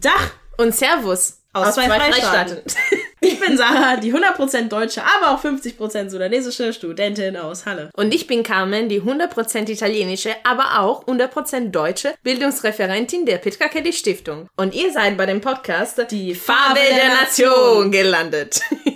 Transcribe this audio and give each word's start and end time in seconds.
Dach 0.00 0.32
und 0.58 0.74
Servus 0.74 1.38
aus, 1.52 1.68
aus 1.68 1.74
zwei, 1.74 1.86
zwei 1.86 1.98
Freistaaten. 1.98 2.60
ich 3.20 3.40
bin 3.40 3.56
Sarah, 3.56 3.96
die 3.96 4.12
100% 4.12 4.68
deutsche, 4.68 5.02
aber 5.02 5.32
auch 5.32 5.42
50% 5.42 6.10
sudanesische 6.10 6.72
Studentin 6.72 7.36
aus 7.36 7.64
Halle. 7.64 7.90
Und 7.94 8.12
ich 8.14 8.26
bin 8.26 8.42
Carmen, 8.42 8.88
die 8.88 9.00
100% 9.00 9.70
italienische, 9.70 10.34
aber 10.44 10.80
auch 10.80 11.06
100% 11.06 11.70
deutsche 11.70 12.14
Bildungsreferentin 12.22 13.24
der 13.24 13.38
Petra 13.38 13.68
Kelly 13.68 13.92
Stiftung. 13.92 14.48
Und 14.56 14.74
ihr 14.74 14.92
seid 14.92 15.16
bei 15.16 15.24
dem 15.24 15.40
Podcast 15.40 16.04
Die 16.10 16.34
Farbe, 16.34 16.78
der, 16.78 16.98
der. 16.98 17.14
Nation 17.22 17.90
gelandet. 17.90 18.60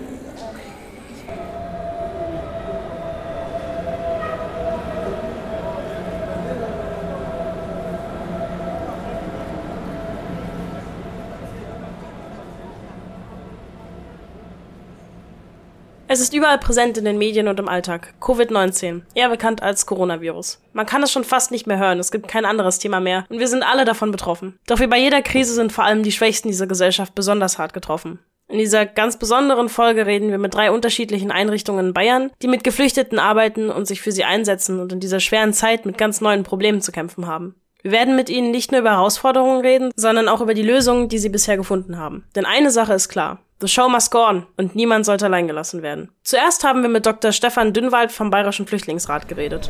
Es 16.13 16.19
ist 16.19 16.33
überall 16.33 16.57
präsent 16.57 16.97
in 16.97 17.05
den 17.05 17.17
Medien 17.17 17.47
und 17.47 17.57
im 17.57 17.69
Alltag. 17.69 18.13
Covid-19, 18.19 19.03
eher 19.15 19.29
bekannt 19.29 19.63
als 19.63 19.85
Coronavirus. 19.85 20.59
Man 20.73 20.85
kann 20.85 21.01
es 21.03 21.09
schon 21.13 21.23
fast 21.23 21.51
nicht 21.51 21.67
mehr 21.67 21.79
hören, 21.79 21.99
es 21.99 22.11
gibt 22.11 22.27
kein 22.27 22.43
anderes 22.43 22.79
Thema 22.79 22.99
mehr 22.99 23.25
und 23.29 23.39
wir 23.39 23.47
sind 23.47 23.63
alle 23.63 23.85
davon 23.85 24.11
betroffen. 24.11 24.59
Doch 24.67 24.81
wie 24.81 24.87
bei 24.87 24.99
jeder 24.99 25.21
Krise 25.21 25.53
sind 25.53 25.71
vor 25.71 25.85
allem 25.85 26.03
die 26.03 26.11
Schwächsten 26.11 26.49
dieser 26.49 26.67
Gesellschaft 26.67 27.15
besonders 27.15 27.59
hart 27.59 27.71
getroffen. 27.71 28.19
In 28.49 28.57
dieser 28.57 28.85
ganz 28.85 29.15
besonderen 29.15 29.69
Folge 29.69 30.05
reden 30.05 30.31
wir 30.31 30.37
mit 30.37 30.53
drei 30.53 30.71
unterschiedlichen 30.71 31.31
Einrichtungen 31.31 31.87
in 31.87 31.93
Bayern, 31.93 32.31
die 32.41 32.49
mit 32.49 32.65
Geflüchteten 32.65 33.17
arbeiten 33.17 33.69
und 33.69 33.87
sich 33.87 34.01
für 34.01 34.11
sie 34.11 34.25
einsetzen 34.25 34.81
und 34.81 34.91
in 34.91 34.99
dieser 34.99 35.21
schweren 35.21 35.53
Zeit 35.53 35.85
mit 35.85 35.97
ganz 35.97 36.19
neuen 36.19 36.43
Problemen 36.43 36.81
zu 36.81 36.91
kämpfen 36.91 37.25
haben. 37.25 37.55
Wir 37.83 37.91
werden 37.91 38.15
mit 38.15 38.29
ihnen 38.29 38.51
nicht 38.51 38.71
nur 38.71 38.81
über 38.81 38.91
Herausforderungen 38.91 39.61
reden, 39.61 39.91
sondern 39.95 40.27
auch 40.27 40.41
über 40.41 40.53
die 40.53 40.61
Lösungen, 40.61 41.09
die 41.09 41.17
sie 41.17 41.29
bisher 41.29 41.57
gefunden 41.57 41.97
haben. 41.97 42.25
Denn 42.35 42.45
eine 42.45 42.71
Sache 42.71 42.93
ist 42.93 43.09
klar. 43.09 43.39
The 43.59 43.67
show 43.67 43.89
must 43.89 44.11
go 44.11 44.27
on 44.27 44.45
und 44.57 44.75
niemand 44.75 45.05
sollte 45.05 45.25
allein 45.25 45.47
gelassen 45.47 45.83
werden. 45.83 46.09
Zuerst 46.23 46.63
haben 46.63 46.81
wir 46.81 46.89
mit 46.89 47.05
Dr. 47.05 47.31
Stefan 47.31 47.73
Dünnwald 47.73 48.11
vom 48.11 48.29
Bayerischen 48.31 48.65
Flüchtlingsrat 48.65 49.27
geredet 49.27 49.69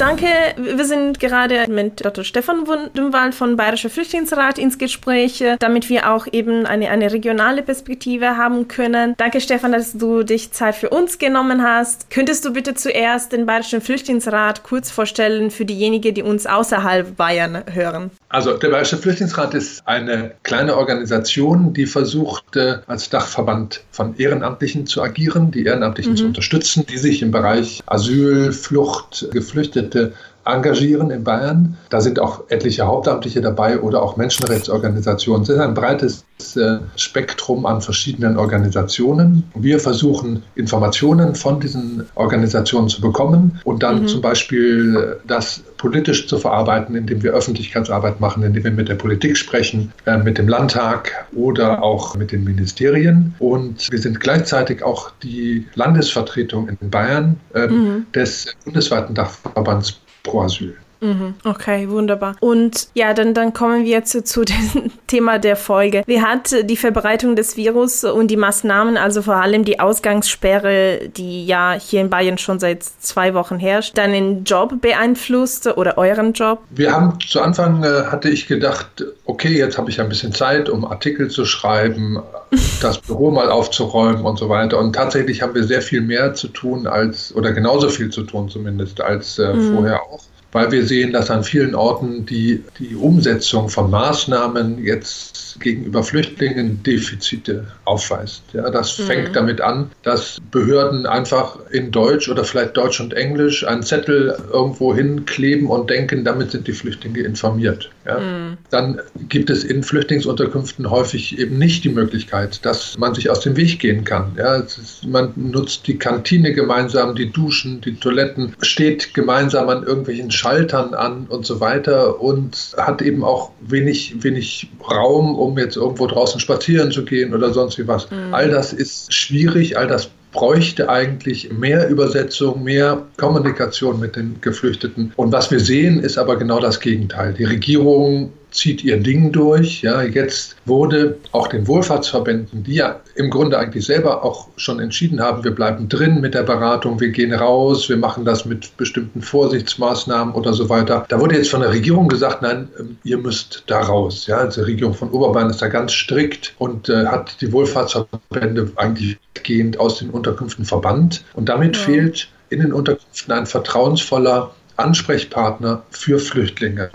danke. 0.00 0.26
Wir 0.56 0.84
sind 0.84 1.20
gerade 1.20 1.66
mit 1.68 2.04
Dr. 2.04 2.24
Stefan 2.24 2.64
Dümwald 2.96 3.34
von 3.34 3.56
Bayerischer 3.56 3.90
Flüchtlingsrat 3.90 4.58
ins 4.58 4.78
Gespräch, 4.78 5.44
damit 5.58 5.90
wir 5.90 6.10
auch 6.10 6.26
eben 6.32 6.64
eine, 6.64 6.88
eine 6.90 7.12
regionale 7.12 7.62
Perspektive 7.62 8.36
haben 8.36 8.66
können. 8.66 9.14
Danke, 9.18 9.40
Stefan, 9.40 9.72
dass 9.72 9.92
du 9.92 10.22
dich 10.22 10.52
Zeit 10.52 10.74
für 10.74 10.88
uns 10.88 11.18
genommen 11.18 11.62
hast. 11.62 12.10
Könntest 12.10 12.44
du 12.44 12.52
bitte 12.52 12.74
zuerst 12.74 13.32
den 13.32 13.44
Bayerischen 13.44 13.80
Flüchtlingsrat 13.82 14.62
kurz 14.62 14.90
vorstellen 14.90 15.50
für 15.50 15.66
diejenigen, 15.66 16.14
die 16.14 16.22
uns 16.22 16.46
außerhalb 16.46 17.16
Bayern 17.16 17.62
hören? 17.70 18.10
Also 18.30 18.54
der 18.54 18.68
Bayerische 18.68 18.96
Flüchtlingsrat 18.96 19.54
ist 19.54 19.86
eine 19.86 20.32
kleine 20.44 20.76
Organisation, 20.76 21.74
die 21.74 21.86
versucht, 21.86 22.56
als 22.86 23.10
Dachverband 23.10 23.82
von 23.90 24.16
Ehrenamtlichen 24.16 24.86
zu 24.86 25.02
agieren, 25.02 25.50
die 25.50 25.64
Ehrenamtlichen 25.64 26.12
mhm. 26.12 26.16
zu 26.16 26.24
unterstützen, 26.26 26.86
die 26.88 26.96
sich 26.96 27.22
im 27.22 27.32
Bereich 27.32 27.82
Asyl, 27.86 28.52
Flucht, 28.52 29.28
Geflüchtete 29.32 29.89
Landwirte 29.94 30.12
engagieren 30.54 31.10
in 31.10 31.24
Bayern. 31.24 31.76
Da 31.90 32.00
sind 32.00 32.18
auch 32.18 32.44
etliche 32.48 32.86
Hauptamtliche 32.86 33.40
dabei 33.40 33.80
oder 33.80 34.02
auch 34.02 34.16
Menschenrechtsorganisationen. 34.16 35.42
Es 35.42 35.48
ist 35.48 35.58
ein 35.58 35.74
breites 35.74 36.24
äh, 36.56 36.78
Spektrum 36.96 37.66
an 37.66 37.80
verschiedenen 37.80 38.36
Organisationen. 38.36 39.44
Wir 39.54 39.78
versuchen 39.78 40.42
Informationen 40.54 41.34
von 41.34 41.60
diesen 41.60 42.06
Organisationen 42.14 42.88
zu 42.88 43.00
bekommen 43.00 43.60
und 43.64 43.82
dann 43.82 44.02
mhm. 44.02 44.08
zum 44.08 44.20
Beispiel 44.20 44.96
äh, 44.96 45.26
das 45.26 45.62
politisch 45.76 46.26
zu 46.26 46.38
verarbeiten, 46.38 46.94
indem 46.94 47.22
wir 47.22 47.32
Öffentlichkeitsarbeit 47.32 48.20
machen, 48.20 48.42
indem 48.42 48.64
wir 48.64 48.70
mit 48.70 48.88
der 48.88 48.94
Politik 48.94 49.36
sprechen, 49.36 49.92
äh, 50.06 50.16
mit 50.18 50.38
dem 50.38 50.48
Landtag 50.48 51.26
oder 51.34 51.82
auch 51.82 52.16
mit 52.16 52.32
den 52.32 52.44
Ministerien. 52.44 53.34
Und 53.38 53.90
wir 53.90 53.98
sind 53.98 54.20
gleichzeitig 54.20 54.82
auch 54.82 55.10
die 55.22 55.66
Landesvertretung 55.74 56.68
in 56.68 56.90
Bayern 56.90 57.38
mhm. 57.54 58.06
des 58.14 58.54
bundesweiten 58.64 59.14
Dachverbands 59.14 60.00
Pro 60.30 60.40
Asyl. 60.42 60.89
Mhm. 61.00 61.34
Okay, 61.44 61.88
wunderbar. 61.88 62.36
Und 62.40 62.88
ja, 62.94 63.14
dann, 63.14 63.34
dann 63.34 63.52
kommen 63.52 63.84
wir 63.84 63.90
jetzt 63.90 64.26
zu 64.26 64.44
dem 64.44 64.90
Thema 65.06 65.38
der 65.38 65.56
Folge. 65.56 66.02
Wie 66.06 66.20
hat 66.20 66.54
die 66.64 66.76
Verbreitung 66.76 67.36
des 67.36 67.56
Virus 67.56 68.04
und 68.04 68.28
die 68.28 68.36
Maßnahmen, 68.36 68.96
also 68.96 69.22
vor 69.22 69.36
allem 69.36 69.64
die 69.64 69.80
Ausgangssperre, 69.80 71.08
die 71.16 71.46
ja 71.46 71.72
hier 71.72 72.00
in 72.00 72.10
Bayern 72.10 72.38
schon 72.38 72.58
seit 72.58 72.82
zwei 72.82 73.34
Wochen 73.34 73.58
herrscht, 73.58 73.96
deinen 73.96 74.44
Job 74.44 74.80
beeinflusst 74.80 75.66
oder 75.66 75.98
euren 75.98 76.32
Job? 76.32 76.60
Wir 76.70 76.92
haben 76.92 77.18
zu 77.20 77.40
Anfang, 77.40 77.82
äh, 77.82 78.04
hatte 78.06 78.28
ich 78.28 78.46
gedacht, 78.46 79.04
okay, 79.24 79.56
jetzt 79.56 79.78
habe 79.78 79.90
ich 79.90 80.00
ein 80.00 80.08
bisschen 80.08 80.32
Zeit, 80.32 80.68
um 80.68 80.84
Artikel 80.84 81.28
zu 81.28 81.44
schreiben, 81.44 82.22
das 82.82 82.98
Büro 82.98 83.30
mal 83.30 83.50
aufzuräumen 83.50 84.24
und 84.24 84.38
so 84.38 84.48
weiter. 84.48 84.78
Und 84.78 84.94
tatsächlich 84.94 85.42
haben 85.42 85.54
wir 85.54 85.64
sehr 85.64 85.82
viel 85.82 86.00
mehr 86.00 86.34
zu 86.34 86.48
tun 86.48 86.86
als, 86.86 87.34
oder 87.34 87.52
genauso 87.52 87.88
viel 87.88 88.10
zu 88.10 88.22
tun 88.22 88.48
zumindest 88.48 89.00
als 89.00 89.38
äh, 89.38 89.52
mhm. 89.52 89.74
vorher 89.74 90.02
auch 90.02 90.20
weil 90.52 90.70
wir 90.72 90.86
sehen, 90.86 91.12
dass 91.12 91.30
an 91.30 91.44
vielen 91.44 91.74
Orten 91.74 92.26
die, 92.26 92.64
die 92.78 92.94
Umsetzung 92.96 93.68
von 93.68 93.90
Maßnahmen 93.90 94.82
jetzt 94.84 95.58
gegenüber 95.60 96.02
Flüchtlingen 96.02 96.82
Defizite 96.82 97.66
aufweist. 97.84 98.42
Ja, 98.52 98.70
das 98.70 98.98
mhm. 98.98 99.02
fängt 99.04 99.36
damit 99.36 99.60
an, 99.60 99.90
dass 100.02 100.38
Behörden 100.50 101.06
einfach 101.06 101.58
in 101.70 101.90
Deutsch 101.90 102.28
oder 102.28 102.44
vielleicht 102.44 102.76
Deutsch 102.76 103.00
und 103.00 103.14
Englisch 103.14 103.66
einen 103.66 103.82
Zettel 103.82 104.36
irgendwo 104.52 104.94
hinkleben 104.94 105.68
und 105.68 105.90
denken, 105.90 106.24
damit 106.24 106.52
sind 106.52 106.66
die 106.66 106.72
Flüchtlinge 106.72 107.20
informiert. 107.20 107.90
Ja. 108.06 108.18
Mhm. 108.18 108.58
Dann 108.70 109.00
gibt 109.28 109.50
es 109.50 109.64
in 109.64 109.82
Flüchtlingsunterkünften 109.82 110.90
häufig 110.90 111.38
eben 111.38 111.58
nicht 111.58 111.84
die 111.84 111.90
Möglichkeit, 111.90 112.64
dass 112.64 112.98
man 112.98 113.14
sich 113.14 113.30
aus 113.30 113.40
dem 113.40 113.56
Weg 113.56 113.78
gehen 113.78 114.04
kann. 114.04 114.32
Ja, 114.36 114.56
ist, 114.56 115.06
man 115.06 115.32
nutzt 115.36 115.86
die 115.86 115.98
Kantine 115.98 116.52
gemeinsam, 116.52 117.14
die 117.14 117.30
Duschen, 117.30 117.80
die 117.80 117.94
Toiletten, 117.94 118.54
steht 118.62 119.14
gemeinsam 119.14 119.68
an 119.68 119.82
irgendwelchen 119.82 120.30
Schaltern 120.40 120.94
an 120.94 121.26
und 121.28 121.44
so 121.44 121.60
weiter 121.60 122.20
und 122.20 122.74
hat 122.78 123.02
eben 123.02 123.22
auch 123.22 123.50
wenig, 123.60 124.14
wenig 124.22 124.70
Raum, 124.90 125.34
um 125.36 125.58
jetzt 125.58 125.76
irgendwo 125.76 126.06
draußen 126.06 126.40
spazieren 126.40 126.90
zu 126.90 127.04
gehen 127.04 127.34
oder 127.34 127.52
sonst 127.52 127.78
wie 127.78 127.86
was. 127.86 128.10
Mhm. 128.10 128.32
All 128.32 128.48
das 128.48 128.72
ist 128.72 129.12
schwierig, 129.12 129.76
all 129.76 129.86
das 129.86 130.08
bräuchte 130.32 130.88
eigentlich 130.88 131.52
mehr 131.52 131.88
Übersetzung, 131.88 132.62
mehr 132.62 133.06
Kommunikation 133.18 134.00
mit 134.00 134.16
den 134.16 134.40
Geflüchteten. 134.40 135.12
Und 135.16 135.30
was 135.32 135.50
wir 135.50 135.60
sehen, 135.60 136.00
ist 136.00 136.16
aber 136.16 136.36
genau 136.36 136.58
das 136.60 136.80
Gegenteil. 136.80 137.34
Die 137.34 137.44
Regierung 137.44 138.32
zieht 138.50 138.84
ihr 138.84 138.98
Ding 138.98 139.32
durch. 139.32 139.82
Ja, 139.82 140.02
jetzt 140.02 140.56
wurde 140.64 141.18
auch 141.32 141.48
den 141.48 141.66
Wohlfahrtsverbänden, 141.66 142.64
die 142.64 142.74
ja 142.74 143.00
im 143.14 143.30
Grunde 143.30 143.58
eigentlich 143.58 143.86
selber 143.86 144.24
auch 144.24 144.48
schon 144.56 144.80
entschieden 144.80 145.20
haben, 145.20 145.44
wir 145.44 145.54
bleiben 145.54 145.88
drin 145.88 146.20
mit 146.20 146.34
der 146.34 146.42
Beratung, 146.42 147.00
wir 147.00 147.10
gehen 147.10 147.32
raus, 147.32 147.88
wir 147.88 147.96
machen 147.96 148.24
das 148.24 148.44
mit 148.44 148.76
bestimmten 148.76 149.22
Vorsichtsmaßnahmen 149.22 150.34
oder 150.34 150.52
so 150.52 150.68
weiter. 150.68 151.04
Da 151.08 151.20
wurde 151.20 151.36
jetzt 151.36 151.50
von 151.50 151.60
der 151.60 151.70
Regierung 151.70 152.08
gesagt, 152.08 152.42
nein, 152.42 152.68
ähm, 152.78 152.98
ihr 153.04 153.18
müsst 153.18 153.64
da 153.66 153.80
raus. 153.80 154.26
Ja, 154.26 154.38
also 154.38 154.62
die 154.62 154.72
Regierung 154.72 154.94
von 154.94 155.10
Oberbayern 155.10 155.50
ist 155.50 155.62
da 155.62 155.68
ganz 155.68 155.92
strikt 155.92 156.54
und 156.58 156.88
äh, 156.88 157.06
hat 157.06 157.40
die 157.40 157.52
Wohlfahrtsverbände 157.52 158.72
eigentlich 158.76 159.18
gehend 159.42 159.78
aus 159.78 159.98
den 159.98 160.10
Unterkünften 160.10 160.64
verbannt. 160.64 161.24
Und 161.34 161.48
damit 161.48 161.76
ja. 161.76 161.82
fehlt 161.82 162.28
in 162.50 162.60
den 162.60 162.72
Unterkünften 162.72 163.32
ein 163.32 163.46
vertrauensvoller 163.46 164.50
Ansprechpartner 164.76 165.82
für 165.90 166.18
Flüchtlinge. 166.18 166.90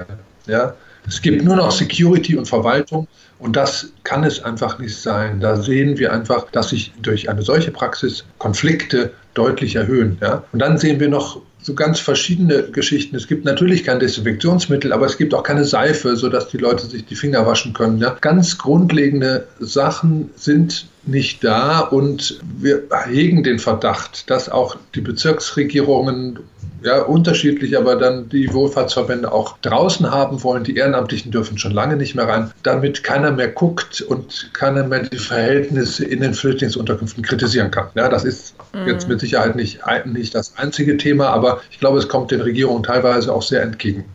Ja, 0.47 0.73
es 1.07 1.21
gibt 1.21 1.43
nur 1.43 1.55
noch 1.55 1.71
Security 1.71 2.35
und 2.35 2.47
Verwaltung 2.47 3.07
und 3.39 3.55
das 3.55 3.91
kann 4.03 4.23
es 4.23 4.43
einfach 4.43 4.79
nicht 4.79 4.95
sein. 4.95 5.39
Da 5.39 5.55
sehen 5.55 5.97
wir 5.97 6.13
einfach, 6.13 6.49
dass 6.51 6.69
sich 6.69 6.93
durch 7.01 7.29
eine 7.29 7.41
solche 7.41 7.71
Praxis 7.71 8.23
Konflikte 8.37 9.11
deutlich 9.33 9.75
erhöhen. 9.75 10.17
Ja? 10.21 10.43
Und 10.51 10.59
dann 10.59 10.77
sehen 10.77 10.99
wir 10.99 11.09
noch 11.09 11.41
so 11.61 11.73
ganz 11.73 11.99
verschiedene 11.99 12.63
Geschichten. 12.63 13.15
Es 13.15 13.27
gibt 13.27 13.43
natürlich 13.43 13.83
kein 13.83 13.99
Desinfektionsmittel, 13.99 14.93
aber 14.93 15.07
es 15.07 15.17
gibt 15.17 15.33
auch 15.33 15.41
keine 15.41 15.65
Seife, 15.65 16.15
sodass 16.15 16.47
die 16.49 16.57
Leute 16.57 16.85
sich 16.85 17.05
die 17.05 17.15
Finger 17.15 17.45
waschen 17.45 17.73
können. 17.73 17.97
Ja? 17.97 18.15
Ganz 18.21 18.57
grundlegende 18.57 19.47
Sachen 19.59 20.29
sind 20.35 20.87
nicht 21.05 21.43
da 21.43 21.79
und 21.79 22.39
wir 22.59 22.83
hegen 23.07 23.43
den 23.43 23.59
Verdacht, 23.59 24.29
dass 24.29 24.47
auch 24.47 24.77
die 24.93 25.01
Bezirksregierungen 25.01 26.39
ja, 26.85 27.01
unterschiedlich, 27.01 27.77
aber 27.77 27.95
dann 27.95 28.29
die 28.29 28.53
Wohlfahrtsverbände 28.53 29.31
auch 29.31 29.57
draußen 29.59 30.11
haben 30.11 30.43
wollen. 30.43 30.63
Die 30.63 30.75
Ehrenamtlichen 30.75 31.31
dürfen 31.31 31.57
schon 31.57 31.71
lange 31.71 31.95
nicht 31.95 32.13
mehr 32.13 32.27
rein, 32.27 32.51
damit 32.61 33.03
keiner 33.03 33.31
mehr 33.31 33.47
guckt 33.47 34.01
und 34.01 34.51
keiner 34.53 34.83
mehr 34.83 35.01
die 35.01 35.17
Verhältnisse 35.17 36.05
in 36.05 36.21
den 36.21 36.35
Flüchtlingsunterkünften 36.35 37.23
kritisieren 37.23 37.71
kann. 37.71 37.87
Ja, 37.95 38.07
das 38.07 38.23
ist 38.23 38.55
mhm. 38.73 38.87
jetzt 38.87 39.09
mit 39.09 39.19
Sicherheit 39.19 39.55
nicht, 39.55 39.79
nicht 40.05 40.35
das 40.35 40.57
einzige 40.57 40.97
Thema, 40.97 41.29
aber 41.29 41.61
ich 41.71 41.79
glaube, 41.79 41.97
es 41.97 42.07
kommt 42.07 42.29
den 42.29 42.41
Regierungen 42.41 42.83
teilweise 42.83 43.33
auch 43.33 43.41
sehr 43.41 43.63
entgegen. 43.63 44.05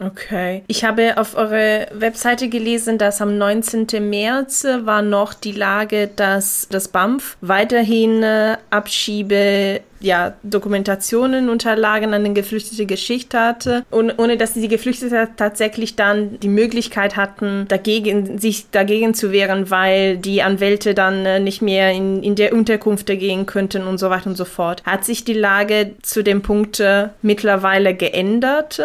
Okay. 0.00 0.64
Ich 0.66 0.84
habe 0.84 1.18
auf 1.18 1.36
eurer 1.36 1.86
Webseite 1.92 2.48
gelesen, 2.48 2.98
dass 2.98 3.20
am 3.20 3.38
19. 3.38 3.86
März 4.00 4.66
war 4.82 5.02
noch 5.02 5.34
die 5.34 5.52
Lage, 5.52 6.08
dass 6.08 6.66
das 6.70 6.88
BAMF 6.88 7.36
weiterhin 7.40 8.22
äh, 8.22 8.56
Abschiebe 8.70 9.82
ja, 10.00 10.34
Dokumentationen, 10.42 11.48
Unterlagen 11.48 12.12
an 12.12 12.24
den 12.24 12.34
Geflüchteten 12.34 12.86
geschickt 12.86 13.32
hatte 13.32 13.84
und 13.90 14.18
ohne 14.18 14.36
dass 14.36 14.52
die 14.52 14.68
Geflüchteten 14.68 15.28
tatsächlich 15.36 15.96
dann 15.96 16.38
die 16.40 16.48
Möglichkeit 16.48 17.16
hatten, 17.16 17.66
dagegen, 17.68 18.38
sich 18.38 18.70
dagegen 18.70 19.14
zu 19.14 19.32
wehren, 19.32 19.70
weil 19.70 20.18
die 20.18 20.42
Anwälte 20.42 20.94
dann 20.94 21.24
äh, 21.24 21.40
nicht 21.40 21.62
mehr 21.62 21.92
in, 21.92 22.22
in 22.22 22.34
der 22.34 22.52
Unterkunft 22.52 23.06
gehen 23.06 23.46
könnten 23.46 23.86
und 23.86 23.98
so 23.98 24.10
weiter 24.10 24.26
und 24.26 24.36
so 24.36 24.44
fort. 24.44 24.82
Hat 24.84 25.04
sich 25.04 25.24
die 25.24 25.34
Lage 25.34 25.92
zu 26.02 26.22
dem 26.22 26.42
Punkt 26.42 26.80
äh, 26.80 27.08
mittlerweile 27.22 27.94
geändert? 27.94 28.82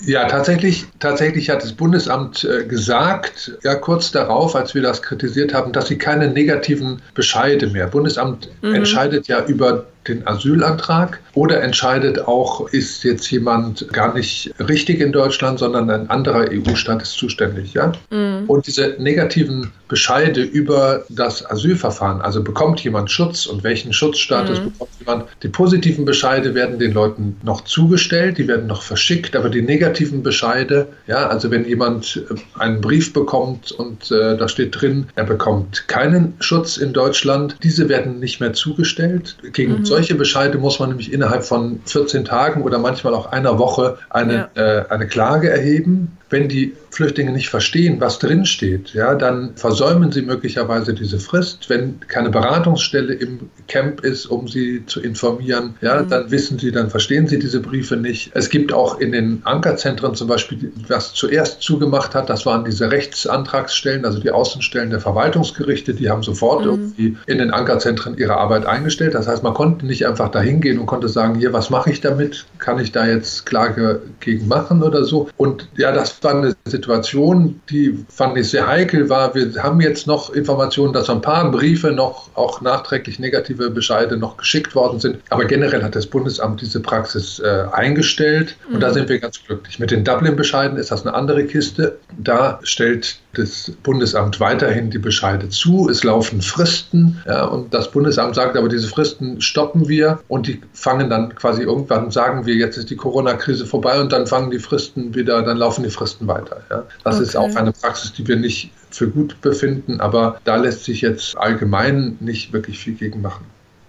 Ja, 0.00 0.26
tatsächlich, 0.26 0.86
tatsächlich 0.98 1.48
hat 1.48 1.62
das 1.62 1.72
Bundesamt 1.72 2.44
äh, 2.44 2.64
gesagt, 2.66 3.52
ja, 3.62 3.74
kurz 3.76 4.12
darauf, 4.12 4.54
als 4.54 4.74
wir 4.74 4.82
das 4.82 5.02
kritisiert 5.02 5.54
haben, 5.54 5.72
dass 5.72 5.88
sie 5.88 5.96
keine 5.96 6.28
negativen 6.28 7.00
Bescheide 7.14 7.68
mehr. 7.68 7.86
Bundesamt 7.86 8.50
mhm. 8.62 8.74
entscheidet 8.74 9.26
ja 9.26 9.44
über 9.46 9.86
den 10.08 10.26
Asylantrag 10.26 11.20
oder 11.34 11.62
entscheidet 11.62 12.26
auch, 12.26 12.68
ist 12.70 13.04
jetzt 13.04 13.30
jemand 13.30 13.92
gar 13.92 14.14
nicht 14.14 14.52
richtig 14.58 15.00
in 15.00 15.12
Deutschland, 15.12 15.58
sondern 15.58 15.90
ein 15.90 16.10
anderer 16.10 16.46
EU-Staat 16.50 17.02
ist 17.02 17.12
zuständig. 17.12 17.74
Ja? 17.74 17.92
Mhm. 18.10 18.44
Und 18.46 18.66
diese 18.66 18.96
negativen 18.98 19.72
Bescheide 19.88 20.42
über 20.42 21.04
das 21.08 21.48
Asylverfahren, 21.48 22.20
also 22.20 22.42
bekommt 22.42 22.82
jemand 22.82 23.10
Schutz 23.10 23.46
und 23.46 23.62
welchen 23.64 23.92
Schutzstatus 23.92 24.60
mhm. 24.60 24.64
bekommt 24.72 24.90
jemand, 24.98 25.24
die 25.42 25.48
positiven 25.48 26.04
Bescheide 26.04 26.54
werden 26.54 26.78
den 26.78 26.92
Leuten 26.92 27.36
noch 27.42 27.62
zugestellt, 27.62 28.38
die 28.38 28.48
werden 28.48 28.66
noch 28.66 28.82
verschickt, 28.82 29.36
aber 29.36 29.48
die 29.48 29.62
negativen 29.62 30.22
Bescheide, 30.22 30.88
ja, 31.06 31.28
also 31.28 31.50
wenn 31.50 31.66
jemand 31.66 32.24
äh, 32.30 32.60
einen 32.60 32.80
Brief 32.80 33.12
bekommt 33.12 33.72
und 33.72 34.10
äh, 34.10 34.36
da 34.36 34.48
steht 34.48 34.80
drin, 34.80 35.06
er 35.14 35.24
bekommt 35.24 35.86
keinen 35.88 36.34
Schutz 36.40 36.76
in 36.76 36.92
Deutschland, 36.92 37.56
diese 37.62 37.88
werden 37.88 38.18
nicht 38.18 38.40
mehr 38.40 38.52
zugestellt. 38.52 39.36
Gegen 39.52 39.80
mhm 39.80 39.95
solche 39.96 40.14
Bescheide 40.14 40.58
muss 40.58 40.78
man 40.78 40.90
nämlich 40.90 41.10
innerhalb 41.10 41.42
von 41.42 41.80
14 41.86 42.26
Tagen 42.26 42.60
oder 42.60 42.78
manchmal 42.78 43.14
auch 43.14 43.32
einer 43.32 43.58
Woche 43.58 43.96
eine, 44.10 44.50
ja. 44.54 44.80
äh, 44.80 44.88
eine 44.90 45.06
Klage 45.06 45.48
erheben 45.48 46.18
wenn 46.30 46.48
die 46.48 46.74
Flüchtlinge 46.90 47.30
nicht 47.30 47.50
verstehen, 47.50 48.00
was 48.00 48.18
drinsteht, 48.18 48.94
ja, 48.94 49.14
dann 49.14 49.54
versäumen 49.54 50.10
sie 50.10 50.22
möglicherweise 50.22 50.94
diese 50.94 51.20
Frist. 51.20 51.68
Wenn 51.68 52.00
keine 52.08 52.30
Beratungsstelle 52.30 53.12
im 53.14 53.50
Camp 53.68 54.00
ist, 54.00 54.26
um 54.26 54.48
sie 54.48 54.84
zu 54.86 55.00
informieren, 55.00 55.74
ja, 55.82 56.02
mhm. 56.02 56.08
dann 56.08 56.30
wissen 56.30 56.58
sie, 56.58 56.72
dann 56.72 56.90
verstehen 56.90 57.28
sie 57.28 57.38
diese 57.38 57.60
Briefe 57.60 57.96
nicht. 57.96 58.30
Es 58.34 58.48
gibt 58.48 58.72
auch 58.72 58.98
in 58.98 59.12
den 59.12 59.42
Ankerzentren 59.44 60.14
zum 60.14 60.26
Beispiel, 60.26 60.72
was 60.88 61.12
zuerst 61.12 61.62
zugemacht 61.62 62.14
hat, 62.14 62.28
das 62.30 62.46
waren 62.46 62.64
diese 62.64 62.90
Rechtsantragsstellen, 62.90 64.04
also 64.04 64.18
die 64.18 64.30
Außenstellen 64.30 64.90
der 64.90 65.00
Verwaltungsgerichte, 65.00 65.94
die 65.94 66.10
haben 66.10 66.22
sofort 66.22 66.64
mhm. 66.64 66.70
irgendwie 66.70 67.16
in 67.26 67.38
den 67.38 67.50
Ankerzentren 67.50 68.16
ihre 68.16 68.36
Arbeit 68.36 68.66
eingestellt. 68.66 69.14
Das 69.14 69.28
heißt, 69.28 69.42
man 69.42 69.54
konnte 69.54 69.86
nicht 69.86 70.06
einfach 70.06 70.30
dahin 70.30 70.60
gehen 70.60 70.78
und 70.78 70.86
konnte 70.86 71.08
sagen, 71.08 71.38
hier, 71.38 71.52
was 71.52 71.70
mache 71.70 71.90
ich 71.90 72.00
damit? 72.00 72.46
Kann 72.58 72.80
ich 72.80 72.90
da 72.90 73.06
jetzt 73.06 73.46
Klage 73.46 74.00
gegen 74.20 74.48
machen 74.48 74.82
oder 74.82 75.04
so? 75.04 75.28
Und 75.36 75.68
ja, 75.76 75.92
das 75.92 76.15
war 76.24 76.34
eine 76.34 76.54
Situation, 76.64 77.60
die 77.70 78.04
fand 78.08 78.36
ich 78.36 78.50
sehr 78.50 78.66
heikel 78.66 79.08
war. 79.08 79.34
Wir 79.34 79.62
haben 79.62 79.80
jetzt 79.80 80.06
noch 80.06 80.30
Informationen, 80.30 80.92
dass 80.92 81.10
ein 81.10 81.20
paar 81.20 81.50
Briefe 81.50 81.92
noch, 81.92 82.30
auch 82.34 82.60
nachträglich 82.60 83.18
negative 83.18 83.70
Bescheide 83.70 84.16
noch 84.16 84.36
geschickt 84.36 84.74
worden 84.74 85.00
sind. 85.00 85.18
Aber 85.30 85.44
generell 85.44 85.82
hat 85.82 85.94
das 85.94 86.06
Bundesamt 86.06 86.60
diese 86.60 86.80
Praxis 86.80 87.38
äh, 87.38 87.64
eingestellt 87.72 88.56
und 88.68 88.76
mhm. 88.76 88.80
da 88.80 88.92
sind 88.92 89.08
wir 89.08 89.18
ganz 89.18 89.40
glücklich. 89.44 89.78
Mit 89.78 89.90
den 89.90 90.04
Dublin-Bescheiden 90.04 90.78
ist 90.78 90.90
das 90.90 91.06
eine 91.06 91.14
andere 91.14 91.44
Kiste. 91.44 91.98
Da 92.18 92.58
stellt 92.62 93.18
das 93.34 93.70
Bundesamt 93.82 94.40
weiterhin 94.40 94.90
die 94.90 94.98
Bescheide 94.98 95.48
zu. 95.48 95.88
Es 95.90 96.04
laufen 96.04 96.40
Fristen 96.40 97.22
ja, 97.26 97.44
und 97.44 97.74
das 97.74 97.90
Bundesamt 97.90 98.34
sagt 98.34 98.56
aber, 98.56 98.68
diese 98.68 98.88
Fristen 98.88 99.40
stoppen 99.40 99.88
wir 99.88 100.20
und 100.28 100.46
die 100.46 100.62
fangen 100.72 101.10
dann 101.10 101.34
quasi 101.34 101.62
irgendwann, 101.62 102.10
sagen 102.10 102.46
wir, 102.46 102.54
jetzt 102.54 102.76
ist 102.76 102.90
die 102.90 102.96
Corona-Krise 102.96 103.66
vorbei 103.66 104.00
und 104.00 104.12
dann 104.12 104.26
fangen 104.26 104.50
die 104.50 104.58
Fristen 104.58 105.14
wieder, 105.14 105.42
dann 105.42 105.58
laufen 105.58 105.84
die 105.84 105.90
Fristen 105.90 106.05
weiter. 106.20 106.62
Ja. 106.70 106.84
Das 107.04 107.16
okay. 107.16 107.24
ist 107.24 107.36
auch 107.36 107.54
eine 107.56 107.72
Praxis, 107.72 108.12
die 108.12 108.26
wir 108.26 108.36
nicht 108.36 108.70
für 108.90 109.08
gut 109.08 109.40
befinden, 109.40 110.00
aber 110.00 110.40
da 110.44 110.56
lässt 110.56 110.84
sich 110.84 111.00
jetzt 111.00 111.36
allgemein 111.36 112.16
nicht 112.20 112.52
wirklich 112.52 112.78
viel 112.78 112.94
gegen 112.94 113.20
machen. 113.20 113.44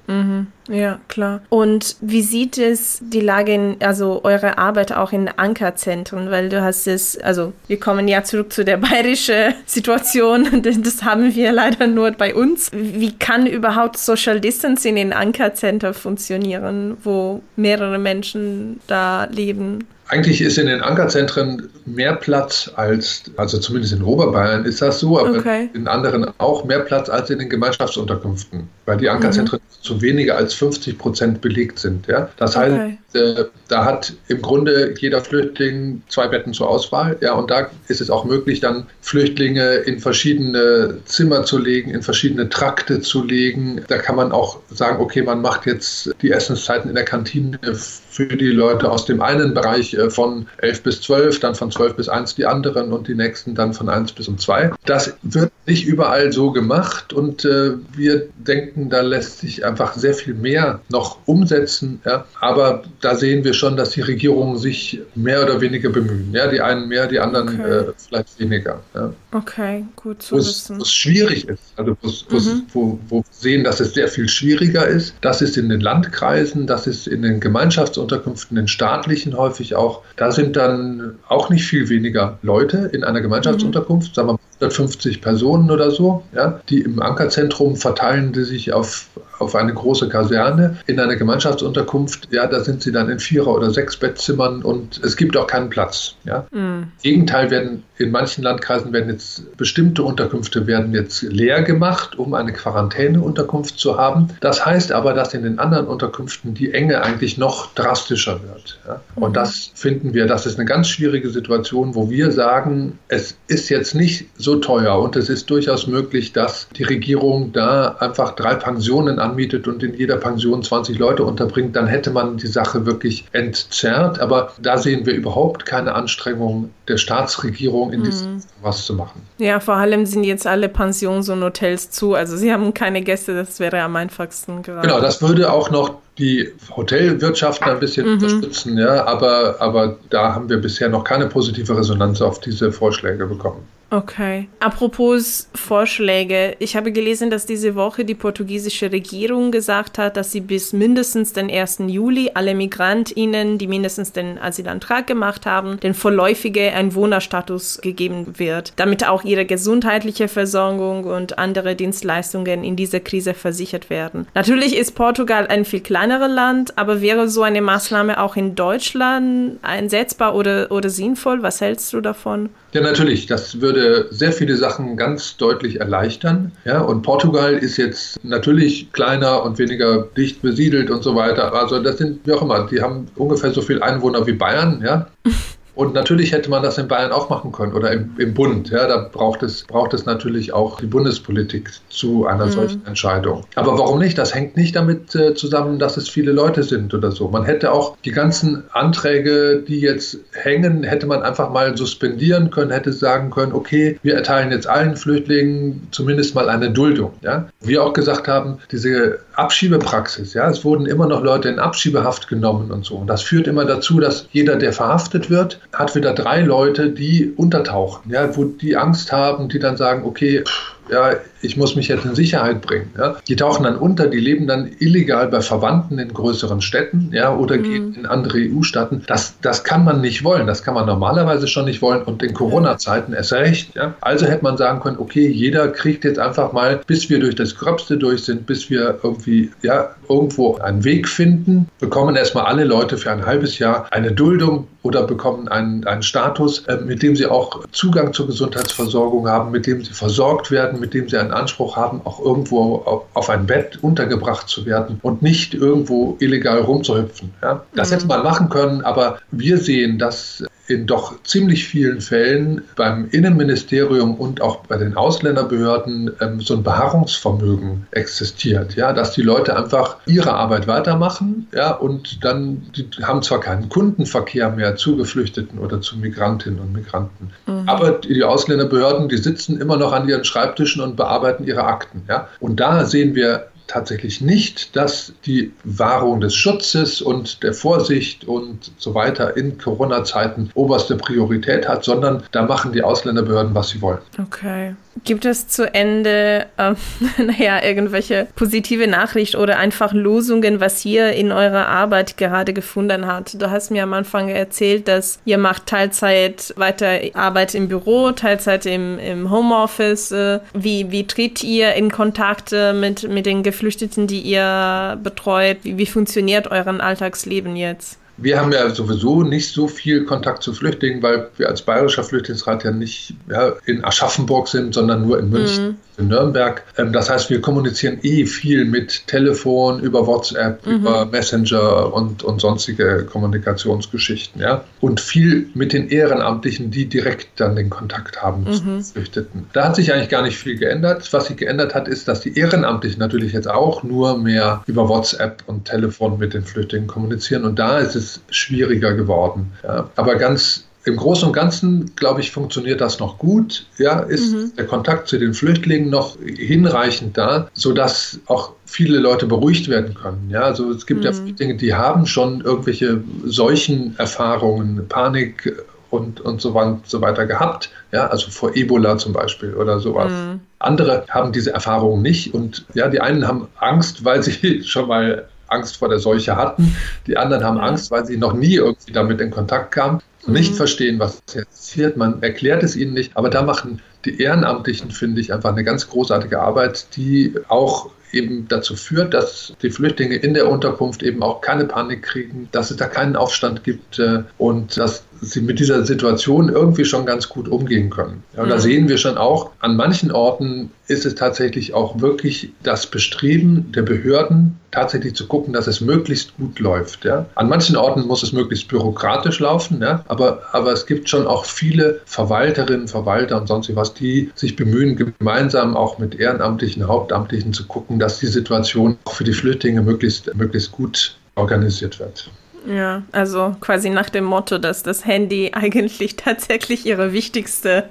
Mhm. 0.07 0.47
Ja, 0.69 0.99
klar. 1.09 1.41
Und 1.49 1.97
wie 2.01 2.21
sieht 2.21 2.57
es 2.57 2.99
die 3.01 3.19
Lage 3.19 3.53
in, 3.53 3.77
also 3.81 4.21
eure 4.23 4.57
Arbeit 4.57 4.93
auch 4.93 5.11
in 5.11 5.27
Ankerzentren? 5.27 6.31
Weil 6.31 6.49
du 6.49 6.61
hast 6.61 6.87
es, 6.87 7.17
also 7.17 7.53
wir 7.67 7.79
kommen 7.79 8.07
ja 8.07 8.23
zurück 8.23 8.51
zu 8.51 8.63
der 8.63 8.77
bayerischen 8.77 9.53
Situation, 9.65 10.61
das 10.63 11.03
haben 11.03 11.35
wir 11.35 11.51
leider 11.51 11.87
nur 11.87 12.11
bei 12.11 12.33
uns. 12.33 12.71
Wie 12.73 13.11
kann 13.11 13.45
überhaupt 13.45 13.97
Social 13.97 14.39
Distancing 14.39 14.97
in 14.97 15.13
Ankerzentren 15.13 15.93
funktionieren, 15.93 16.97
wo 17.03 17.41
mehrere 17.55 17.99
Menschen 17.99 18.79
da 18.87 19.25
leben? 19.25 19.85
Eigentlich 20.09 20.42
ist 20.42 20.57
in 20.57 20.68
den 20.68 20.81
Ankerzentren 20.81 21.69
mehr 21.86 22.15
Platz 22.15 22.71
als, 22.75 23.24
also 23.36 23.57
zumindest 23.57 23.94
in 23.94 24.04
Oberbayern 24.04 24.63
ist 24.65 24.81
das 24.81 25.00
so, 25.00 25.19
aber 25.19 25.38
okay. 25.38 25.69
in 25.74 25.88
anderen 25.88 26.25
auch 26.39 26.63
mehr 26.63 26.80
Platz 26.80 27.09
als 27.09 27.30
in 27.30 27.39
den 27.39 27.50
Gemeinschaftsunterkünften, 27.50 28.69
weil 28.86 28.98
die 28.98 29.09
Ankerzentren 29.09 29.59
mhm. 29.59 29.83
zu 29.83 30.01
weniger 30.01 30.38
als 30.38 30.54
50 30.54 30.98
Prozent 30.98 31.42
belegt 31.42 31.80
sind. 31.80 32.07
Ja? 32.07 32.30
Das 32.38 32.56
heißt, 32.56 32.74
okay. 32.74 32.98
Äh, 33.17 33.45
da 33.67 33.85
hat 33.85 34.13
im 34.27 34.41
Grunde 34.41 34.93
jeder 34.99 35.21
Flüchtling 35.21 36.01
zwei 36.07 36.27
Betten 36.27 36.53
zur 36.53 36.69
Auswahl. 36.69 37.17
Ja, 37.21 37.33
und 37.33 37.51
da 37.51 37.69
ist 37.87 38.01
es 38.01 38.09
auch 38.09 38.25
möglich, 38.25 38.59
dann 38.59 38.87
Flüchtlinge 39.01 39.75
in 39.75 39.99
verschiedene 39.99 40.99
Zimmer 41.05 41.43
zu 41.43 41.57
legen, 41.57 41.91
in 41.91 42.01
verschiedene 42.01 42.49
Trakte 42.49 43.01
zu 43.01 43.23
legen. 43.23 43.81
Da 43.87 43.97
kann 43.97 44.15
man 44.15 44.31
auch 44.31 44.59
sagen, 44.69 45.01
okay, 45.01 45.21
man 45.21 45.41
macht 45.41 45.65
jetzt 45.65 46.11
die 46.21 46.31
Essenszeiten 46.31 46.89
in 46.89 46.95
der 46.95 47.05
Kantine 47.05 47.59
für 47.73 48.25
die 48.25 48.51
Leute 48.51 48.89
aus 48.89 49.05
dem 49.05 49.21
einen 49.21 49.53
Bereich 49.53 49.93
äh, 49.93 50.09
von 50.09 50.47
11 50.57 50.83
bis 50.83 51.01
12, 51.01 51.39
dann 51.39 51.55
von 51.55 51.71
12 51.71 51.95
bis 51.95 52.09
1 52.09 52.35
die 52.35 52.45
anderen 52.45 52.91
und 52.91 53.07
die 53.07 53.15
nächsten 53.15 53.55
dann 53.55 53.73
von 53.73 53.89
1 53.89 54.13
bis 54.13 54.27
um 54.27 54.37
2. 54.37 54.71
Das 54.85 55.15
wird 55.21 55.51
nicht 55.67 55.85
überall 55.85 56.31
so 56.31 56.51
gemacht 56.51 57.13
und 57.13 57.45
äh, 57.45 57.73
wir 57.95 58.27
denken, 58.37 58.89
da 58.89 59.01
lässt 59.01 59.39
sich 59.39 59.65
einfach 59.65 59.93
sehr 59.93 60.13
viel 60.13 60.33
mehr 60.33 60.79
noch 60.89 61.19
umsetzen. 61.25 62.01
Ja? 62.05 62.25
Aber 62.39 62.83
da 63.01 63.06
sehen 63.15 63.44
wir 63.44 63.54
schon, 63.54 63.77
dass 63.77 63.92
die 63.92 64.01
Regierungen 64.01 64.57
sich 64.57 65.01
mehr 65.15 65.44
oder 65.44 65.62
weniger 65.62 65.89
bemühen. 65.89 66.33
Ja? 66.33 66.48
Die 66.48 66.62
einen 66.62 66.88
mehr, 66.88 67.07
die 67.07 67.19
anderen 67.19 67.60
okay. 67.60 67.70
äh, 67.70 67.93
vielleicht 67.96 68.39
weniger. 68.39 68.81
Ja? 68.93 69.13
Okay, 69.31 69.86
gut 69.96 70.22
zu 70.22 70.36
wo's, 70.36 70.48
wissen. 70.48 70.77
Wo 70.77 70.81
es 70.84 70.91
schwierig 70.91 71.48
ist, 71.48 71.74
also 71.75 71.91
mhm. 71.91 72.63
wo, 72.74 73.00
wo 73.10 73.17
wir 73.20 73.25
sehen, 73.31 73.63
dass 73.63 73.79
es 73.79 73.93
sehr 73.93 74.08
viel 74.08 74.27
schwieriger 74.27 74.88
ist, 74.88 75.15
das 75.22 75.41
ist 75.41 75.58
in 75.58 75.70
den 75.70 75.81
Landkreisen, 75.81 76.67
das 76.67 76.88
ist 76.88 77.08
in 77.08 77.22
den 77.22 77.39
Gemeinschaftsunterkünften, 77.39 78.58
in 78.58 78.67
staatlichen 78.67 79.38
häufig 79.38 79.75
auch. 79.75 80.01
Da 80.15 80.31
sind 80.31 80.55
dann 80.55 81.20
auch 81.27 81.50
nicht 81.50 81.65
viel 81.65 81.89
weniger 81.89 82.38
Leute 82.41 82.89
in 82.93 83.03
einer 83.03 83.22
Gemeinschaftsunterkunft, 83.22 84.10
mhm. 84.10 84.13
sagen 84.13 84.27
wir 84.29 84.34
mal 84.34 84.39
150 84.60 85.22
Personen 85.22 85.70
oder 85.70 85.91
so, 85.91 86.24
ja, 86.34 86.60
die 86.70 86.81
im 86.81 87.01
Ankerzentrum 87.01 87.75
verteilen 87.75 88.34
die 88.34 88.43
sich 88.43 88.74
auf, 88.74 89.08
auf 89.39 89.56
eine 89.56 89.74
große 89.74 90.10
Kaserne. 90.10 90.77
In 90.88 91.00
einer 91.00 91.15
Gemeinschaftsunterkunft, 91.15 92.29
ja, 92.32 92.48
da 92.48 92.62
sind 92.62 92.82
sie 92.82 92.91
dann 92.91 93.10
in 93.10 93.20
Vierer- 93.20 93.53
oder 93.53 93.72
Sechs-Bettzimmern 93.72 94.63
und 94.63 95.00
es 95.03 95.15
gibt 95.15 95.38
auch 95.38 95.48
keinen 95.48 95.70
Platz. 95.70 96.15
Ja. 96.25 96.48
Mhm. 96.51 96.91
Gegenteil 97.03 97.51
werden 97.51 97.84
in 97.98 98.12
manchen 98.12 98.44
Landkreisen 98.44 98.94
werden 98.94 99.10
jetzt 99.10 99.58
bestimmte 99.58 100.03
Unterkünfte 100.03 100.67
werden 100.67 100.94
jetzt 100.94 101.24
leer 101.24 101.63
gemacht, 101.63 102.17
um 102.17 102.34
eine 102.36 102.53
Quarantäneunterkunft 102.53 103.79
zu 103.79 103.98
haben. 103.98 104.29
Das 104.39 104.65
heißt 104.65 104.91
aber, 104.91 105.13
dass 105.13 105.34
in 105.34 105.44
den 105.44 105.58
anderen 105.58 105.88
Unterkünften 105.88 106.53
die 106.53 106.74
Enge 106.74 107.01
eigentlich 107.01 107.39
noch 107.39 107.74
drastischer 107.74 108.39
wird. 108.44 108.79
Ja. 108.88 109.01
Und 109.15 109.32
mhm. 109.32 109.34
das 109.34 109.72
finden 109.74 110.13
wir, 110.13 110.27
das 110.27 110.46
ist 110.46 110.60
eine 110.60 110.65
ganz 110.65 110.89
schwierige 110.89 111.29
Situation, 111.29 111.96
wo 111.96 112.10
wir 112.10 112.32
sagen, 112.32 113.00
es 113.08 113.36
ist 113.48 113.70
jetzt 113.70 113.96
nicht 113.96 114.27
so 114.38 114.48
so 114.48 114.56
teuer 114.56 114.98
und 114.98 115.17
es 115.17 115.27
ist 115.27 115.50
durchaus 115.50 115.88
möglich, 115.88 116.32
dass 116.32 116.70
die 116.70 116.84
Regierung 116.84 117.51
da 117.51 117.98
einfach 118.00 118.34
drei 118.34 118.56
Pensionen 118.56 119.20
anmietet 119.29 119.67
und 119.67 119.84
in 119.84 119.93
jeder 119.93 120.17
Pension 120.17 120.63
20 120.63 120.98
Leute 120.98 121.24
unterbringt, 121.24 121.75
dann 121.75 121.88
hätte 121.88 122.12
man 122.12 122.38
die 122.38 122.48
Sache 122.48 122.86
wirklich 122.86 123.25
entzerrt. 123.31 124.19
Aber 124.19 124.51
da 124.62 124.77
sehen 124.77 125.05
wir 125.05 125.13
überhaupt 125.13 125.65
keine 125.65 125.93
Anstrengung 125.93 126.72
der 126.88 126.98
Staatsregierung, 126.98 127.91
in 127.91 128.03
diesem 128.03 128.36
mhm. 128.36 128.43
was 128.62 128.86
zu 128.86 128.93
machen. 128.93 129.22
Ja, 129.38 129.60
vor 129.60 129.75
allem 129.75 130.05
sind 130.05 130.24
jetzt 130.24 130.48
alle 130.48 130.69
Pensions 130.69 131.29
und 131.29 131.43
Hotels 131.43 131.91
zu. 131.91 132.13
Also 132.13 132.38
sie 132.38 132.51
haben 132.51 132.74
keine 132.74 133.01
Gäste, 133.01 133.36
das 133.36 133.60
wäre 133.60 133.81
am 133.81 133.96
einfachsten 133.96 134.63
gerade. 134.63 134.88
Genau, 134.88 135.01
das 135.01 135.22
würde 135.22 135.51
auch 135.51 135.69
noch 135.69 135.96
die 136.17 136.51
Hotelwirtschaft 136.75 137.62
ein 137.63 137.79
bisschen 137.79 138.07
mhm. 138.07 138.13
unterstützen, 138.13 138.77
ja, 138.77 139.05
aber, 139.05 139.57
aber 139.59 139.97
da 140.09 140.33
haben 140.33 140.50
wir 140.50 140.57
bisher 140.57 140.89
noch 140.89 141.03
keine 141.03 141.27
positive 141.27 141.77
Resonanz 141.77 142.21
auf 142.21 142.39
diese 142.39 142.71
Vorschläge 142.71 143.25
bekommen. 143.27 143.63
Okay. 143.89 144.50
Apropos 144.59 145.47
Vorschläge. 145.55 146.57
Ich 146.59 146.75
habe 146.75 146.91
gelesen, 146.91 147.29
dass 147.29 147.45
diese 147.45 147.75
Woche 147.75 148.03
die 148.03 148.15
portugiesische 148.15 148.91
Regierung 148.91 149.50
gesagt 149.50 149.97
hat, 149.97 150.17
dass 150.17 150.33
sie 150.33 150.41
bis 150.41 150.74
mindestens 150.74 151.31
den 151.31 151.50
1. 151.50 151.83
Juli 151.88 152.31
alle 152.33 152.53
MigrantInnen, 152.53 153.57
die 153.57 153.67
mindestens 153.67 154.12
den 154.12 154.38
Asylantrag 154.39 155.07
gemacht 155.07 155.45
haben, 155.45 155.79
den 155.79 155.93
vorläufige 155.93 156.74
Einwohnerstatus 156.74 157.79
gegeben 157.81 158.38
wird, 158.38 158.74
damit 158.75 159.07
auch 159.07 159.24
ihre 159.24 159.45
gesundheitliche 159.45 160.27
Versorgung 160.27 161.05
und 161.05 161.38
andere 161.38 161.75
Dienstleistungen 161.75 162.65
in 162.65 162.75
dieser 162.75 163.00
Krise 163.00 163.33
versichert 163.33 163.89
werden. 163.89 164.27
Natürlich 164.36 164.75
ist 164.75 164.95
Portugal 164.95 165.47
ein 165.47 165.63
viel 165.63 165.79
kleineres 166.07 166.33
Land, 166.33 166.77
aber 166.77 167.01
wäre 167.01 167.27
so 167.27 167.43
eine 167.43 167.61
Maßnahme 167.61 168.21
auch 168.21 168.35
in 168.35 168.55
Deutschland 168.55 169.59
einsetzbar 169.61 170.35
oder, 170.35 170.71
oder 170.71 170.89
sinnvoll? 170.89 171.43
Was 171.43 171.59
hältst 171.61 171.91
du 171.93 172.01
davon? 172.01 172.49
Ja, 172.71 172.81
natürlich. 172.81 173.25
Das 173.25 173.59
würde 173.59 174.07
sehr 174.11 174.31
viele 174.31 174.55
Sachen 174.55 174.95
ganz 174.97 175.37
deutlich 175.37 175.79
erleichtern. 175.79 176.51
Ja, 176.65 176.81
und 176.81 177.01
Portugal 177.01 177.53
ist 177.53 177.77
jetzt 177.77 178.23
natürlich 178.23 178.91
kleiner 178.93 179.43
und 179.43 179.57
weniger 179.57 180.07
dicht 180.15 180.41
besiedelt 180.41 180.89
und 180.89 181.03
so 181.03 181.15
weiter. 181.15 181.53
Also 181.53 181.81
das 181.81 181.97
sind, 181.97 182.25
wie 182.25 182.33
auch 182.33 182.41
immer, 182.41 182.67
die 182.67 182.81
haben 182.81 183.07
ungefähr 183.15 183.51
so 183.51 183.61
viele 183.61 183.81
Einwohner 183.81 184.25
wie 184.25 184.33
Bayern. 184.33 184.81
Ja. 184.85 185.07
Und 185.77 185.93
natürlich 185.93 186.31
hätte 186.31 186.50
man 186.50 186.63
das 186.63 186.79
in 186.79 186.88
Bayern 186.88 187.12
auch 187.12 187.29
machen 187.29 187.51
können 187.51 187.74
oder 187.74 187.91
im, 187.91 188.10
im 188.17 188.34
Bund. 188.34 188.72
Ja, 188.72 188.88
da 188.88 188.98
braucht 188.98 189.43
es, 189.43 189.63
braucht 189.63 189.93
es 189.93 190.07
natürlich 190.07 190.51
auch 190.51 190.81
die 190.81 190.88
Bundespolitik 190.88 191.69
zu 191.88 192.25
einer 192.25 192.48
mhm. 192.48 192.51
solchen 192.51 192.86
Entscheidung. 192.88 193.43
Aber 193.53 193.77
warum 193.77 194.00
nicht? 194.00 194.17
Das 194.17 194.34
hängt 194.34 194.57
nicht 194.57 194.75
damit 194.75 195.13
äh, 195.13 195.36
zusammen, 195.36 195.77
dass 195.77 195.96
es 195.96 196.10
viele 196.10 196.31
Leute 196.31 196.63
sind 196.63 196.96
oder 196.96 197.12
so. 197.12 197.27
Man 197.27 197.46
hätte 197.46 197.72
auch 197.72 197.96
die 198.03 198.12
ganzen 198.12 198.63
Anträge, 198.72 199.63
die 199.67 199.79
jetzt 199.79 200.17
hängen, 200.31 200.81
hätte 200.81 201.05
man 201.05 201.22
einfach 201.22 201.51
mal 201.51 201.77
suspendieren 201.77 202.50
können, 202.50 202.72
hätte 202.72 202.91
sagen 202.91 203.29
können, 203.29 203.53
okay, 203.53 204.00
wir 204.01 204.15
erteilen 204.15 204.51
jetzt 204.51 204.67
allen 204.67 204.96
Flüchtlingen 204.96 205.89
zumindest 205.91 206.34
mal 206.34 206.50
eine 206.50 206.72
Duldung. 206.72 207.13
Ja? 207.22 207.50
Wir 207.62 207.84
auch 207.84 207.93
gesagt 207.93 208.27
haben, 208.27 208.57
diese 208.72 209.19
Abschiebepraxis, 209.38 210.34
ja, 210.34 210.50
es 210.50 210.65
wurden 210.65 210.88
immer 210.88 211.08
noch 211.08 211.22
Leute 211.22 211.50
in 211.50 211.60
Abschiebehaft 211.60 212.27
genommen 212.27 212.72
und 212.72 212.86
so. 212.86 212.96
Und 212.96 213.08
das 213.08 213.22
führt 213.22 213.48
immer 213.48 213.65
dazu, 213.65 214.00
dass 214.00 214.27
jeder, 214.32 214.56
der 214.56 214.74
verhaftet 214.74 215.29
wird, 215.29 215.60
hat 215.74 215.94
wieder 215.96 216.13
drei 216.13 216.41
Leute, 216.41 216.89
die 216.89 217.34
untertauchen, 217.38 218.12
ja, 218.12 218.36
wo 218.36 218.46
die 218.46 218.75
Angst 218.75 219.12
haben, 219.12 219.48
die 219.48 219.60
dann 219.60 219.77
sagen, 219.77 220.03
okay, 220.06 220.44
pff, 220.44 220.75
ja, 220.89 221.12
ich 221.41 221.58
muss 221.58 221.75
mich 221.75 221.88
jetzt 221.88 222.06
in 222.06 222.15
Sicherheit 222.15 222.62
bringen. 222.62 222.91
Ja. 222.98 223.17
Die 223.27 223.36
tauchen 223.36 223.63
dann 223.63 223.75
unter, 223.75 224.08
die 224.08 224.20
leben 224.20 224.48
dann 224.48 224.72
illegal 224.79 225.27
bei 225.27 225.41
Verwandten 225.41 226.00
in 226.00 226.13
größeren 226.13 226.62
Städten 226.62 227.10
ja, 227.12 227.36
oder 227.36 227.58
mhm. 227.58 227.63
gehen 227.63 227.94
in 227.96 228.06
andere 228.06 228.39
EU-Staaten. 228.39 229.03
Das, 229.08 229.36
das 229.41 229.63
kann 229.63 229.84
man 229.84 230.01
nicht 230.01 230.24
wollen. 230.24 230.48
Das 230.48 230.63
kann 230.63 230.74
man 230.74 230.86
normalerweise 230.86 231.48
schon 231.48 231.65
nicht 231.65 231.82
wollen 231.82 232.01
und 232.03 232.24
in 232.24 232.34
Corona-Zeiten 232.34 233.13
erst 233.13 233.34
recht. 233.34 233.75
Ja. 233.75 233.94
Also 234.01 234.25
hätte 234.25 234.44
man 234.44 234.58
sagen 234.58 234.79
können, 234.79 234.98
okay, 235.00 235.27
jeder 235.27 235.67
kriegt 235.70 236.03
jetzt 236.03 236.20
einfach 236.20 236.53
mal, 236.53 236.82
bis 236.88 237.10
wir 237.10 237.20
durch 237.20 237.36
das 237.36 237.56
Gröbste 237.56 237.98
durch 237.98 238.24
sind, 238.24 238.46
bis 238.46 238.70
wir 238.70 239.00
irgendwie 239.03 239.51
ja, 239.62 239.96
irgendwo 240.10 240.56
einen 240.58 240.84
Weg 240.84 241.08
finden, 241.08 241.67
bekommen 241.79 242.15
erstmal 242.15 242.46
alle 242.46 242.63
Leute 242.63 242.98
für 242.98 243.12
ein 243.12 243.25
halbes 243.25 243.60
Jahr 243.60 243.88
eine 243.91 244.12
Duldung 244.12 244.67
oder 244.84 245.03
bekommen 245.03 245.48
einen, 245.50 245.86
einen 245.86 246.01
Status, 246.01 246.60
äh, 246.67 246.77
mit 246.77 247.03
dem 247.03 247.15
sie 247.15 247.25
auch 247.25 247.65
Zugang 247.72 248.13
zur 248.13 248.27
Gesundheitsversorgung 248.27 249.27
haben, 249.27 249.51
mit 249.51 249.67
dem 249.67 249.84
sie 249.84 249.94
versorgt 249.94 250.50
werden, 250.50 250.79
mit 250.79 250.94
dem 250.94 251.10
sie 251.10 251.17
einen 251.27 251.39
Anspruch 251.39 251.75
haben, 251.75 252.01
auch 252.03 252.19
irgendwo 252.19 253.03
auf 253.13 253.29
ein 253.29 253.46
Bett 253.46 253.79
untergebracht 253.81 254.50
zu 254.50 254.65
werden 254.65 255.00
und 255.03 255.22
nicht 255.22 255.53
irgendwo 255.53 256.17
illegal 256.19 256.60
rumzuhüpfen. 256.60 257.34
Ja? 257.41 257.63
Das 257.75 257.89
mhm. 257.89 257.93
hätte 257.93 258.07
man 258.07 258.24
machen 258.24 258.50
können, 258.50 258.81
aber 258.81 259.19
wir 259.31 259.57
sehen, 259.57 260.00
dass 260.00 260.43
in 260.67 260.86
doch 260.86 261.24
ziemlich 261.24 261.67
vielen 261.67 262.01
Fällen 262.01 262.62
beim 262.75 263.09
Innenministerium 263.12 264.15
und 264.15 264.41
auch 264.41 264.57
bei 264.67 264.77
den 264.77 264.95
Ausländerbehörden 264.95 266.12
ähm, 266.19 266.41
so 266.41 266.55
ein 266.55 266.63
Beharrungsvermögen 266.63 267.88
existiert, 267.91 268.75
ja, 268.75 268.91
dass 268.91 269.13
die 269.13 269.21
Leute 269.21 269.55
einfach 269.55 269.97
ihre 270.05 270.33
Arbeit 270.33 270.67
weitermachen, 270.67 271.47
ja, 271.53 271.71
und 271.71 272.24
dann 272.24 272.63
die 272.75 272.86
haben 273.03 273.24
zwar 273.24 273.39
keinen 273.39 273.69
Kundenverkehr 273.69 274.50
mehr 274.50 274.75
zu 274.75 274.97
Geflüchteten 274.97 275.57
oder 275.59 275.81
zu 275.81 275.97
Migrantinnen 275.97 276.59
und 276.59 276.74
Migranten, 276.74 277.31
mhm. 277.45 277.63
aber 277.67 277.91
die 277.91 278.24
Ausländerbehörden, 278.24 279.07
die 279.07 279.17
sitzen 279.17 279.59
immer 279.62 279.77
noch 279.77 279.93
an 279.93 280.07
ihren 280.07 280.25
Schreibtischen 280.25 280.81
und 280.81 280.97
bearbeiten 280.97 281.45
ihre 281.45 281.63
Akten, 281.63 282.03
ja, 282.09 282.27
und 282.39 282.59
da 282.59 282.86
sehen 282.86 283.15
wir 283.15 283.47
tatsächlich 283.67 284.21
nicht, 284.21 284.75
dass 284.75 285.13
die 285.25 285.51
Wahrung 285.63 286.21
des 286.21 286.36
Schutzes 286.36 287.01
und 287.01 287.43
der 287.43 287.53
Vorsicht 287.53 288.25
und 288.25 288.71
so 288.77 288.93
weiter 288.93 289.38
in 289.38 289.57
Corona-Zeiten 289.57 290.50
oberste 290.55 290.95
Priorität 290.95 291.67
hat, 291.67 291.83
sondern 291.83 292.24
da 292.31 292.43
machen 292.43 292.71
die 292.71 292.81
Ausländerbehörden, 292.81 293.53
was 293.53 293.69
sie 293.69 293.81
wollen. 293.81 294.00
Okay. 294.19 294.75
Gibt 295.04 295.25
es 295.25 295.48
zu 295.48 295.74
Ende, 295.74 296.48
äh, 296.58 296.74
naja, 297.22 297.63
irgendwelche 297.63 298.27
positive 298.36 298.88
Nachricht 298.88 299.36
oder 299.36 299.58
einfach 299.58 299.94
Lösungen, 299.94 300.60
was 300.60 300.86
ihr 300.86 301.12
in 301.13 301.32
eurer 301.32 301.68
Arbeit 301.68 302.18
gerade 302.18 302.54
gefunden 302.54 303.06
habt? 303.06 303.42
Du 303.42 303.50
hast 303.50 303.72
mir 303.72 303.84
am 303.84 303.94
Anfang 303.94 304.30
erzählt, 304.30 304.88
dass 304.88 305.20
ihr 305.25 305.38
macht 305.38 305.66
Teilzeit 305.66 306.54
weiter 306.58 307.00
Arbeit 307.13 307.56
im 307.56 307.68
Büro, 307.68 308.12
Teilzeit 308.12 308.66
im, 308.66 309.00
im 309.00 309.30
Homeoffice. 309.30 310.12
Äh, 310.12 310.39
wie, 310.54 310.92
wie 310.92 311.06
tritt 311.06 311.44
ihr 311.44 311.74
in 311.74 311.92
Kontakt 311.92 312.51
mit, 312.51 313.10
mit 313.10 313.25
den 313.25 313.44
Geflüchteten, 313.44 314.08
die 314.08 314.22
ihr 314.22 315.00
betreut? 315.04 315.58
Wie, 315.63 315.77
wie 315.77 315.86
funktioniert 315.86 316.50
euren 316.50 316.82
Alltagsleben 316.82 317.56
jetzt? 317.56 318.00
Wir 318.17 318.39
haben 318.39 318.51
ja 318.51 318.69
sowieso 318.71 319.24
nicht 319.24 319.53
so 319.53 319.67
viel 319.67 320.05
Kontakt 320.05 320.41
zu 320.41 320.53
Flüchtlingen, 320.53 321.03
weil 321.03 321.29
wir 321.38 321.50
als 321.50 321.62
Bayerischer 321.62 322.03
Flüchtlingsrat 322.03 322.63
ja 322.63 322.71
nicht 322.71 323.13
ja, 323.29 323.53
in 323.65 323.83
Aschaffenburg 323.83 324.47
sind, 324.47 324.74
sondern 324.74 325.05
nur 325.05 325.19
in 325.19 325.29
München. 325.29 325.67
Mhm 325.67 325.87
in 325.98 326.08
Nürnberg. 326.08 326.63
Ähm, 326.77 326.94
das 326.94 327.10
heißt, 327.10 327.30
wir 327.30 327.42
kommunizieren 327.42 328.00
eh 328.04 328.25
viel 328.25 328.66
mit 328.66 329.08
Telefon, 329.08 329.80
über 329.80 330.08
WhatsApp, 330.08 330.66
mhm. 330.66 330.74
über 330.74 331.06
Messenger 331.06 331.94
und, 331.94 332.24
und 332.24 332.39
sonstige 332.42 333.06
Kommunikationsgeschichten. 333.06 334.42
Ja? 334.42 334.63
Und 334.80 335.01
viel 335.01 335.50
mit 335.54 335.74
den 335.74 335.89
Ehrenamtlichen, 335.89 336.72
die 336.72 336.86
direkt 336.86 337.39
dann 337.39 337.56
den 337.56 337.70
Kontakt 337.70 338.22
haben 338.22 338.44
mhm. 338.44 338.54
zu 338.54 338.94
Geflüchteten. 338.94 339.48
Da 339.54 339.66
hat 339.66 339.75
sich 339.75 339.94
eigentlich 339.94 340.10
gar 340.10 340.22
nicht 340.22 340.38
viel 340.38 340.58
geändert. 340.58 341.12
Was 341.12 341.27
sich 341.27 341.38
geändert 341.38 341.75
hat, 341.75 341.88
ist, 341.88 342.08
dass 342.08 342.22
die 342.22 342.38
Ehrenamtlichen 342.38 343.00
natürlich 343.00 343.34
jetzt 343.34 343.50
auch 343.50 343.84
nur 343.84 344.18
mehr 344.18 344.63
über 344.68 344.88
WhatsApp 344.89 345.44
und 345.48 345.66
Telefon 345.66 346.18
mit 346.18 346.34
den 346.34 346.44
Flüchtlingen 346.44 346.88
kommunizieren. 346.88 347.44
Und 347.46 347.60
da 347.60 347.80
ist 347.80 347.96
es 347.96 348.22
schwieriger 348.30 348.94
geworden. 348.94 349.54
Ja? 349.63 349.89
Aber 349.96 350.16
ganz 350.16 350.66
im 350.88 350.96
Großen 350.96 351.27
und 351.27 351.34
Ganzen, 351.34 351.91
glaube 351.96 352.22
ich, 352.22 352.32
funktioniert 352.32 352.79
das 352.79 353.00
noch 353.00 353.17
gut. 353.17 353.65
Ja, 353.77 354.00
ist 354.00 354.34
mhm. 354.34 354.53
der 354.58 354.65
Kontakt 354.65 355.10
zu 355.10 355.17
den 355.20 355.34
Flüchtlingen 355.34 355.89
noch 355.89 356.17
hinreichend 356.22 357.17
da, 357.17 357.50
sodass 357.53 358.20
auch 358.27 358.53
viele 358.65 359.00
Leute 359.00 359.25
beruhigt 359.25 359.67
werden 359.67 359.94
können. 359.94 360.29
Ja, 360.29 360.41
also 360.41 360.72
es 360.72 360.86
gibt 360.86 361.01
mhm. 361.01 361.06
ja 361.06 361.13
Flüchtlinge, 361.13 361.58
die 361.58 361.74
haben 361.74 362.06
schon 362.06 362.41
irgendwelche 362.41 363.01
solchen 363.25 363.98
Erfahrungen, 364.00 364.88
Panik 364.88 365.53
und, 365.89 366.22
und 366.22 366.41
so, 366.41 366.53
weiter 366.53 367.25
gehabt. 367.25 367.70
Ja, 367.91 368.08
also 368.08 368.29
vor 368.32 368.56
Ebola 368.56 368.98
zum 368.98 369.12
Beispiel 369.12 369.56
oder 369.56 369.79
sowas. 369.79 370.12
Mhm. 370.12 370.39
Andere 370.60 371.03
haben 371.10 371.34
diese 371.34 371.53
Erfahrungen 371.53 372.01
nicht 372.01 372.34
und 372.34 372.65
ja, 372.74 372.88
die 372.88 373.01
einen 373.01 373.27
haben 373.27 373.50
Angst, 373.60 374.06
weil 374.06 374.24
sie 374.24 374.63
schon 374.65 374.88
mal 374.88 375.27
Angst 375.50 375.77
vor 375.77 375.89
der 375.89 376.00
Seuche 376.00 376.36
hatten. 376.36 376.75
Die 377.08 377.17
anderen 377.17 377.44
haben 377.44 377.58
Angst, 377.58 377.91
weil 377.91 378.06
sie 378.06 378.17
noch 378.17 378.34
nie 378.34 378.56
irgendwie 378.56 378.91
damit 378.91 379.22
in 379.22 379.32
Kontakt 379.32 379.72
kamen 379.72 380.01
nicht 380.27 380.51
mhm. 380.51 380.55
verstehen, 380.55 381.00
was 381.00 381.22
jetzt 381.34 381.50
passiert. 381.50 381.98
Man 381.98 382.22
erklärt 382.22 382.63
es 382.63 382.75
ihnen 382.75 382.93
nicht. 382.93 383.15
Aber 383.15 383.29
da 383.29 383.41
machen 383.41 383.81
die 384.05 384.22
Ehrenamtlichen, 384.22 384.91
finde 384.91 385.22
ich, 385.22 385.34
einfach 385.34 385.51
eine 385.51 385.63
ganz 385.63 385.89
großartige 385.89 386.39
Arbeit, 386.39 386.88
die 386.96 387.34
auch 387.48 387.89
eben 388.12 388.48
dazu 388.48 388.75
führt, 388.75 389.13
dass 389.13 389.53
die 389.62 389.69
Flüchtlinge 389.69 390.15
in 390.15 390.34
der 390.34 390.50
Unterkunft 390.50 391.03
eben 391.03 391.24
auch 391.24 391.41
keine 391.41 391.65
Panik 391.65 392.03
kriegen, 392.03 392.48
dass 392.51 392.72
es 392.72 392.77
da 392.77 392.88
keinen 392.88 393.15
Aufstand 393.15 393.63
gibt 393.63 394.00
äh, 394.00 394.24
und 394.38 394.77
dass 394.77 395.03
sie 395.21 395.41
mit 395.41 395.59
dieser 395.59 395.86
Situation 395.86 396.50
irgendwie 396.50 396.86
schon 396.86 397.05
ganz 397.05 397.29
gut 397.29 397.47
umgehen 397.47 397.89
können. 397.89 398.24
Ja, 398.36 398.43
und 398.43 398.50
da 398.50 398.55
mhm. 398.55 398.62
sehen 398.62 398.89
wir 398.89 398.97
schon 398.97 399.17
auch, 399.17 399.51
an 399.59 399.75
manchen 399.75 400.12
Orten 400.12 400.71
ist 400.88 401.05
es 401.05 401.15
tatsächlich 401.15 401.74
auch 401.74 402.00
wirklich 402.00 402.51
das 402.63 402.88
Bestreben 402.88 403.71
der 403.74 403.81
Behörden, 403.81 404.59
tatsächlich 404.71 405.15
zu 405.15 405.27
gucken, 405.27 405.53
dass 405.53 405.67
es 405.67 405.81
möglichst 405.81 406.36
gut 406.38 406.59
läuft. 406.59 407.03
Ja. 407.05 407.25
An 407.36 407.50
manchen 407.50 407.75
Orten 407.75 408.05
muss 408.05 408.24
es 408.24 408.31
möglichst 408.31 408.67
bürokratisch 408.67 409.39
laufen, 409.39 409.81
ja, 409.81 410.03
aber, 410.07 410.41
aber 410.51 410.71
es 410.71 410.86
gibt 410.86 411.09
schon 411.09 411.25
auch 411.27 411.45
viele 411.45 412.01
Verwalterinnen, 412.05 412.88
Verwalter 412.88 413.39
und 413.39 413.47
sonst 413.47 413.74
was, 413.75 413.93
die 413.93 414.31
sich 414.36 414.55
bemühen, 414.55 414.95
gemeinsam 414.95 415.75
auch 415.75 415.97
mit 415.97 416.15
Ehrenamtlichen, 416.19 416.88
Hauptamtlichen 416.88 417.53
zu 417.53 417.65
gucken, 417.65 418.00
dass 418.00 418.19
die 418.19 418.27
Situation 418.27 418.97
auch 419.05 419.13
für 419.13 419.24
die 419.24 419.33
Flüchtlinge 419.33 419.81
möglichst, 419.81 420.33
möglichst 420.36 420.71
gut 420.71 421.17
organisiert 421.36 422.00
wird. 422.00 422.29
Ja, 422.67 423.03
also 423.12 423.55
quasi 423.62 423.89
nach 423.89 424.09
dem 424.09 424.25
Motto, 424.25 424.57
dass 424.57 424.83
das 424.83 425.05
Handy 425.05 425.51
eigentlich 425.53 426.15
tatsächlich 426.15 426.86
ihre 426.86 427.13
wichtigste 427.13 427.86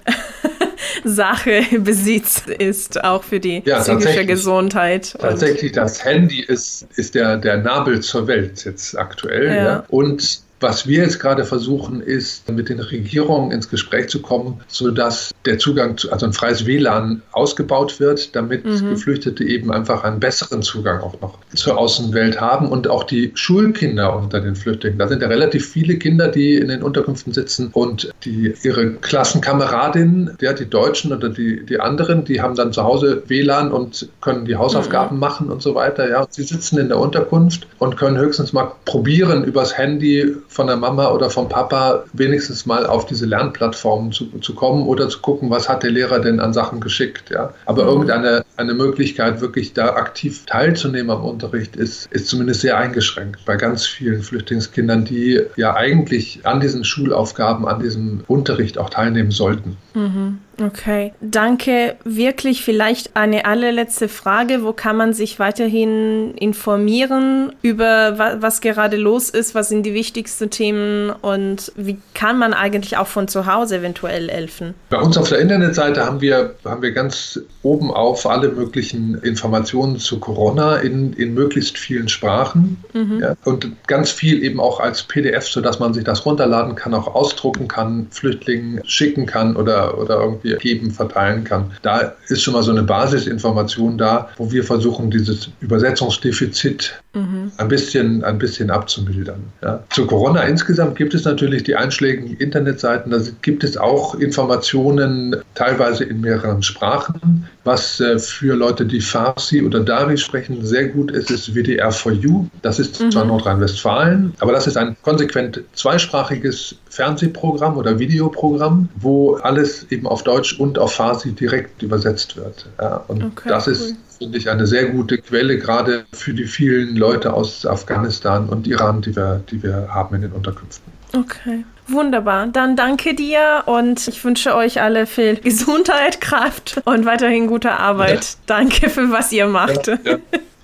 Sache 1.05 1.63
Besitz 1.79 2.45
ist, 2.47 3.03
auch 3.03 3.25
für 3.25 3.41
die 3.41 3.63
ja, 3.65 3.81
psychische 3.81 4.27
Gesundheit. 4.27 5.17
Tatsächlich, 5.19 5.73
das 5.73 6.05
Handy 6.05 6.41
ist, 6.41 6.87
ist 6.97 7.15
der, 7.15 7.39
der 7.39 7.59
Nabel 7.59 8.01
zur 8.01 8.27
Welt 8.27 8.65
jetzt 8.65 8.97
aktuell. 8.99 9.47
Ja. 9.47 9.55
ja. 9.65 9.85
Und 9.89 10.46
was 10.61 10.87
wir 10.87 11.03
jetzt 11.03 11.21
gerade 11.21 11.45
versuchen, 11.45 12.01
ist, 12.01 12.51
mit 12.51 12.69
den 12.69 12.81
Regierungen 12.81 13.51
ins 13.51 13.69
Gespräch 13.69 14.09
zu 14.09 14.23
kommen, 14.23 14.61
sodass 14.69 15.35
der 15.45 15.59
Zugang 15.59 15.99
zu, 15.99 16.11
also 16.11 16.27
ein 16.27 16.33
freies 16.33 16.67
WLAN 16.67 17.23
ausgebaut 17.33 18.01
wird, 18.01 18.35
damit 18.35 18.65
mhm. 18.65 18.91
Geflüchtete 18.91 19.45
eben 19.45 19.71
einfach 19.71 20.03
einen 20.05 20.19
besseren 20.19 20.63
Zugang 20.63 21.01
auch 21.01 21.21
noch 21.21 21.39
zur 21.55 21.77
Außenwelt 21.79 22.41
haben 22.41 22.69
und 22.69 22.89
auch 22.89 23.05
die 23.05 23.33
Schulkinder 23.35 24.17
unter 24.17 24.41
den 24.41 24.57
Flüchtlingen. 24.57 24.99
Da 24.99 25.09
sind 25.09 25.23
ja 25.23 25.29
relativ 25.29 25.69
viele 25.69 25.97
Kinder, 25.97 26.29
die 26.29 26.57
in 26.57 26.69
den 26.69 26.83
Unterkünften 26.83 27.33
sitzen 27.33 27.69
und 27.73 28.11
die 28.25 28.55
ihre 28.63 28.93
Klassenkameradinnen, 28.93 30.37
ja, 30.41 30.55
die 30.55 30.69
Deutschen 30.69 31.13
oder 31.13 31.29
die, 31.29 31.67
die 31.67 31.81
anderen, 31.81 32.25
die 32.25 32.41
haben 32.41 32.55
dann 32.55 32.73
zu 32.73 32.83
Hause 32.83 33.23
WLAN 33.27 33.73
und 33.73 34.09
können 34.23 34.47
die 34.47 34.57
Hausaufgaben 34.57 35.17
mhm. 35.17 35.21
machen 35.21 35.51
und 35.51 35.63
so 35.63 35.75
weiter. 35.75 36.09
Ja, 36.09 36.27
sie 36.31 36.45
sitzen 36.45 36.79
in 36.79 36.89
der 36.89 36.99
Unterkunft 36.99 37.67
und 37.79 37.97
können 37.97 38.17
höchstens 38.17 38.53
mal 38.53 38.73
probieren, 38.85 39.45
übers 39.45 39.77
Handy 39.77 40.37
von 40.57 40.67
der 40.67 40.77
Mama 40.77 41.11
oder 41.11 41.31
vom 41.31 41.49
Papa 41.49 42.05
wenigstens 42.15 42.67
mal 42.67 42.87
auf 42.87 43.07
diese 43.07 43.27
Lernplattformen 43.27 44.11
zu, 44.11 44.27
zu 44.41 44.55
kommen 44.55 44.87
oder 44.87 45.09
zu 45.09 45.21
gucken, 45.21 45.51
was 45.51 45.69
hat 45.69 45.83
der 45.83 45.91
Lehrer 45.91 46.19
denn 46.19 46.41
an 46.41 46.53
Sachen 46.53 46.81
geschickt. 46.81 47.31
Ja? 47.31 47.53
Aber 47.67 47.85
mhm. 47.85 47.89
irgendeine 47.91 48.45
eine 48.57 48.75
Möglichkeit, 48.75 49.41
wirklich 49.41 49.75
da 49.75 49.91
aktiv 49.91 50.47
teilzunehmen 50.47 51.11
am 51.11 51.25
Unterricht, 51.25 51.77
ist, 51.77 52.07
ist 52.11 52.27
zumindest 52.29 52.63
sehr 52.63 52.79
eingeschränkt 52.79 53.45
bei 53.45 53.57
ganz 53.57 53.87
vielen 53.87 54.23
Flüchtlingskindern, 54.23 55.05
die 55.05 55.43
ja 55.57 55.75
eigentlich 55.75 56.41
an 56.45 56.61
diesen 56.61 56.85
Schulaufgaben, 56.85 57.69
an 57.69 57.81
diesem 57.81 58.25
Unterricht 58.27 58.79
auch 58.79 58.89
teilnehmen 58.89 59.31
sollten. 59.31 59.77
Mhm. 59.95 60.39
Okay, 60.63 61.13
danke. 61.21 61.97
Wirklich 62.05 62.63
vielleicht 62.63 63.15
eine 63.15 63.45
allerletzte 63.45 64.09
Frage. 64.09 64.63
Wo 64.63 64.73
kann 64.73 64.97
man 64.97 65.13
sich 65.13 65.39
weiterhin 65.39 66.35
informieren 66.35 67.53
über 67.61 68.19
was, 68.19 68.41
was 68.41 68.61
gerade 68.63 68.97
los 68.97 69.29
ist? 69.29 69.55
Was 69.55 69.69
sind 69.69 69.85
die 69.85 69.93
wichtigsten 69.93 70.46
Themen 70.51 71.11
und 71.11 71.73
wie 71.77 71.99
kann 72.15 72.39
man 72.39 72.55
eigentlich 72.55 72.97
auch 72.97 73.07
von 73.07 73.29
zu 73.29 73.47
Hause 73.47 73.79
eventuell 73.79 74.31
helfen? 74.31 74.75
Bei 74.89 74.99
uns 74.99 75.19
auf 75.19 75.29
der 75.29 75.41
Internetseite 75.41 76.05
haben 76.07 76.21
wir, 76.21 76.55
haben 76.65 76.83
wir 76.83 76.93
ganz 76.93 77.41
oben 77.63 77.91
auf 77.91 78.27
alle 78.27 78.49
möglichen 78.49 79.17
Informationen 79.19 79.99
zu 79.99 80.19
Corona 80.21 80.77
in, 80.77 81.13
in 81.13 81.35
möglichst 81.35 81.77
vielen 81.77 82.09
Sprachen 82.09 82.83
mhm. 82.93 83.21
ja, 83.21 83.37
und 83.45 83.71
ganz 83.87 84.11
viel 84.11 84.43
eben 84.43 84.61
auch 84.61 84.81
als 84.81 85.03
PDF, 85.03 85.47
sodass 85.47 85.81
man 85.81 85.93
sich 85.93 86.05
das 86.05 86.25
runterladen 86.25 86.75
kann, 86.77 86.95
auch 86.95 87.15
ausdrucken 87.15 87.69
kann, 87.69 88.07
Flüchtlingen 88.11 88.81
schicken 88.85 89.27
kann 89.27 89.57
oder, 89.57 89.99
oder 89.99 90.21
irgendwie 90.21 90.47
irgendwie 90.47 90.57
geben, 90.57 90.91
verteilen 90.91 91.45
kann. 91.45 91.73
Da 91.83 92.13
ist 92.29 92.43
schon 92.43 92.55
mal 92.55 92.63
so 92.63 92.71
eine 92.71 92.83
Basisinformation 92.83 93.99
da, 93.99 94.29
wo 94.37 94.51
wir 94.51 94.65
versuchen, 94.65 95.11
dieses 95.11 95.51
Übersetzungsdefizit 95.61 97.01
mhm. 97.15 97.53
ein, 97.57 97.69
bisschen, 97.69 98.25
ein 98.25 98.39
bisschen 98.39 98.71
abzumildern. 98.71 99.43
Ja. 99.63 99.83
Zu 99.91 100.07
Corona 100.07 100.26
insgesamt 100.35 100.97
gibt 100.97 101.15
es 101.15 101.25
natürlich 101.25 101.63
die 101.63 101.77
einschlägigen 101.77 102.37
Internetseiten, 102.37 103.13
da 103.13 103.19
gibt 103.43 103.63
es 103.65 103.77
auch 103.77 104.15
Informationen, 104.15 105.37
teilweise 105.55 106.05
in 106.05 106.21
mehreren 106.21 106.63
Sprachen. 106.63 107.47
Was 107.65 108.01
äh, 108.01 108.19
für 108.19 108.55
Leute, 108.55 108.87
die 108.87 109.01
Farsi 109.01 109.63
oder 109.63 109.81
Dari 109.81 110.17
sprechen, 110.17 110.65
sehr 110.65 110.89
gut 110.89 111.11
ist, 111.11 111.31
ist 111.31 111.51
WDR4U. 111.51 112.47
Das 112.63 112.79
ist 112.79 113.01
mhm. 113.01 113.11
zwar 113.11 113.25
Nordrhein-Westfalen, 113.25 114.35
aber 114.39 114.53
das 114.53 114.67
ist 114.67 114.77
ein 114.77 114.97
konsequent 115.03 115.63
zweisprachiges 115.75 116.77
Fernsehprogramm 116.89 117.77
oder 117.77 117.99
Videoprogramm, 117.99 118.89
wo 118.97 119.35
alles 119.35 119.87
eben 119.91 120.07
auf 120.07 120.23
Deutsch 120.25 120.59
und 120.59 120.79
auf 120.79 120.95
Farsi 120.95 121.33
direkt 121.33 121.83
übersetzt 121.83 122.37
wird. 122.37 122.67
Ja, 122.81 123.05
und 123.09 123.23
okay, 123.23 123.49
das 123.49 123.67
ist, 123.67 123.91
cool. 123.91 123.97
Finde 124.19 124.39
ich, 124.39 124.51
eine 124.51 124.67
sehr 124.67 124.87
gute 124.87 125.19
Quelle, 125.19 125.59
gerade 125.59 126.05
für 126.13 126.35
die 126.35 126.45
vielen 126.45 126.97
Leute 126.97 127.33
aus 127.33 127.67
Afghanistan 127.67 128.49
und 128.49 128.67
Iran, 128.67 129.03
die 129.03 129.15
wir, 129.15 129.41
die 129.51 129.63
wir 129.63 129.89
haben 129.91 130.15
in 130.17 130.23
den 130.23 130.33
Unterkünften. 130.33 130.93
Okay. 131.13 131.65
Wunderbar. 131.89 132.49
Dann 132.49 132.75
danke 132.75 133.15
dir 133.15 133.63
und 133.67 134.09
ich 134.09 134.25
wünsche 134.25 134.55
euch 134.57 134.81
alle 134.81 135.07
viel 135.07 135.37
Gesundheit, 135.43 136.21
Kraft 136.21 136.81
und 136.85 137.07
weiterhin 137.07 137.47
gute 137.47 137.73
Arbeit. 137.73 138.25
Ja. 138.25 138.37
Danke 138.47 138.91
für 138.91 139.11
was 139.11 139.33
ihr 139.33 139.47
macht. 139.47 139.87
Ja, 139.87 139.99
ja. 140.05 140.19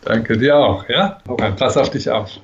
Danke 0.05 0.37
dir 0.37 0.57
auch, 0.57 0.89
ja? 0.89 1.19
Pass 1.57 1.77
auf 1.77 1.91
dich 1.91 2.11
auf. 2.11 2.41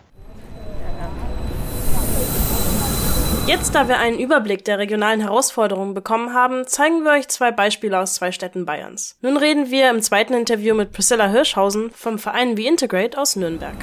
Jetzt, 3.48 3.74
da 3.74 3.88
wir 3.88 3.98
einen 3.98 4.18
Überblick 4.18 4.66
der 4.66 4.78
regionalen 4.78 5.22
Herausforderungen 5.22 5.94
bekommen 5.94 6.34
haben, 6.34 6.66
zeigen 6.66 7.02
wir 7.02 7.12
euch 7.12 7.28
zwei 7.28 7.50
Beispiele 7.50 7.98
aus 7.98 8.12
zwei 8.12 8.30
Städten 8.30 8.66
Bayerns. 8.66 9.16
Nun 9.22 9.38
reden 9.38 9.70
wir 9.70 9.88
im 9.88 10.02
zweiten 10.02 10.34
Interview 10.34 10.74
mit 10.74 10.92
Priscilla 10.92 11.28
Hirschhausen 11.28 11.90
vom 11.92 12.18
Verein 12.18 12.58
We 12.58 12.68
Integrate 12.68 13.16
aus 13.18 13.36
Nürnberg. 13.36 13.74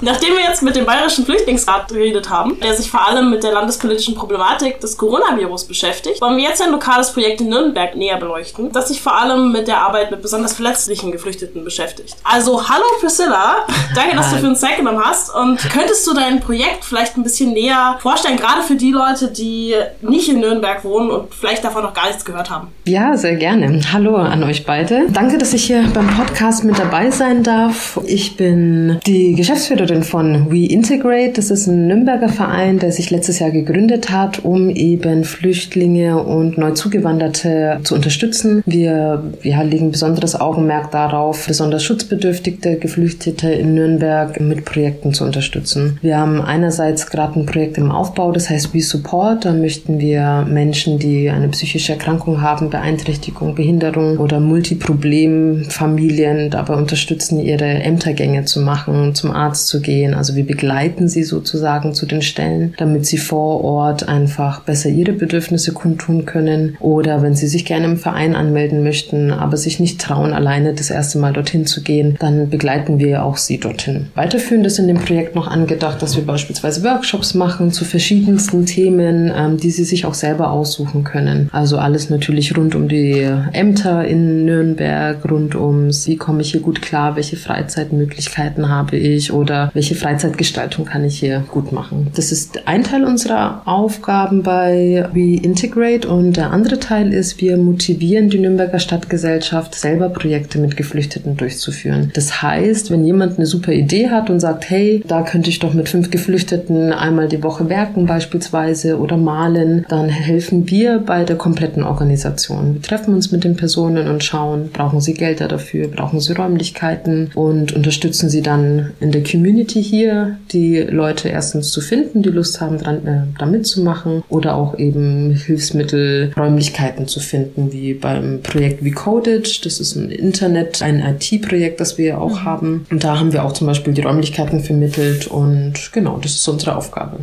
Nachdem 0.00 0.34
wir 0.34 0.44
jetzt 0.44 0.62
mit 0.62 0.76
dem 0.76 0.86
Bayerischen 0.86 1.24
Flüchtlingsrat 1.24 1.88
geredet 1.88 2.30
haben, 2.30 2.58
der 2.60 2.74
sich 2.74 2.88
vor 2.88 3.06
allem 3.06 3.30
mit 3.30 3.42
der 3.42 3.52
landespolitischen 3.52 4.14
Problematik 4.14 4.80
des 4.80 4.96
Coronavirus 4.96 5.64
beschäftigt, 5.64 6.20
wollen 6.20 6.36
wir 6.36 6.44
jetzt 6.44 6.62
ein 6.62 6.70
lokales 6.70 7.12
Projekt 7.12 7.40
in 7.40 7.48
Nürnberg 7.48 7.96
näher 7.96 8.16
beleuchten, 8.16 8.70
das 8.70 8.88
sich 8.88 9.00
vor 9.02 9.16
allem 9.16 9.50
mit 9.50 9.66
der 9.66 9.78
Arbeit 9.78 10.12
mit 10.12 10.22
besonders 10.22 10.52
verletzlichen 10.52 11.10
Geflüchteten 11.10 11.64
beschäftigt. 11.64 12.16
Also, 12.22 12.68
hallo 12.68 12.84
Priscilla, 13.00 13.66
danke, 13.96 14.14
dass 14.14 14.30
du 14.30 14.36
für 14.36 14.46
uns 14.46 14.60
Zeit 14.60 14.76
genommen 14.76 15.02
hast 15.04 15.34
und 15.34 15.58
könntest 15.70 16.06
du 16.06 16.14
dein 16.14 16.38
Projekt 16.40 16.84
vielleicht 16.84 17.16
ein 17.16 17.24
bisschen 17.24 17.52
näher 17.52 17.98
vorstellen, 18.00 18.36
gerade 18.36 18.62
für 18.62 18.76
die 18.76 18.92
Leute, 18.92 19.28
die 19.32 19.74
nicht 20.00 20.28
in 20.28 20.38
Nürnberg 20.38 20.84
wohnen 20.84 21.10
und 21.10 21.34
vielleicht 21.34 21.64
davon 21.64 21.82
noch 21.82 21.94
gar 21.94 22.06
nichts 22.06 22.24
gehört 22.24 22.50
haben? 22.50 22.68
Ja, 22.84 23.16
sehr 23.16 23.34
gerne. 23.34 23.80
Hallo 23.92 24.14
an 24.14 24.44
euch 24.44 24.64
beide. 24.64 25.06
Danke, 25.10 25.38
dass 25.38 25.52
ich 25.54 25.64
hier 25.64 25.84
beim 25.92 26.08
Podcast 26.16 26.62
mit 26.62 26.78
dabei 26.78 27.10
sein 27.10 27.42
darf. 27.42 27.98
Ich 28.06 28.36
bin 28.36 29.00
die 29.04 29.34
Geschäftsführerin 29.34 29.87
Gründerin 29.88 30.04
von 30.04 30.50
We 30.50 30.66
Integrate. 30.66 31.32
Das 31.36 31.50
ist 31.50 31.66
ein 31.66 31.86
Nürnberger 31.86 32.28
Verein, 32.28 32.78
der 32.78 32.92
sich 32.92 33.10
letztes 33.10 33.38
Jahr 33.38 33.50
gegründet 33.50 34.10
hat, 34.10 34.44
um 34.44 34.68
eben 34.68 35.24
Flüchtlinge 35.24 36.22
und 36.22 36.58
Neuzugewanderte 36.58 37.80
zu 37.84 37.94
unterstützen. 37.94 38.62
Wir 38.66 39.22
ja, 39.42 39.62
legen 39.62 39.90
besonderes 39.90 40.38
Augenmerk 40.38 40.90
darauf, 40.90 41.46
besonders 41.46 41.84
schutzbedürftige 41.84 42.76
Geflüchtete 42.76 43.50
in 43.50 43.72
Nürnberg 43.74 44.38
mit 44.40 44.66
Projekten 44.66 45.14
zu 45.14 45.24
unterstützen. 45.24 45.98
Wir 46.02 46.18
haben 46.18 46.42
einerseits 46.42 47.06
gerade 47.06 47.40
ein 47.40 47.46
Projekt 47.46 47.78
im 47.78 47.90
Aufbau, 47.90 48.32
das 48.32 48.50
heißt 48.50 48.74
We 48.74 48.82
Support. 48.82 49.46
Da 49.46 49.54
möchten 49.54 50.00
wir 50.00 50.44
Menschen, 50.46 50.98
die 50.98 51.30
eine 51.30 51.48
psychische 51.48 51.94
Erkrankung 51.94 52.42
haben, 52.42 52.68
Beeinträchtigung, 52.68 53.54
Behinderung 53.54 54.18
oder 54.18 54.38
Multiproblemfamilien 54.38 56.50
dabei 56.50 56.74
unterstützen, 56.74 57.40
ihre 57.40 57.64
Ämtergänge 57.64 58.44
zu 58.44 58.60
machen, 58.60 59.14
zum 59.14 59.30
Arzt 59.30 59.68
zu 59.68 59.77
gehen. 59.80 60.14
Also 60.14 60.36
wir 60.36 60.46
begleiten 60.46 61.08
sie 61.08 61.22
sozusagen 61.22 61.94
zu 61.94 62.06
den 62.06 62.22
Stellen, 62.22 62.74
damit 62.78 63.06
sie 63.06 63.18
vor 63.18 63.64
Ort 63.64 64.08
einfach 64.08 64.60
besser 64.60 64.88
ihre 64.88 65.12
Bedürfnisse 65.12 65.72
kundtun 65.72 66.24
können. 66.24 66.76
Oder 66.80 67.22
wenn 67.22 67.34
sie 67.34 67.46
sich 67.48 67.64
gerne 67.64 67.86
im 67.86 67.96
Verein 67.96 68.34
anmelden 68.34 68.82
möchten, 68.82 69.30
aber 69.30 69.56
sich 69.56 69.80
nicht 69.80 70.00
trauen, 70.00 70.32
alleine 70.32 70.74
das 70.74 70.90
erste 70.90 71.18
Mal 71.18 71.32
dorthin 71.32 71.66
zu 71.66 71.82
gehen, 71.82 72.16
dann 72.18 72.50
begleiten 72.50 72.98
wir 72.98 73.24
auch 73.24 73.36
sie 73.36 73.58
dorthin. 73.58 74.06
Weiterführend 74.14 74.66
ist 74.66 74.78
in 74.78 74.88
dem 74.88 74.98
Projekt 74.98 75.34
noch 75.34 75.48
angedacht, 75.48 76.02
dass 76.02 76.16
wir 76.16 76.24
beispielsweise 76.24 76.82
Workshops 76.84 77.34
machen 77.34 77.72
zu 77.72 77.84
verschiedensten 77.84 78.66
Themen, 78.66 79.32
ähm, 79.34 79.56
die 79.56 79.70
sie 79.70 79.84
sich 79.84 80.04
auch 80.04 80.14
selber 80.14 80.50
aussuchen 80.50 81.04
können. 81.04 81.48
Also 81.52 81.78
alles 81.78 82.10
natürlich 82.10 82.56
rund 82.56 82.74
um 82.74 82.88
die 82.88 83.26
Ämter 83.52 84.04
in 84.06 84.44
Nürnberg, 84.44 85.18
rund 85.30 85.54
ums, 85.54 86.06
wie 86.06 86.16
komme 86.16 86.42
ich 86.42 86.52
hier 86.52 86.60
gut 86.60 86.82
klar, 86.82 87.16
welche 87.16 87.36
Freizeitmöglichkeiten 87.36 88.68
habe 88.68 88.96
ich 88.96 89.32
oder 89.32 89.67
welche 89.74 89.94
Freizeitgestaltung 89.94 90.84
kann 90.84 91.04
ich 91.04 91.18
hier 91.18 91.44
gut 91.50 91.72
machen. 91.72 92.08
Das 92.14 92.32
ist 92.32 92.66
ein 92.66 92.84
Teil 92.84 93.04
unserer 93.04 93.62
Aufgaben 93.66 94.42
bei 94.42 95.08
We 95.12 95.40
Integrate 95.42 96.08
und 96.08 96.36
der 96.36 96.50
andere 96.50 96.78
Teil 96.78 97.12
ist, 97.12 97.40
wir 97.40 97.56
motivieren 97.56 98.30
die 98.30 98.38
Nürnberger 98.38 98.78
Stadtgesellschaft, 98.78 99.74
selber 99.74 100.08
Projekte 100.08 100.58
mit 100.58 100.76
Geflüchteten 100.76 101.36
durchzuführen. 101.36 102.10
Das 102.14 102.42
heißt, 102.42 102.90
wenn 102.90 103.04
jemand 103.04 103.36
eine 103.36 103.46
super 103.46 103.72
Idee 103.72 104.08
hat 104.08 104.30
und 104.30 104.40
sagt, 104.40 104.70
hey, 104.70 105.02
da 105.06 105.22
könnte 105.22 105.50
ich 105.50 105.58
doch 105.58 105.74
mit 105.74 105.88
fünf 105.88 106.10
Geflüchteten 106.10 106.92
einmal 106.92 107.28
die 107.28 107.42
Woche 107.42 107.68
werken 107.68 108.06
beispielsweise 108.06 108.98
oder 108.98 109.16
malen, 109.16 109.84
dann 109.88 110.08
helfen 110.08 110.70
wir 110.70 110.98
bei 110.98 111.24
der 111.24 111.36
kompletten 111.36 111.82
Organisation. 111.84 112.74
Wir 112.74 112.82
treffen 112.82 113.14
uns 113.14 113.32
mit 113.32 113.44
den 113.44 113.56
Personen 113.56 114.08
und 114.08 114.24
schauen, 114.24 114.70
brauchen 114.72 115.00
sie 115.00 115.14
Gelder 115.14 115.48
dafür, 115.48 115.88
brauchen 115.88 116.20
sie 116.20 116.32
Räumlichkeiten 116.32 117.30
und 117.34 117.72
unterstützen 117.72 118.30
sie 118.30 118.42
dann 118.42 118.92
in 119.00 119.12
der 119.12 119.22
Community 119.22 119.57
Community 119.58 119.82
hier, 119.82 120.38
die 120.52 120.78
Leute 120.78 121.28
erstens 121.28 121.72
zu 121.72 121.80
finden, 121.80 122.22
die 122.22 122.28
Lust 122.28 122.60
haben, 122.60 122.78
dran, 122.78 123.04
äh, 123.06 123.38
da 123.38 123.44
mitzumachen 123.46 124.22
oder 124.28 124.54
auch 124.54 124.78
eben 124.78 125.34
Hilfsmittel, 125.34 126.32
Räumlichkeiten 126.36 127.08
zu 127.08 127.18
finden, 127.18 127.72
wie 127.72 127.94
beim 127.94 128.40
Projekt 128.42 128.84
Recoded. 128.84 129.66
Das 129.66 129.80
ist 129.80 129.96
ein 129.96 130.10
Internet, 130.10 130.80
ein 130.80 131.00
IT-Projekt, 131.00 131.80
das 131.80 131.98
wir 131.98 132.20
auch 132.20 132.40
mhm. 132.40 132.44
haben. 132.44 132.86
Und 132.90 133.02
da 133.02 133.18
haben 133.18 133.32
wir 133.32 133.44
auch 133.44 133.52
zum 133.52 133.66
Beispiel 133.66 133.94
die 133.94 134.02
Räumlichkeiten 134.02 134.60
vermittelt 134.60 135.26
und 135.26 135.90
genau, 135.92 136.18
das 136.18 136.34
ist 136.34 136.46
unsere 136.46 136.76
Aufgabe. 136.76 137.18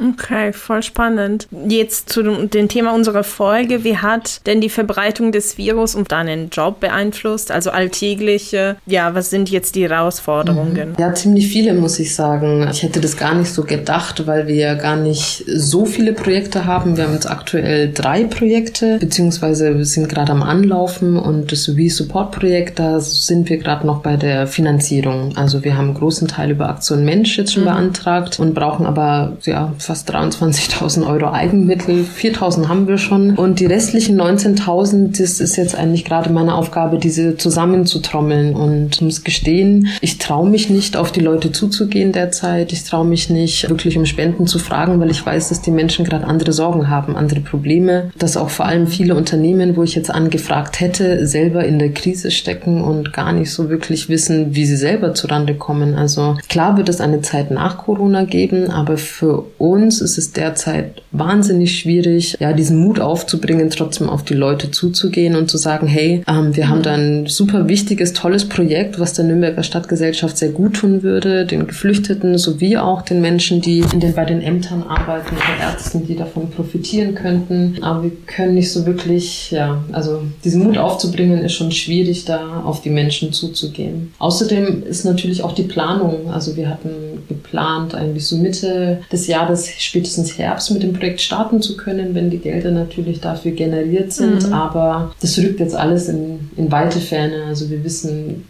Okay, 0.00 0.52
voll 0.52 0.82
spannend. 0.82 1.48
Jetzt 1.66 2.10
zu 2.10 2.22
dem 2.22 2.68
Thema 2.68 2.94
unserer 2.94 3.24
Folge. 3.24 3.82
Wie 3.84 3.96
hat 3.96 4.46
denn 4.46 4.60
die 4.60 4.68
Verbreitung 4.68 5.32
des 5.32 5.58
Virus 5.58 5.94
und 5.94 6.12
deinen 6.12 6.50
Job 6.50 6.80
beeinflusst? 6.80 7.50
Also 7.50 7.70
alltägliche, 7.70 8.76
ja, 8.86 9.14
was 9.14 9.30
sind 9.30 9.50
jetzt 9.50 9.74
die 9.74 9.88
Herausforderungen? 9.88 10.94
Ja, 10.98 11.14
ziemlich 11.14 11.48
viele, 11.48 11.74
muss 11.74 11.98
ich 11.98 12.14
sagen. 12.14 12.68
Ich 12.70 12.82
hätte 12.82 13.00
das 13.00 13.16
gar 13.16 13.34
nicht 13.34 13.52
so 13.52 13.64
gedacht, 13.64 14.26
weil 14.26 14.46
wir 14.46 14.54
ja 14.54 14.74
gar 14.74 14.96
nicht 14.96 15.44
so 15.46 15.84
viele 15.84 16.12
Projekte 16.12 16.64
haben. 16.64 16.96
Wir 16.96 17.04
haben 17.04 17.14
jetzt 17.14 17.30
aktuell 17.30 17.92
drei 17.92 18.24
Projekte, 18.24 18.98
beziehungsweise 18.98 19.76
wir 19.76 19.84
sind 19.84 20.08
gerade 20.08 20.32
am 20.32 20.42
Anlaufen 20.42 21.16
und 21.16 21.50
das 21.50 21.76
We-Support-Projekt, 21.76 22.78
da 22.78 23.00
sind 23.00 23.48
wir 23.48 23.58
gerade 23.58 23.86
noch 23.86 24.02
bei 24.02 24.16
der 24.16 24.46
Finanzierung. 24.46 25.36
Also 25.36 25.64
wir 25.64 25.76
haben 25.76 25.86
einen 25.86 25.94
großen 25.94 26.28
Teil 26.28 26.52
über 26.52 26.68
Aktion 26.68 27.04
Mensch 27.04 27.36
jetzt 27.36 27.54
schon 27.54 27.64
mhm. 27.64 27.68
beantragt 27.68 28.38
und 28.38 28.54
brauchen 28.54 28.86
aber 28.86 29.36
ja 29.44 29.72
fast 29.88 30.14
23.000 30.14 31.06
Euro 31.06 31.32
Eigenmittel. 31.32 32.04
4.000 32.04 32.68
haben 32.68 32.86
wir 32.88 32.98
schon. 32.98 33.36
Und 33.36 33.58
die 33.58 33.64
restlichen 33.64 34.20
19.000, 34.20 35.18
das 35.18 35.40
ist 35.40 35.56
jetzt 35.56 35.74
eigentlich 35.74 36.04
gerade 36.04 36.28
meine 36.28 36.54
Aufgabe, 36.54 36.98
diese 36.98 37.38
zusammenzutrommeln. 37.38 38.54
Und 38.54 38.96
ich 38.96 39.00
muss 39.00 39.24
gestehen, 39.24 39.88
ich 40.02 40.18
traue 40.18 40.46
mich 40.46 40.68
nicht, 40.68 40.98
auf 40.98 41.10
die 41.10 41.20
Leute 41.20 41.52
zuzugehen 41.52 42.12
derzeit. 42.12 42.70
Ich 42.74 42.84
traue 42.84 43.06
mich 43.06 43.30
nicht, 43.30 43.66
wirklich 43.70 43.96
um 43.96 44.04
Spenden 44.04 44.46
zu 44.46 44.58
fragen, 44.58 45.00
weil 45.00 45.10
ich 45.10 45.24
weiß, 45.24 45.48
dass 45.48 45.62
die 45.62 45.70
Menschen 45.70 46.04
gerade 46.04 46.26
andere 46.26 46.52
Sorgen 46.52 46.90
haben, 46.90 47.16
andere 47.16 47.40
Probleme. 47.40 48.10
Dass 48.18 48.36
auch 48.36 48.50
vor 48.50 48.66
allem 48.66 48.88
viele 48.88 49.14
Unternehmen, 49.14 49.74
wo 49.74 49.84
ich 49.84 49.94
jetzt 49.94 50.10
angefragt 50.10 50.80
hätte, 50.80 51.26
selber 51.26 51.64
in 51.64 51.78
der 51.78 51.92
Krise 51.92 52.30
stecken 52.30 52.82
und 52.82 53.14
gar 53.14 53.32
nicht 53.32 53.50
so 53.50 53.70
wirklich 53.70 54.10
wissen, 54.10 54.54
wie 54.54 54.66
sie 54.66 54.76
selber 54.76 55.14
zurande 55.14 55.54
kommen. 55.54 55.94
Also 55.94 56.36
klar 56.50 56.76
wird 56.76 56.90
es 56.90 57.00
eine 57.00 57.22
Zeit 57.22 57.50
nach 57.50 57.78
Corona 57.78 58.24
geben, 58.24 58.70
aber 58.70 58.98
für 58.98 59.46
uns 59.56 59.77
uns 59.78 60.00
ist 60.00 60.18
es 60.18 60.32
derzeit 60.32 61.02
wahnsinnig 61.12 61.78
schwierig, 61.78 62.36
ja, 62.40 62.52
diesen 62.52 62.78
Mut 62.78 63.00
aufzubringen, 63.00 63.70
trotzdem 63.70 64.08
auf 64.08 64.24
die 64.24 64.34
Leute 64.34 64.70
zuzugehen 64.70 65.36
und 65.36 65.48
zu 65.50 65.56
sagen, 65.56 65.86
hey, 65.86 66.22
ähm, 66.26 66.56
wir 66.56 66.68
haben 66.68 66.82
da 66.82 66.94
ein 66.94 67.26
super 67.26 67.68
wichtiges, 67.68 68.12
tolles 68.12 68.48
Projekt, 68.48 68.98
was 68.98 69.14
der 69.14 69.24
Nürnberger 69.24 69.62
Stadtgesellschaft 69.62 70.36
sehr 70.36 70.50
gut 70.50 70.74
tun 70.74 71.02
würde, 71.02 71.46
den 71.46 71.66
Geflüchteten 71.66 72.38
sowie 72.38 72.76
auch 72.76 73.02
den 73.02 73.20
Menschen, 73.20 73.60
die 73.60 73.80
in 73.92 74.00
den, 74.00 74.14
bei 74.14 74.24
den 74.24 74.40
Ämtern 74.40 74.82
arbeiten 74.82 75.36
oder 75.36 75.70
Ärzten, 75.70 76.06
die 76.06 76.16
davon 76.16 76.50
profitieren 76.50 77.14
könnten. 77.14 77.78
Aber 77.82 78.02
wir 78.02 78.12
können 78.26 78.54
nicht 78.54 78.72
so 78.72 78.84
wirklich, 78.86 79.50
ja, 79.50 79.82
also 79.92 80.22
diesen 80.44 80.64
Mut 80.64 80.78
aufzubringen, 80.78 81.44
ist 81.44 81.54
schon 81.54 81.70
schwierig, 81.70 82.24
da 82.24 82.62
auf 82.64 82.82
die 82.82 82.90
Menschen 82.90 83.32
zuzugehen. 83.32 84.12
Außerdem 84.18 84.82
ist 84.84 85.04
natürlich 85.04 85.42
auch 85.42 85.52
die 85.52 85.62
Planung, 85.62 86.30
also 86.32 86.56
wir 86.56 86.68
hatten 86.68 86.90
geplant, 87.28 87.94
eigentlich 87.94 88.26
so 88.26 88.36
Mitte 88.36 89.00
des 89.12 89.26
Jahres 89.26 89.67
spätestens 89.78 90.38
Herbst 90.38 90.70
mit 90.70 90.82
dem 90.82 90.92
Projekt 90.92 91.20
starten 91.20 91.62
zu 91.62 91.76
können, 91.76 92.14
wenn 92.14 92.30
die 92.30 92.38
Gelder 92.38 92.70
natürlich 92.70 93.20
dafür 93.20 93.52
generiert 93.52 94.12
sind. 94.12 94.46
Mhm. 94.46 94.52
Aber 94.52 95.14
das 95.20 95.38
rückt 95.38 95.60
jetzt 95.60 95.74
alles 95.74 96.08
in, 96.08 96.50
in 96.56 96.70
weite 96.70 97.00
Ferne. 97.00 97.44
Also 97.44 97.70
wir 97.70 97.84
wissen 97.84 98.44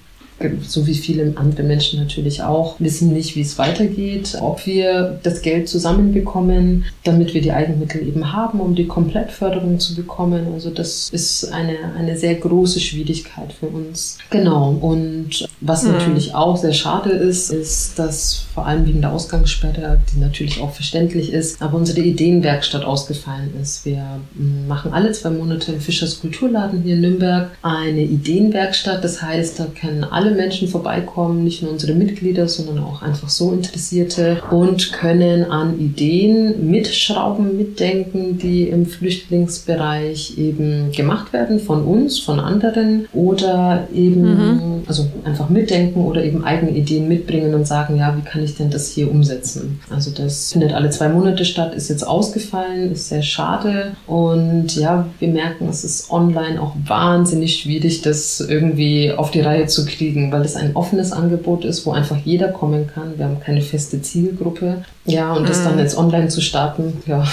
so 0.67 0.87
wie 0.87 0.95
viele 0.95 1.33
andere 1.37 1.63
Menschen 1.63 2.01
natürlich 2.01 2.43
auch, 2.43 2.77
wissen 2.79 3.13
nicht, 3.13 3.35
wie 3.37 3.41
es 3.41 3.59
weitergeht, 3.59 4.37
ob 4.41 4.67
wir 4.67 5.19
das 5.23 5.43
Geld 5.43 5.69
zusammenbekommen, 5.69 6.85
damit 7.05 7.35
wir 7.35 7.41
die 7.41 7.53
Eigenmittel 7.53 8.07
eben 8.07 8.33
haben, 8.33 8.61
um 8.61 8.75
die 8.75 8.87
Komplettförderung 8.87 9.81
zu 9.81 9.95
bekommen. 9.95 10.47
Also 10.55 10.71
das 10.71 11.09
ist 11.11 11.53
eine, 11.53 11.77
eine 11.97 12.17
sehr 12.17 12.37
große 12.37 12.81
Schwierigkeit 12.81 13.53
für 13.53 13.67
uns. 13.67 14.19
Genau. 14.31 14.77
Und 14.81 15.49
was 15.61 15.83
mhm. 15.83 15.93
natürlich 15.93 16.35
auch 16.35 16.57
sehr 16.57 16.73
schade 16.73 17.11
ist, 17.11 17.51
ist, 17.51 17.99
dass 17.99 18.47
vor 18.55 18.67
allem 18.67 18.87
wegen 18.87 19.01
der 19.01 19.13
Ausgangssperre, 19.13 20.01
die 20.13 20.21
natürlich 20.21 20.61
auch 20.61 20.73
verständlich 20.73 21.33
ist, 21.33 21.61
aber 21.61 21.77
unsere 21.77 22.01
Ideenwerkstatt 22.01 22.85
ausgefallen 22.85 23.53
ist. 23.61 23.85
Wir 23.85 24.21
machen 24.69 24.93
alle 24.93 25.13
zwei 25.13 25.31
Monate 25.31 25.73
im 25.73 25.81
Fischers 25.81 26.21
Kulturladen 26.21 26.83
hier 26.83 26.95
in 26.95 27.01
Nürnberg 27.01 27.51
eine 27.63 28.03
Ideenwerkstatt. 28.03 29.03
Das 29.03 29.23
heißt, 29.23 29.59
da 29.59 29.67
können 29.81 30.05
alle 30.05 30.28
alle 30.29 30.37
Menschen 30.37 30.69
vorbeikommen, 30.69 31.43
nicht 31.45 31.63
nur 31.63 31.73
unsere 31.73 31.95
Mitglieder, 31.95 32.49
sondern 32.49 32.81
auch 32.81 33.03
einfach 33.03 33.29
so 33.29 33.53
Interessierte 33.53 34.43
und 34.51 34.93
können 34.93 35.51
an 35.51 35.79
Ideen 35.79 36.71
mitschrauben, 36.71 37.57
mitdenken, 37.57 38.39
die 38.39 38.69
im 38.69 38.87
Flüchtlingsbereich 38.87 40.37
eben 40.37 40.93
gemacht 40.93 41.33
werden 41.33 41.61
von 41.61 41.83
uns, 41.83 42.19
von 42.19 42.41
anderen 42.41 43.09
oder 43.13 43.89
eben, 43.95 44.23
mhm. 44.23 44.83
also 44.87 45.07
einfach 45.25 45.49
mitdenken 45.49 46.05
oder 46.05 46.23
eben 46.23 46.45
eigene 46.45 46.73
Ideen 46.73 47.09
mitbringen 47.09 47.55
und 47.55 47.67
sagen, 47.67 47.97
ja, 47.97 48.15
wie 48.17 48.29
kann 48.29 48.45
ich 48.45 48.57
denn 48.57 48.71
das 48.71 48.91
hier 48.91 49.11
umsetzen? 49.11 49.81
Also 49.91 50.11
das 50.11 50.53
findet 50.53 50.73
alle 50.73 50.91
zwei 50.91 51.09
Monate 51.09 51.45
statt, 51.45 51.75
ist 51.75 51.89
jetzt 51.89 52.07
ausgefallen, 52.07 52.93
ist 52.93 53.09
sehr 53.09 53.23
schade 53.23 53.93
und 54.07 54.77
ja, 54.77 55.07
wir 55.19 55.29
merken, 55.29 55.69
es 55.69 55.85
ist 55.85 56.11
online 56.11 56.61
auch 56.61 56.75
wahnsinnig 56.87 57.57
schwierig, 57.57 58.03
das 58.03 58.41
irgendwie 58.41 59.13
auf 59.13 59.31
die 59.31 59.41
Reihe 59.41 59.67
zu 59.67 59.87
kriegen 59.87 60.18
kriegen, 60.19 60.33
weil 60.33 60.43
es 60.43 60.57
ein 60.57 60.75
offenes 60.75 61.13
Angebot 61.13 61.65
ist, 61.65 61.87
wo 61.87 61.93
einfach 61.93 62.17
jeder 62.25 62.49
kommen 62.49 62.87
kann. 62.87 63.17
Wir 63.17 63.27
haben 63.27 63.41
keine 63.41 63.63
feste 63.63 64.03
Zielgruppe. 64.03 64.83
Ja, 65.05 65.33
und 65.33 65.49
das 65.49 65.65
dann 65.65 65.75
mhm. 65.75 65.81
jetzt 65.81 65.97
online 65.97 66.29
zu 66.29 66.41
starten, 66.41 67.03
ja, 67.07 67.25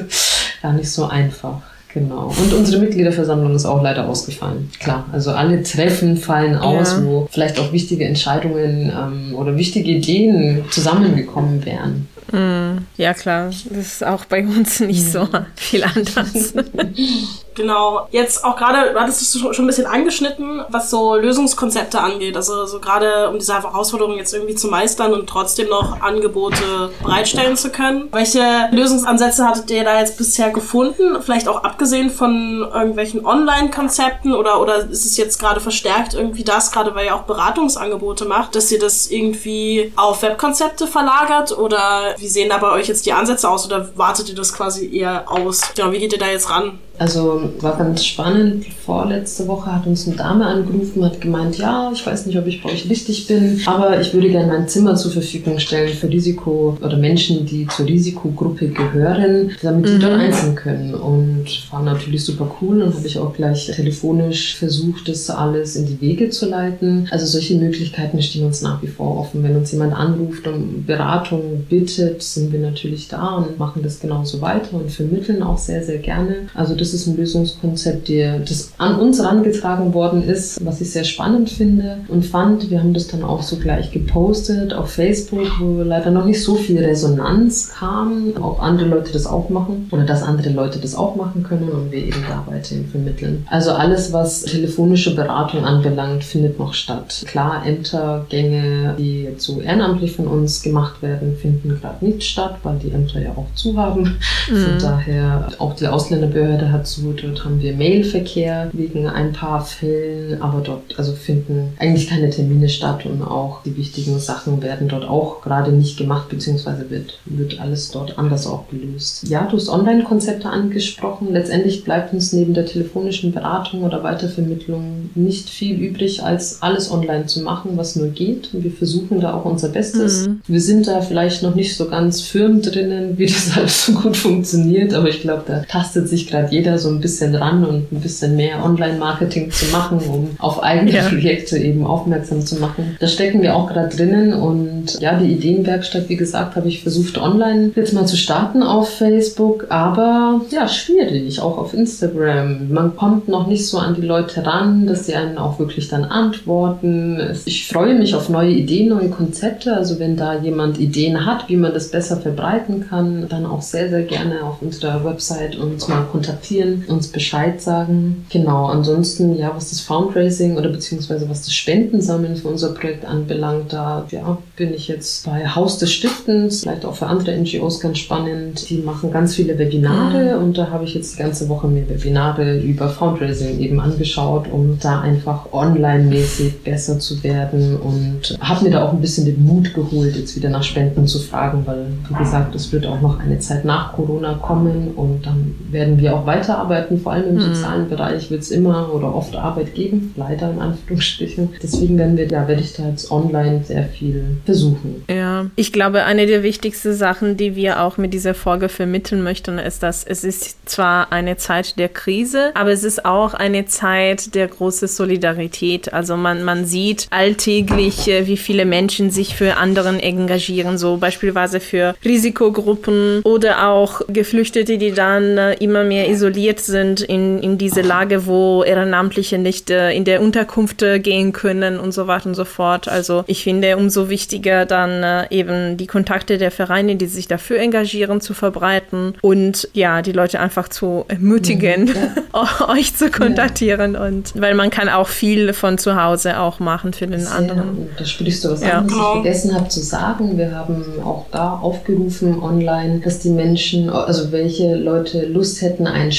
gar 0.62 0.72
nicht 0.72 0.90
so 0.90 1.06
einfach. 1.06 1.60
Genau. 1.92 2.32
Und 2.42 2.54
unsere 2.54 2.80
Mitgliederversammlung 2.80 3.54
ist 3.54 3.66
auch 3.66 3.82
leider 3.82 4.08
ausgefallen. 4.08 4.70
Klar, 4.80 5.04
also 5.12 5.32
alle 5.32 5.62
Treffen 5.62 6.16
fallen 6.16 6.56
aus, 6.56 6.92
ja. 6.92 7.04
wo 7.04 7.28
vielleicht 7.30 7.60
auch 7.60 7.70
wichtige 7.70 8.06
Entscheidungen 8.06 8.90
ähm, 8.90 9.34
oder 9.34 9.58
wichtige 9.58 9.90
Ideen 9.90 10.64
zusammengekommen 10.70 11.62
wären. 11.66 12.08
Mm, 12.32 12.86
ja, 12.96 13.12
klar. 13.12 13.50
Das 13.68 13.86
ist 13.86 14.04
auch 14.04 14.24
bei 14.24 14.42
uns 14.42 14.80
nicht 14.80 15.12
so 15.12 15.24
mhm. 15.24 15.44
viel 15.54 15.84
anders. 15.84 16.54
Genau. 17.54 18.08
Jetzt 18.10 18.44
auch 18.44 18.56
gerade, 18.56 18.92
du 18.92 19.00
hattest 19.00 19.22
es 19.22 19.40
schon 19.40 19.64
ein 19.64 19.66
bisschen 19.66 19.86
angeschnitten, 19.86 20.62
was 20.68 20.90
so 20.90 21.16
Lösungskonzepte 21.16 22.00
angeht. 22.00 22.36
Also 22.36 22.66
so 22.66 22.80
gerade 22.80 23.28
um 23.28 23.38
diese 23.38 23.54
Herausforderung 23.54 24.16
jetzt 24.16 24.32
irgendwie 24.32 24.54
zu 24.54 24.68
meistern 24.68 25.12
und 25.12 25.28
trotzdem 25.28 25.68
noch 25.68 26.00
Angebote 26.00 26.90
bereitstellen 27.02 27.56
zu 27.56 27.70
können. 27.70 28.08
Welche 28.12 28.68
Lösungsansätze 28.70 29.46
hattet 29.46 29.70
ihr 29.70 29.84
da 29.84 29.98
jetzt 29.98 30.16
bisher 30.16 30.50
gefunden? 30.50 31.20
Vielleicht 31.20 31.48
auch 31.48 31.64
abgesehen 31.64 32.10
von 32.10 32.68
irgendwelchen 32.74 33.24
Online-Konzepten 33.24 34.34
oder, 34.34 34.60
oder 34.60 34.76
ist 34.76 35.04
es 35.04 35.16
jetzt 35.16 35.38
gerade 35.38 35.60
verstärkt 35.60 36.14
irgendwie 36.14 36.44
das, 36.44 36.72
gerade 36.72 36.94
weil 36.94 37.06
ihr 37.06 37.14
auch 37.14 37.22
Beratungsangebote 37.22 38.24
macht, 38.24 38.54
dass 38.54 38.70
ihr 38.72 38.78
das 38.78 39.10
irgendwie 39.10 39.92
auf 39.96 40.22
Webkonzepte 40.22 40.86
verlagert 40.86 41.56
oder 41.56 42.14
wie 42.18 42.28
sehen 42.28 42.48
da 42.48 42.58
bei 42.58 42.70
euch 42.70 42.88
jetzt 42.88 43.06
die 43.06 43.12
Ansätze 43.12 43.48
aus 43.48 43.66
oder 43.66 43.90
wartet 43.96 44.28
ihr 44.28 44.34
das 44.34 44.52
quasi 44.52 44.94
eher 44.94 45.30
aus? 45.30 45.60
Genau, 45.74 45.92
wie 45.92 45.98
geht 45.98 46.12
ihr 46.12 46.18
da 46.18 46.26
jetzt 46.26 46.50
ran? 46.50 46.78
Also 46.98 47.41
war 47.60 47.76
ganz 47.78 48.04
spannend. 48.04 48.66
Vorletzte 48.84 49.46
Woche 49.46 49.74
hat 49.74 49.86
uns 49.86 50.06
eine 50.06 50.16
Dame 50.16 50.46
angerufen, 50.46 51.04
hat 51.04 51.20
gemeint, 51.20 51.58
ja, 51.58 51.90
ich 51.92 52.04
weiß 52.04 52.26
nicht, 52.26 52.38
ob 52.38 52.46
ich 52.46 52.62
bei 52.62 52.70
euch 52.70 52.88
richtig 52.88 53.26
bin, 53.26 53.60
aber 53.66 54.00
ich 54.00 54.12
würde 54.12 54.28
gerne 54.28 54.52
mein 54.52 54.68
Zimmer 54.68 54.96
zur 54.96 55.12
Verfügung 55.12 55.58
stellen 55.58 55.94
für 55.94 56.08
Risiko 56.08 56.76
oder 56.82 56.96
Menschen, 56.96 57.46
die 57.46 57.66
zur 57.68 57.86
Risikogruppe 57.86 58.68
gehören, 58.68 59.52
damit 59.62 59.88
die 59.88 59.92
mhm. 59.92 60.00
dort 60.00 60.14
einzeln 60.14 60.54
können. 60.54 60.94
Und 60.94 61.46
war 61.70 61.82
natürlich 61.82 62.24
super 62.24 62.50
cool 62.60 62.82
und 62.82 62.94
habe 62.94 63.06
ich 63.06 63.18
auch 63.18 63.32
gleich 63.32 63.66
telefonisch 63.66 64.56
versucht, 64.56 65.08
das 65.08 65.30
alles 65.30 65.76
in 65.76 65.86
die 65.86 66.00
Wege 66.00 66.30
zu 66.30 66.48
leiten. 66.48 67.08
Also 67.10 67.26
solche 67.26 67.56
Möglichkeiten 67.56 68.20
stehen 68.22 68.44
uns 68.46 68.62
nach 68.62 68.82
wie 68.82 68.88
vor 68.88 69.18
offen. 69.18 69.42
Wenn 69.42 69.56
uns 69.56 69.72
jemand 69.72 69.94
anruft 69.94 70.46
und 70.46 70.86
Beratung 70.86 71.64
bittet, 71.68 72.22
sind 72.22 72.52
wir 72.52 72.60
natürlich 72.60 73.08
da 73.08 73.36
und 73.36 73.58
machen 73.58 73.82
das 73.82 74.00
genauso 74.00 74.40
weiter 74.40 74.74
und 74.74 74.90
vermitteln 74.90 75.42
auch 75.42 75.58
sehr, 75.58 75.82
sehr 75.82 75.98
gerne. 75.98 76.48
Also 76.54 76.74
das 76.74 76.94
ist 76.94 77.06
ein 77.06 77.16
Lösungskonzept, 77.32 78.08
der, 78.08 78.38
das 78.40 78.72
an 78.78 78.96
uns 78.96 79.20
herangetragen 79.20 79.94
worden 79.94 80.22
ist, 80.22 80.64
was 80.64 80.80
ich 80.80 80.90
sehr 80.90 81.04
spannend 81.04 81.50
finde 81.50 81.98
und 82.08 82.24
fand. 82.24 82.70
Wir 82.70 82.80
haben 82.80 82.94
das 82.94 83.08
dann 83.08 83.22
auch 83.22 83.42
so 83.42 83.56
gleich 83.56 83.90
gepostet 83.90 84.74
auf 84.74 84.90
Facebook, 84.90 85.46
wo 85.60 85.82
leider 85.82 86.10
noch 86.10 86.24
nicht 86.24 86.42
so 86.42 86.54
viel 86.54 86.78
Resonanz 86.78 87.72
kam, 87.78 88.34
ob 88.40 88.62
andere 88.62 88.88
Leute 88.88 89.12
das 89.12 89.26
auch 89.26 89.48
machen 89.48 89.88
oder 89.90 90.04
dass 90.04 90.22
andere 90.22 90.50
Leute 90.50 90.78
das 90.78 90.94
auch 90.94 91.16
machen 91.16 91.42
können 91.42 91.68
und 91.70 91.90
wir 91.90 91.98
eben 91.98 92.22
da 92.28 92.44
weiterhin 92.46 92.86
vermitteln. 92.86 93.46
Also 93.50 93.72
alles, 93.72 94.12
was 94.12 94.42
telefonische 94.42 95.14
Beratung 95.14 95.64
anbelangt, 95.64 96.24
findet 96.24 96.58
noch 96.58 96.74
statt. 96.74 97.24
Klar, 97.26 97.64
Ämtergänge, 97.66 98.94
die 98.98 99.22
jetzt 99.24 99.44
so 99.44 99.60
ehrenamtlich 99.60 100.12
von 100.12 100.26
uns 100.26 100.62
gemacht 100.62 101.02
werden, 101.02 101.36
finden 101.40 101.78
gerade 101.80 102.04
nicht 102.04 102.22
statt, 102.24 102.56
weil 102.62 102.78
die 102.78 102.90
Ämter 102.90 103.20
ja 103.20 103.30
auch 103.30 103.46
zu 103.54 103.76
haben. 103.76 104.18
Mhm. 104.50 104.56
Von 104.56 104.78
daher 104.80 105.48
auch 105.58 105.74
die 105.74 105.86
Ausländerbehörde 105.86 106.70
hat 106.72 106.86
so 106.86 107.12
Dort 107.22 107.44
haben 107.44 107.60
wir 107.62 107.74
Mailverkehr 107.76 108.70
wegen 108.72 109.06
ein 109.06 109.32
paar 109.32 109.64
Fällen, 109.64 110.42
aber 110.42 110.60
dort 110.60 110.98
also 110.98 111.12
finden 111.12 111.72
eigentlich 111.78 112.08
keine 112.08 112.30
Termine 112.30 112.68
statt 112.68 113.06
und 113.06 113.22
auch 113.22 113.62
die 113.62 113.76
wichtigen 113.76 114.18
Sachen 114.18 114.62
werden 114.62 114.88
dort 114.88 115.04
auch 115.04 115.40
gerade 115.42 115.72
nicht 115.72 115.96
gemacht, 115.96 116.28
beziehungsweise 116.28 116.90
wird, 116.90 117.18
wird 117.24 117.60
alles 117.60 117.90
dort 117.90 118.18
anders 118.18 118.46
auch 118.46 118.68
gelöst. 118.68 119.28
Ja, 119.28 119.46
du 119.48 119.56
hast 119.56 119.68
Online-Konzepte 119.68 120.48
angesprochen. 120.48 121.32
Letztendlich 121.32 121.84
bleibt 121.84 122.12
uns 122.12 122.32
neben 122.32 122.54
der 122.54 122.66
telefonischen 122.66 123.32
Beratung 123.32 123.84
oder 123.84 124.02
Weitervermittlung 124.02 125.10
nicht 125.14 125.48
viel 125.48 125.76
übrig, 125.78 126.22
als 126.22 126.60
alles 126.60 126.90
online 126.90 127.26
zu 127.26 127.42
machen, 127.42 127.72
was 127.76 127.94
nur 127.96 128.08
geht. 128.08 128.52
Und 128.52 128.64
wir 128.64 128.72
versuchen 128.72 129.20
da 129.20 129.34
auch 129.34 129.44
unser 129.44 129.68
Bestes. 129.68 130.26
Mhm. 130.26 130.40
Wir 130.46 130.60
sind 130.60 130.88
da 130.88 131.00
vielleicht 131.00 131.42
noch 131.42 131.54
nicht 131.54 131.76
so 131.76 131.88
ganz 131.88 132.20
firm 132.20 132.62
drinnen, 132.62 133.16
wie 133.18 133.26
das 133.26 133.56
alles 133.56 133.86
so 133.86 133.92
gut 133.92 134.16
funktioniert, 134.16 134.92
aber 134.94 135.08
ich 135.08 135.20
glaube, 135.20 135.44
da 135.46 135.60
tastet 135.60 136.08
sich 136.08 136.26
gerade 136.26 136.52
jeder 136.52 136.78
so 136.78 136.88
ein 136.88 137.00
bisschen 137.00 137.11
ran 137.20 137.64
und 137.64 137.92
ein 137.92 138.00
bisschen 138.00 138.36
mehr 138.36 138.64
Online-Marketing 138.64 139.50
zu 139.50 139.66
machen, 139.66 139.98
um 140.08 140.30
auf 140.38 140.62
eigene 140.62 140.92
ja. 140.92 141.08
Projekte 141.08 141.58
eben 141.58 141.86
aufmerksam 141.86 142.40
zu 142.40 142.56
machen. 142.56 142.96
Da 143.00 143.06
stecken 143.06 143.42
wir 143.42 143.56
auch 143.56 143.68
gerade 143.68 143.94
drinnen 143.94 144.32
und 144.32 145.00
ja, 145.00 145.18
die 145.18 145.32
Ideenwerkstatt, 145.32 146.08
wie 146.08 146.16
gesagt, 146.16 146.56
habe 146.56 146.68
ich 146.68 146.82
versucht 146.82 147.18
online 147.18 147.72
jetzt 147.74 147.92
mal 147.92 148.06
zu 148.06 148.16
starten 148.16 148.62
auf 148.62 148.88
Facebook, 148.88 149.66
aber 149.68 150.40
ja, 150.50 150.68
schwierig, 150.68 151.40
auch 151.40 151.58
auf 151.58 151.74
Instagram. 151.74 152.72
Man 152.72 152.96
kommt 152.96 153.28
noch 153.28 153.46
nicht 153.46 153.66
so 153.66 153.78
an 153.78 153.94
die 153.94 154.06
Leute 154.06 154.44
ran, 154.44 154.86
dass 154.86 155.06
sie 155.06 155.14
einen 155.14 155.38
auch 155.38 155.58
wirklich 155.58 155.88
dann 155.88 156.04
antworten. 156.04 157.20
Ich 157.44 157.68
freue 157.68 157.94
mich 157.94 158.14
auf 158.14 158.28
neue 158.28 158.50
Ideen, 158.50 158.88
neue 158.88 159.08
Konzepte. 159.08 159.74
Also 159.76 159.98
wenn 159.98 160.16
da 160.16 160.38
jemand 160.38 160.78
Ideen 160.78 161.26
hat, 161.26 161.48
wie 161.48 161.56
man 161.56 161.72
das 161.74 161.90
besser 161.90 162.16
verbreiten 162.16 162.86
kann, 162.88 163.28
dann 163.28 163.46
auch 163.46 163.62
sehr, 163.62 163.88
sehr 163.88 164.02
gerne 164.02 164.42
auf 164.42 164.62
unserer 164.62 165.04
Website 165.04 165.56
uns 165.56 165.88
mal 165.88 166.04
kontaktieren, 166.10 166.84
uns 167.02 167.08
Bescheid 167.08 167.60
sagen. 167.60 168.24
Genau, 168.30 168.66
ansonsten, 168.66 169.36
ja, 169.36 169.50
was 169.54 169.70
das 169.70 169.80
Fundraising 169.80 170.56
oder 170.56 170.68
beziehungsweise 170.68 171.28
was 171.28 171.42
das 171.42 171.52
Spendensammeln 171.52 172.36
für 172.36 172.48
unser 172.48 172.74
Projekt 172.74 173.04
anbelangt, 173.04 173.72
da 173.72 174.06
ja, 174.10 174.38
bin 174.56 174.72
ich 174.72 174.86
jetzt 174.86 175.26
bei 175.26 175.48
Haus 175.48 175.78
des 175.78 175.92
Stiftens, 175.92 176.60
vielleicht 176.60 176.84
auch 176.84 176.94
für 176.94 177.06
andere 177.06 177.36
NGOs 177.36 177.80
ganz 177.80 177.98
spannend. 177.98 178.70
Die 178.70 178.78
machen 178.78 179.10
ganz 179.10 179.34
viele 179.34 179.58
Webinare 179.58 180.36
mhm. 180.36 180.42
und 180.42 180.58
da 180.58 180.70
habe 180.70 180.84
ich 180.84 180.94
jetzt 180.94 181.14
die 181.14 181.18
ganze 181.18 181.48
Woche 181.48 181.66
mir 181.66 181.88
Webinare 181.88 182.60
über 182.60 182.88
Fundraising 182.88 183.58
eben 183.58 183.80
angeschaut, 183.80 184.46
um 184.52 184.78
da 184.80 185.00
einfach 185.00 185.52
online-mäßig 185.52 186.62
besser 186.62 187.00
zu 187.00 187.22
werden 187.24 187.76
und 187.78 188.38
habe 188.40 188.64
mir 188.64 188.70
da 188.70 188.84
auch 188.84 188.92
ein 188.92 189.00
bisschen 189.00 189.26
den 189.26 189.44
Mut 189.44 189.74
geholt, 189.74 190.16
jetzt 190.16 190.36
wieder 190.36 190.50
nach 190.50 190.62
Spenden 190.62 191.08
zu 191.08 191.18
fragen, 191.18 191.62
weil, 191.66 191.86
wie 192.08 192.14
gesagt, 192.14 192.54
es 192.54 192.72
wird 192.72 192.86
auch 192.86 193.00
noch 193.00 193.18
eine 193.18 193.40
Zeit 193.40 193.64
nach 193.64 193.92
Corona 193.94 194.34
kommen 194.34 194.92
und 194.94 195.26
dann 195.26 195.54
werden 195.70 195.98
wir 195.98 196.14
auch 196.14 196.26
weiterarbeiten. 196.26 196.91
Vor 196.98 197.12
allem 197.12 197.30
im 197.30 197.34
mhm. 197.36 197.54
sozialen 197.54 197.88
Bereich 197.88 198.30
wird 198.30 198.42
es 198.42 198.50
immer 198.50 198.92
oder 198.92 199.14
oft 199.14 199.34
Arbeit 199.34 199.74
geben, 199.74 200.12
leider 200.16 200.50
in 200.50 200.58
Anführungsstrichen. 200.58 201.50
Deswegen 201.62 201.98
werden 201.98 202.16
wir, 202.16 202.26
ja, 202.26 202.46
werde 202.48 202.62
ich 202.62 202.74
da 202.74 202.88
jetzt 202.88 203.10
online 203.10 203.62
sehr 203.64 203.84
viel 203.84 204.36
versuchen. 204.44 205.04
Ja, 205.10 205.46
ich 205.56 205.72
glaube, 205.72 206.04
eine 206.04 206.26
der 206.26 206.42
wichtigsten 206.42 206.94
Sachen, 206.94 207.36
die 207.36 207.56
wir 207.56 207.82
auch 207.82 207.96
mit 207.98 208.14
dieser 208.14 208.34
Folge 208.34 208.68
vermitteln 208.68 209.22
möchten, 209.22 209.58
ist, 209.58 209.82
dass 209.82 210.04
es 210.04 210.24
ist 210.24 210.68
zwar 210.68 211.12
eine 211.12 211.36
Zeit 211.36 211.78
der 211.78 211.88
Krise, 211.88 212.52
aber 212.54 212.70
es 212.70 212.84
ist 212.84 213.04
auch 213.04 213.34
eine 213.34 213.66
Zeit 213.66 214.34
der 214.34 214.48
großen 214.48 214.88
Solidarität. 214.88 215.92
Also 215.92 216.16
man, 216.16 216.44
man 216.44 216.64
sieht 216.64 217.06
alltäglich, 217.10 218.08
äh, 218.08 218.26
wie 218.26 218.36
viele 218.36 218.64
Menschen 218.64 219.10
sich 219.10 219.36
für 219.36 219.56
anderen 219.56 220.00
engagieren, 220.00 220.78
so 220.78 220.96
beispielsweise 220.96 221.60
für 221.60 221.94
Risikogruppen 222.04 223.20
oder 223.22 223.68
auch 223.68 224.02
Geflüchtete, 224.08 224.78
die 224.78 224.92
dann 224.92 225.38
äh, 225.38 225.54
immer 225.54 225.84
mehr 225.84 226.08
isoliert 226.08 226.60
sind 226.60 226.81
in, 226.82 227.38
in 227.38 227.58
diese 227.58 227.80
Lage, 227.80 228.26
wo 228.26 228.62
Ehrenamtliche 228.62 229.38
nicht 229.38 229.70
äh, 229.70 229.92
in 229.92 230.04
der 230.04 230.20
Unterkunft 230.20 230.84
gehen 231.02 231.32
können 231.32 231.78
und 231.78 231.92
so 231.92 232.06
weiter 232.06 232.26
und 232.26 232.34
so 232.34 232.44
fort. 232.44 232.88
Also 232.88 233.24
ich 233.26 233.42
finde, 233.44 233.76
umso 233.76 234.08
wichtiger 234.08 234.66
dann 234.66 235.26
eben 235.30 235.76
die 235.76 235.86
Kontakte 235.86 236.38
der 236.38 236.50
Vereine, 236.50 236.96
die 236.96 237.06
sich 237.06 237.28
dafür 237.28 237.58
engagieren, 237.58 238.20
zu 238.20 238.34
verbreiten 238.34 239.14
und 239.20 239.68
ja, 239.72 240.02
die 240.02 240.12
Leute 240.12 240.40
einfach 240.40 240.68
zu 240.68 241.04
ermutigen, 241.08 241.90
ja. 242.34 242.68
euch 242.68 242.96
zu 242.96 243.10
kontaktieren 243.10 243.94
ja. 243.94 244.04
und 244.04 244.32
weil 244.40 244.54
man 244.54 244.70
kann 244.70 244.88
auch 244.88 245.08
viel 245.08 245.52
von 245.52 245.78
zu 245.78 246.02
Hause 246.02 246.38
auch 246.38 246.58
machen 246.58 246.92
für 246.92 247.06
den 247.06 247.20
Sehr, 247.20 247.34
anderen. 247.34 247.88
Da 247.98 248.04
sprichst 248.04 248.44
du 248.44 248.50
was 248.50 248.62
ja. 248.62 248.78
an, 248.78 248.86
was 248.86 248.96
ich 248.96 249.02
vergessen 249.02 249.54
habe 249.54 249.68
zu 249.68 249.80
sagen. 249.80 250.38
Wir 250.38 250.52
haben 250.52 250.84
auch 251.04 251.26
da 251.30 251.54
aufgerufen 251.54 252.40
online, 252.40 253.00
dass 253.00 253.20
die 253.20 253.30
Menschen, 253.30 253.90
also 253.90 254.32
welche 254.32 254.74
Leute 254.74 255.26
Lust 255.26 255.62
hätten, 255.62 255.86
ein 255.86 256.12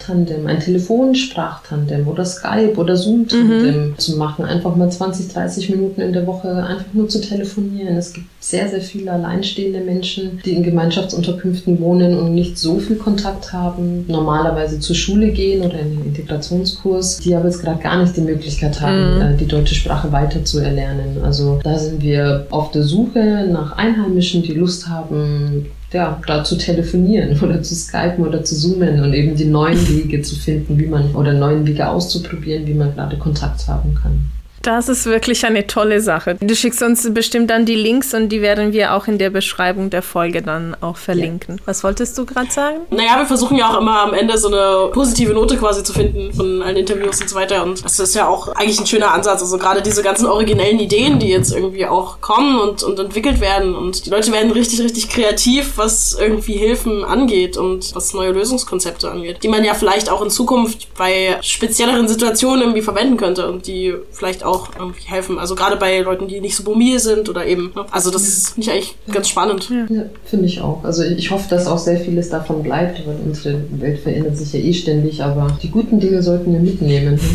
Sprachtandem, 0.00 0.46
ein 0.46 0.60
Telefonsprachtandem 0.60 2.08
oder 2.08 2.24
Skype 2.24 2.74
oder 2.76 2.96
Zoom-Tandem 2.96 3.90
mhm. 3.90 3.98
zu 3.98 4.16
machen. 4.16 4.44
Einfach 4.44 4.74
mal 4.76 4.90
20, 4.90 5.28
30 5.28 5.70
Minuten 5.70 6.00
in 6.00 6.12
der 6.12 6.26
Woche 6.26 6.50
einfach 6.64 6.92
nur 6.92 7.08
zu 7.08 7.20
telefonieren. 7.20 7.96
Es 7.96 8.12
gibt 8.12 8.26
sehr, 8.40 8.68
sehr 8.68 8.80
viele 8.80 9.12
alleinstehende 9.12 9.80
Menschen, 9.80 10.40
die 10.44 10.52
in 10.52 10.62
Gemeinschaftsunterkünften 10.62 11.80
wohnen 11.80 12.18
und 12.18 12.34
nicht 12.34 12.58
so 12.58 12.78
viel 12.78 12.96
Kontakt 12.96 13.52
haben, 13.52 14.06
normalerweise 14.08 14.80
zur 14.80 14.96
Schule 14.96 15.30
gehen 15.30 15.62
oder 15.62 15.78
in 15.78 15.90
den 15.90 16.06
Integrationskurs, 16.06 17.18
die 17.18 17.34
aber 17.34 17.46
jetzt 17.46 17.62
gerade 17.62 17.82
gar 17.82 18.00
nicht 18.00 18.16
die 18.16 18.22
Möglichkeit 18.22 18.80
haben, 18.80 19.16
mhm. 19.16 19.20
Äh, 19.20 19.36
die 19.36 19.46
deutsche 19.46 19.74
Sprache 19.74 20.10
weiter 20.12 20.44
zu 20.44 20.60
erlernen. 20.60 21.18
Also 21.22 21.60
da 21.62 21.78
sind 21.78 22.02
wir 22.02 22.46
auf 22.50 22.70
der 22.70 22.82
Suche 22.82 23.48
nach 23.50 23.76
Einheimischen, 23.76 24.42
die 24.42 24.54
Lust 24.54 24.88
haben, 24.88 25.66
ja, 25.92 26.20
da 26.26 26.44
zu 26.44 26.56
telefonieren 26.56 27.38
oder 27.42 27.62
zu 27.62 27.74
skypen 27.74 28.26
oder 28.26 28.44
zu 28.44 28.54
zoomen 28.56 29.02
und 29.02 29.12
eben 29.12 29.36
die 29.36 29.44
neuen 29.44 29.88
Wege 29.88 30.22
zu 30.22 30.36
finden, 30.36 30.78
wie 30.78 30.86
man 30.86 31.14
oder 31.14 31.32
neuen 31.32 31.66
Wege 31.66 31.88
auszuprobieren, 31.88 32.66
wie 32.66 32.74
man 32.74 32.94
gerade 32.94 33.16
Kontakt 33.16 33.66
haben 33.66 33.94
kann. 33.94 34.30
Das 34.62 34.90
ist 34.90 35.06
wirklich 35.06 35.46
eine 35.46 35.66
tolle 35.66 36.00
Sache. 36.02 36.36
Du 36.38 36.54
schickst 36.54 36.82
uns 36.82 37.12
bestimmt 37.14 37.48
dann 37.48 37.64
die 37.64 37.74
Links 37.74 38.12
und 38.12 38.28
die 38.28 38.42
werden 38.42 38.74
wir 38.74 38.94
auch 38.94 39.06
in 39.06 39.16
der 39.16 39.30
Beschreibung 39.30 39.88
der 39.88 40.02
Folge 40.02 40.42
dann 40.42 40.76
auch 40.82 40.98
verlinken. 40.98 41.56
Ja. 41.56 41.62
Was 41.64 41.82
wolltest 41.82 42.18
du 42.18 42.26
gerade 42.26 42.50
sagen? 42.50 42.80
Naja, 42.90 43.18
wir 43.18 43.26
versuchen 43.26 43.56
ja 43.56 43.70
auch 43.70 43.80
immer 43.80 44.00
am 44.00 44.12
Ende 44.12 44.36
so 44.36 44.48
eine 44.48 44.90
positive 44.92 45.32
Note 45.32 45.56
quasi 45.56 45.82
zu 45.82 45.94
finden 45.94 46.32
von 46.34 46.60
allen 46.60 46.76
Interviews 46.76 47.22
und 47.22 47.30
so 47.30 47.36
weiter. 47.36 47.62
Und 47.62 47.82
das 47.82 47.98
ist 47.98 48.14
ja 48.14 48.28
auch 48.28 48.48
eigentlich 48.48 48.78
ein 48.78 48.86
schöner 48.86 49.14
Ansatz. 49.14 49.40
Also 49.40 49.56
gerade 49.56 49.80
diese 49.80 50.02
ganzen 50.02 50.26
originellen 50.26 50.78
Ideen, 50.78 51.18
die 51.18 51.28
jetzt 51.28 51.54
irgendwie 51.54 51.86
auch 51.86 52.20
kommen 52.20 52.58
und, 52.60 52.82
und 52.82 52.98
entwickelt 52.98 53.40
werden. 53.40 53.74
Und 53.74 54.04
die 54.04 54.10
Leute 54.10 54.30
werden 54.30 54.50
richtig, 54.50 54.82
richtig 54.82 55.08
kreativ, 55.08 55.72
was 55.76 56.18
irgendwie 56.20 56.54
Hilfen 56.54 57.02
angeht 57.02 57.56
und 57.56 57.94
was 57.94 58.12
neue 58.12 58.32
Lösungskonzepte 58.32 59.10
angeht, 59.10 59.38
die 59.42 59.48
man 59.48 59.64
ja 59.64 59.72
vielleicht 59.72 60.10
auch 60.10 60.20
in 60.20 60.28
Zukunft 60.28 60.88
bei 60.98 61.38
spezielleren 61.40 62.08
Situationen 62.08 62.60
irgendwie 62.60 62.82
verwenden 62.82 63.16
könnte 63.16 63.48
und 63.50 63.66
die 63.66 63.94
vielleicht 64.12 64.44
auch 64.44 64.49
auch 64.50 64.70
irgendwie 64.78 65.02
helfen. 65.06 65.38
Also 65.38 65.54
gerade 65.54 65.76
bei 65.76 66.00
Leuten, 66.00 66.28
die 66.28 66.40
nicht 66.40 66.56
so 66.56 66.62
mobil 66.62 66.98
sind 66.98 67.28
oder 67.28 67.46
eben. 67.46 67.72
Ne? 67.74 67.86
Also 67.90 68.10
das 68.10 68.22
ja. 68.22 68.28
ist 68.28 68.58
nicht 68.58 68.70
eigentlich 68.70 68.94
ja. 69.06 69.14
ganz 69.14 69.28
spannend. 69.28 69.70
Ja, 69.70 69.86
ja 69.94 70.02
finde 70.24 70.46
ich 70.46 70.60
auch. 70.60 70.84
Also 70.84 71.02
ich 71.02 71.30
hoffe, 71.30 71.48
dass 71.48 71.66
auch 71.66 71.78
sehr 71.78 71.98
vieles 71.98 72.30
davon 72.30 72.62
bleibt, 72.62 73.06
weil 73.06 73.16
unsere 73.24 73.62
Welt 73.80 74.00
verändert 74.00 74.36
sich 74.36 74.52
ja 74.52 74.60
eh 74.60 74.72
ständig, 74.72 75.22
aber 75.22 75.56
die 75.62 75.70
guten 75.70 76.00
Dinge 76.00 76.22
sollten 76.22 76.52
wir 76.52 76.60
mitnehmen. 76.60 77.18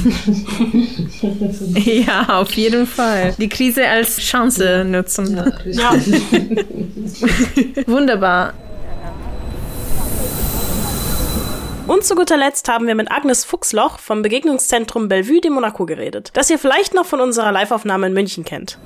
ja, 1.86 2.39
auf 2.39 2.51
jeden 2.54 2.86
Fall. 2.86 3.34
Die 3.38 3.49
Krise 3.49 3.88
als 3.88 4.17
Chance 4.17 4.86
nutzen. 4.86 5.38
Ja, 5.71 5.93
Wunderbar. 7.88 8.54
Und 11.87 12.03
zu 12.03 12.15
guter 12.15 12.35
Letzt 12.35 12.67
haben 12.67 12.87
wir 12.87 12.95
mit 12.95 13.11
Agnes 13.11 13.45
Fuchsloch 13.45 13.99
vom 13.99 14.23
Begegnungszentrum 14.23 15.07
Bellevue 15.07 15.39
de 15.39 15.51
Monaco 15.51 15.85
geredet, 15.85 16.31
das 16.33 16.49
ihr 16.49 16.57
vielleicht 16.57 16.95
noch 16.95 17.05
von 17.05 17.21
unserer 17.21 17.51
Liveaufnahme 17.51 18.07
in 18.07 18.13
München 18.13 18.43
kennt. 18.43 18.79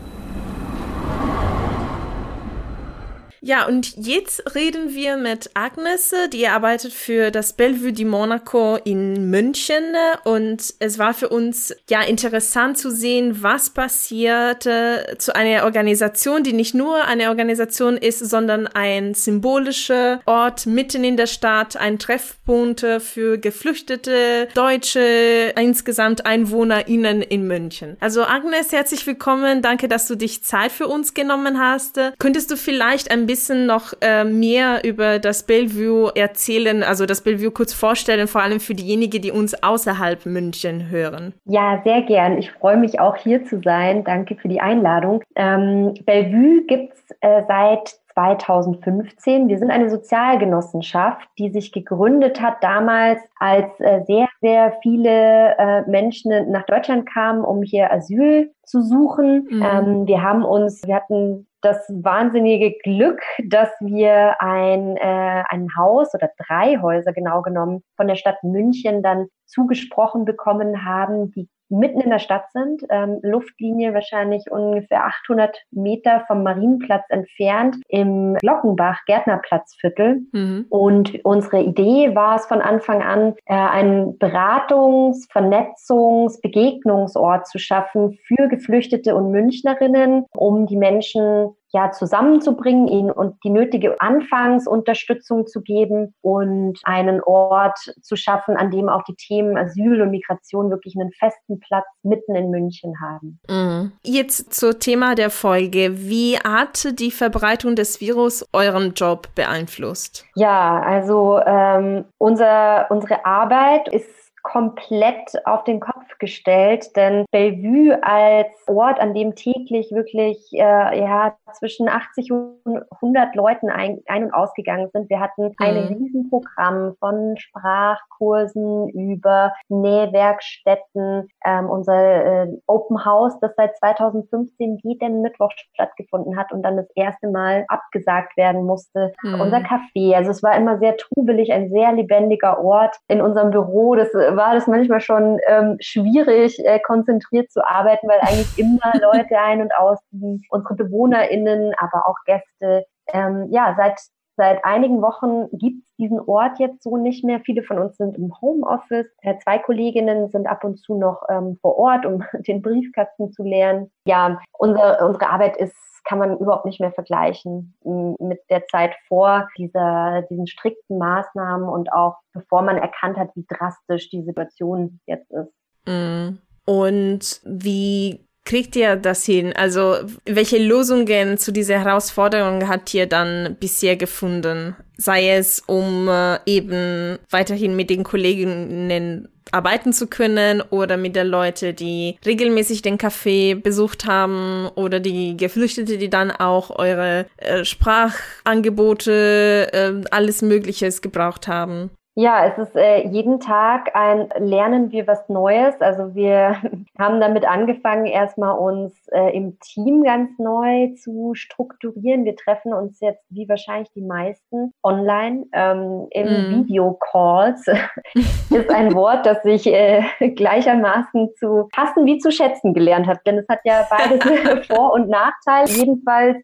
Ja, 3.42 3.68
und 3.68 3.96
jetzt 3.96 4.54
reden 4.54 4.94
wir 4.94 5.16
mit 5.16 5.52
Agnes, 5.54 6.14
die 6.34 6.48
arbeitet 6.48 6.92
für 6.92 7.32
das 7.32 7.54
Bellevue 7.54 7.94
di 7.94 8.04
Monaco 8.04 8.78
in 8.84 9.30
München. 9.30 9.96
Und 10.26 10.74
es 10.80 11.00
war 11.00 11.14
für 11.14 11.30
uns 11.30 11.74
ja 11.90 12.02
interessant 12.02 12.78
zu 12.78 12.92
sehen, 12.92 13.42
was 13.42 13.70
passierte 13.70 15.16
zu 15.20 15.36
einer 15.36 15.64
Organisation, 15.64 16.44
die 16.44 16.54
nicht 16.54 16.76
nur 16.76 17.06
eine 17.06 17.30
Organisation 17.30 17.96
ist, 17.96 18.20
sondern 18.20 18.68
ein 18.68 19.14
symbolischer 19.14 20.20
Ort 20.26 20.66
mitten 20.66 21.04
in 21.04 21.16
der 21.16 21.28
Stadt, 21.28 21.78
ein 21.78 21.98
Treffpunkt 21.98 22.86
für 23.00 23.38
geflüchtete 23.38 24.50
Deutsche, 24.54 25.54
insgesamt 25.58 26.26
EinwohnerInnen 26.26 27.22
in 27.22 27.48
München. 27.48 27.96
Also 28.02 28.24
Agnes, 28.24 28.72
herzlich 28.72 29.08
willkommen. 29.08 29.62
Danke, 29.62 29.88
dass 29.88 30.08
du 30.08 30.16
dich 30.16 30.44
Zeit 30.44 30.72
für 30.72 30.88
uns 30.88 31.14
genommen 31.14 31.60
hast. 31.60 32.00
Könntest 32.20 32.52
du 32.52 32.58
vielleicht 32.58 33.12
ein 33.12 33.29
bisschen 33.30 33.68
noch 33.68 33.94
äh, 34.02 34.24
mehr 34.24 34.84
über 34.84 35.20
das 35.20 35.44
Bellevue 35.44 36.12
erzählen, 36.16 36.82
also 36.82 37.06
das 37.06 37.22
Bellevue 37.22 37.52
kurz 37.52 37.74
vorstellen, 37.74 38.28
vor 38.28 38.42
allem 38.42 38.60
für 38.60 38.74
diejenigen, 38.74 39.22
die 39.22 39.32
uns 39.32 39.62
außerhalb 39.62 40.26
München 40.26 40.90
hören? 40.90 41.34
Ja, 41.46 41.80
sehr 41.84 42.02
gern. 42.02 42.40
Ich 42.40 42.52
freue 42.52 42.78
mich 42.78 43.00
auch 43.00 43.16
hier 43.16 43.46
zu 43.46 43.62
sein. 43.62 44.04
Danke 44.04 44.36
für 44.36 44.48
die 44.48 44.60
Einladung. 44.60 45.22
Ähm, 45.36 45.94
Bellevue 46.08 46.64
gibt 46.66 46.94
es 46.94 47.16
äh, 47.22 47.44
seit 47.48 48.00
2015. 48.16 49.48
Wir 49.48 49.60
sind 49.60 49.70
eine 49.70 49.92
Sozialgenossenschaft, 49.92 51.30
die 51.38 51.52
sich 51.52 51.72
gegründet 51.72 52.42
hat 52.42 52.64
damals, 52.64 53.22
als 53.38 53.68
äh, 53.80 54.02
sehr, 54.08 54.28
sehr 54.42 54.74
viele 54.82 55.56
äh, 55.60 55.88
Menschen 55.88 56.52
nach 56.52 56.66
Deutschland 56.66 57.08
kamen, 57.08 57.46
um 57.46 57.62
hier 57.62 57.94
Asyl 57.94 58.52
zu 58.64 58.82
suchen. 58.82 59.48
Mhm. 59.52 59.64
Ähm, 59.64 60.08
wir 60.08 60.24
haben 60.24 60.44
uns, 60.44 60.82
wir 60.88 60.96
hatten 60.96 61.46
das 61.62 61.78
wahnsinnige 61.90 62.78
Glück, 62.84 63.22
dass 63.46 63.70
wir 63.80 64.42
ein, 64.42 64.98
äh, 64.98 65.44
ein 65.50 65.68
Haus 65.78 66.14
oder 66.14 66.30
drei 66.48 66.80
Häuser 66.82 67.14
genau 67.14 67.42
genommen 67.42 67.84
von 67.96 68.08
der 68.08 68.16
Stadt 68.16 68.44
München 68.44 69.04
dann 69.04 69.28
zugesprochen 69.46 70.26
bekommen 70.26 70.86
haben, 70.86 71.32
die 71.32 71.50
mitten 71.70 72.02
in 72.02 72.10
der 72.10 72.20
Stadt 72.20 72.52
sind, 72.52 72.84
ähm, 72.90 73.20
Luftlinie 73.22 73.94
wahrscheinlich 73.94 74.52
ungefähr 74.52 75.06
800 75.06 75.58
Meter 75.72 76.24
vom 76.28 76.44
Marienplatz 76.44 77.06
entfernt 77.10 77.78
im 77.88 78.36
Glockenbach 78.36 79.06
Gärtnerplatzviertel. 79.06 80.22
Mhm. 80.32 80.66
Und 80.70 81.24
unsere 81.24 81.62
Idee 81.62 82.16
war 82.16 82.36
es 82.36 82.46
von 82.48 82.62
Anfang 82.62 83.02
an, 83.02 83.36
äh, 83.46 83.54
einen 83.54 84.18
Beratungs-, 84.18 85.30
Vernetzungs-, 85.32 86.42
Begegnungsort 86.42 87.48
zu 87.48 87.60
schaffen 87.60 88.18
für 88.26 88.48
Geflüchtete 88.48 89.16
und 89.16 89.32
Münchnerinnen, 89.32 90.26
um 90.36 90.66
die 90.66 90.78
Menschen 90.78 91.56
ja, 91.72 91.92
zusammenzubringen, 91.92 92.88
ihnen 92.88 93.12
und 93.12 93.36
die 93.44 93.50
nötige 93.50 94.00
Anfangsunterstützung 94.02 95.46
zu 95.46 95.62
geben 95.62 96.16
und 96.22 96.80
einen 96.84 97.22
Ort 97.22 97.78
zu 98.02 98.16
schaffen, 98.16 98.58
an 98.58 98.72
dem 98.72 98.90
auch 98.90 99.04
die 99.04 99.16
Themen 99.16 99.58
Asyl 99.58 100.02
und 100.02 100.10
Migration 100.10 100.72
wirklich 100.72 100.96
einen 101.00 101.12
festen 101.12 101.60
Platz 101.60 101.86
mitten 102.04 102.36
in 102.36 102.50
München 102.50 102.96
haben. 103.02 103.40
Mhm. 103.50 103.92
Jetzt 104.04 104.54
zum 104.54 104.80
Thema 104.80 105.16
der 105.16 105.30
Folge. 105.30 106.10
Wie 106.10 106.38
hat 106.38 107.00
die 107.00 107.12
Verbreitung 107.12 107.76
des 107.76 108.02
Virus 108.02 108.46
euren 108.52 108.94
Job 108.94 109.28
beeinflusst? 109.36 110.26
Ja, 110.36 110.82
also 110.82 111.40
ähm, 111.46 112.06
unser, 112.18 112.88
unsere 112.90 113.26
Arbeit 113.26 113.88
ist 113.90 114.19
komplett 114.52 115.34
auf 115.46 115.64
den 115.64 115.80
Kopf 115.80 116.18
gestellt, 116.18 116.96
denn 116.96 117.26
Bellevue 117.32 118.00
als 118.02 118.48
Ort, 118.68 119.00
an 119.00 119.14
dem 119.14 119.36
täglich 119.36 119.92
wirklich 119.92 120.52
äh, 120.54 121.00
ja 121.00 121.36
zwischen 121.54 121.88
80 121.88 122.32
und 122.32 122.84
100 122.96 123.36
Leuten 123.36 123.70
ein, 123.70 124.00
ein 124.08 124.26
und 124.26 124.34
ausgegangen 124.34 124.90
sind. 124.92 125.10
Wir 125.10 125.20
hatten 125.20 125.44
mhm. 125.44 125.56
ein 125.60 125.78
Riesenprogramm 125.78 126.96
von 127.00 127.38
Sprachkursen 127.38 128.90
über 128.90 129.54
Nähwerkstätten. 129.70 131.30
Ähm, 131.46 131.70
unser 131.70 132.44
äh, 132.44 132.48
Open 132.68 133.06
House, 133.06 133.40
das 133.40 133.52
seit 133.56 133.78
2015 133.78 134.80
jeden 134.84 135.22
Mittwoch 135.22 135.52
stattgefunden 135.74 136.38
hat 136.38 136.52
und 136.52 136.64
dann 136.64 136.78
das 136.78 136.90
erste 136.96 137.30
Mal 137.30 137.66
abgesagt 137.68 138.36
werden 138.36 138.66
musste. 138.66 139.14
Mhm. 139.24 139.42
Unser 139.42 139.60
Café, 139.60 140.16
also 140.16 140.32
es 140.32 140.44
war 140.44 140.56
immer 140.56 140.80
sehr 140.80 140.98
trubelig, 140.98 141.52
ein 141.52 141.70
sehr 141.70 141.92
lebendiger 141.94 142.64
Ort 142.64 142.98
in 143.08 143.22
unserem 143.22 143.52
Büro. 143.52 143.96
Das 143.96 144.10
war 144.40 144.56
das 144.56 144.66
manchmal 144.66 145.02
schon 145.02 145.38
ähm, 145.48 145.78
schwierig, 145.82 146.58
äh, 146.66 146.80
konzentriert 146.80 147.52
zu 147.52 147.64
arbeiten, 147.64 148.08
weil 148.08 148.20
eigentlich 148.22 148.58
immer 148.58 148.92
Leute 149.00 149.38
ein- 149.38 149.62
und 149.62 149.76
ausziehen. 149.76 150.42
Unsere 150.50 150.76
BewohnerInnen, 150.76 151.74
aber 151.78 152.08
auch 152.08 152.16
Gäste. 152.26 152.86
Ähm, 153.14 153.48
ja, 153.52 153.76
seit 153.78 154.00
Seit 154.40 154.64
einigen 154.64 155.02
Wochen 155.02 155.50
gibt 155.52 155.84
es 155.84 155.96
diesen 155.98 156.22
Ort 156.22 156.60
jetzt 156.60 156.82
so 156.82 156.96
nicht 156.96 157.26
mehr. 157.26 157.42
Viele 157.42 157.62
von 157.62 157.78
uns 157.78 157.98
sind 157.98 158.18
im 158.18 158.34
Homeoffice. 158.40 159.14
Äh, 159.22 159.38
zwei 159.40 159.60
Kolleginnen 159.60 160.30
sind 160.30 160.48
ab 160.48 160.64
und 160.64 160.80
zu 160.80 160.98
noch 160.98 161.24
ähm, 161.28 161.58
vor 161.62 161.78
Ort, 161.78 162.06
um 162.06 162.24
den 162.48 162.62
Briefkasten 162.62 163.34
zu 163.34 163.44
lernen. 163.44 163.92
Ja, 164.06 164.40
unser, 164.58 165.06
unsere 165.06 165.30
Arbeit 165.30 165.58
ist 165.58 165.76
kann 166.06 166.20
man 166.20 166.38
überhaupt 166.40 166.66
nicht 166.66 166.80
mehr 166.80 166.94
vergleichen 166.94 167.76
mit 167.84 168.40
der 168.50 168.66
Zeit 168.68 168.96
vor 169.10 169.50
dieser, 169.58 170.24
diesen 170.30 170.48
strikten 170.48 170.98
Maßnahmen 170.98 171.68
und 171.68 171.92
auch 171.92 172.16
bevor 172.32 172.62
man 172.62 172.78
erkannt 172.78 173.18
hat, 173.18 173.36
wie 173.36 173.46
drastisch 173.48 174.10
die 174.10 174.24
Situation 174.24 175.02
jetzt 175.06 175.30
ist. 175.30 175.54
Mm. 175.86 176.40
Und 176.66 177.42
wie 177.44 178.29
kriegt 178.50 178.76
ihr 178.76 178.96
das 178.96 179.26
hin? 179.26 179.54
Also 179.56 179.98
welche 180.26 180.58
Lösungen 180.58 181.38
zu 181.38 181.52
dieser 181.52 181.84
Herausforderung 181.84 182.68
habt 182.68 182.92
ihr 182.96 183.06
dann 183.06 183.56
bisher 183.60 183.96
gefunden? 183.96 184.76
Sei 184.98 185.30
es, 185.30 185.62
um 185.68 186.08
äh, 186.08 186.40
eben 186.48 187.20
weiterhin 187.30 187.76
mit 187.76 187.92
den 187.92 188.04
Kolleginnen 188.04 189.28
arbeiten 189.52 189.94
zu 189.94 190.08
können 190.08 190.62
oder 190.62 190.98
mit 190.98 191.16
den 191.16 191.28
Leuten, 191.28 191.76
die 191.76 192.18
regelmäßig 192.26 192.82
den 192.82 192.98
Café 192.98 193.54
besucht 193.54 194.06
haben 194.06 194.68
oder 194.74 195.00
die 195.00 195.38
Geflüchtete, 195.38 196.00
die 196.00 196.10
dann 196.10 196.32
auch 196.32 196.72
eure 196.72 197.28
äh, 197.38 197.64
Sprachangebote, 197.64 199.70
äh, 199.72 199.94
alles 200.10 200.42
Mögliches 200.42 201.04
gebraucht 201.04 201.48
haben. 201.48 201.92
Ja, 202.20 202.46
es 202.48 202.58
ist 202.58 202.76
äh, 202.76 203.08
jeden 203.08 203.40
Tag 203.40 203.96
ein 203.96 204.28
Lernen 204.40 204.92
wir 204.92 205.08
was 205.08 205.30
Neues. 205.30 205.80
Also 205.80 206.16
wir 206.16 206.58
haben 207.00 207.22
damit 207.22 207.46
angefangen, 207.46 208.08
erstmal 208.08 208.60
uns 208.60 208.94
äh, 209.14 209.34
im 209.34 209.58
Team 209.62 210.04
ganz 210.04 210.38
neu 210.38 210.94
zu 210.96 211.32
strukturieren. 211.34 212.26
Wir 212.26 212.36
treffen 212.36 212.74
uns 212.74 213.00
jetzt, 213.00 213.24
wie 213.30 213.48
wahrscheinlich 213.48 213.90
die 213.96 214.02
meisten, 214.02 214.74
online 214.84 215.46
ähm, 215.54 216.08
im 216.12 216.28
mm. 216.28 216.56
Videocalls. 216.56 217.66
ist 218.50 218.70
ein 218.70 218.94
Wort, 218.96 219.26
das 219.26 219.46
ich 219.46 219.66
äh, 219.68 220.04
gleichermaßen 220.36 221.30
zu 221.38 221.70
hassen 221.74 222.06
wie 222.06 222.18
zu 222.18 222.34
schätzen 222.34 222.74
gelernt 222.74 223.08
habe. 223.08 223.22
Denn 223.26 223.38
es 223.38 223.48
hat 223.48 223.60
ja 223.64 223.88
beides 223.90 224.68
Vor- 224.68 224.92
und 224.92 225.08
Nachteile. 225.08 225.70
Jedenfalls 225.70 226.36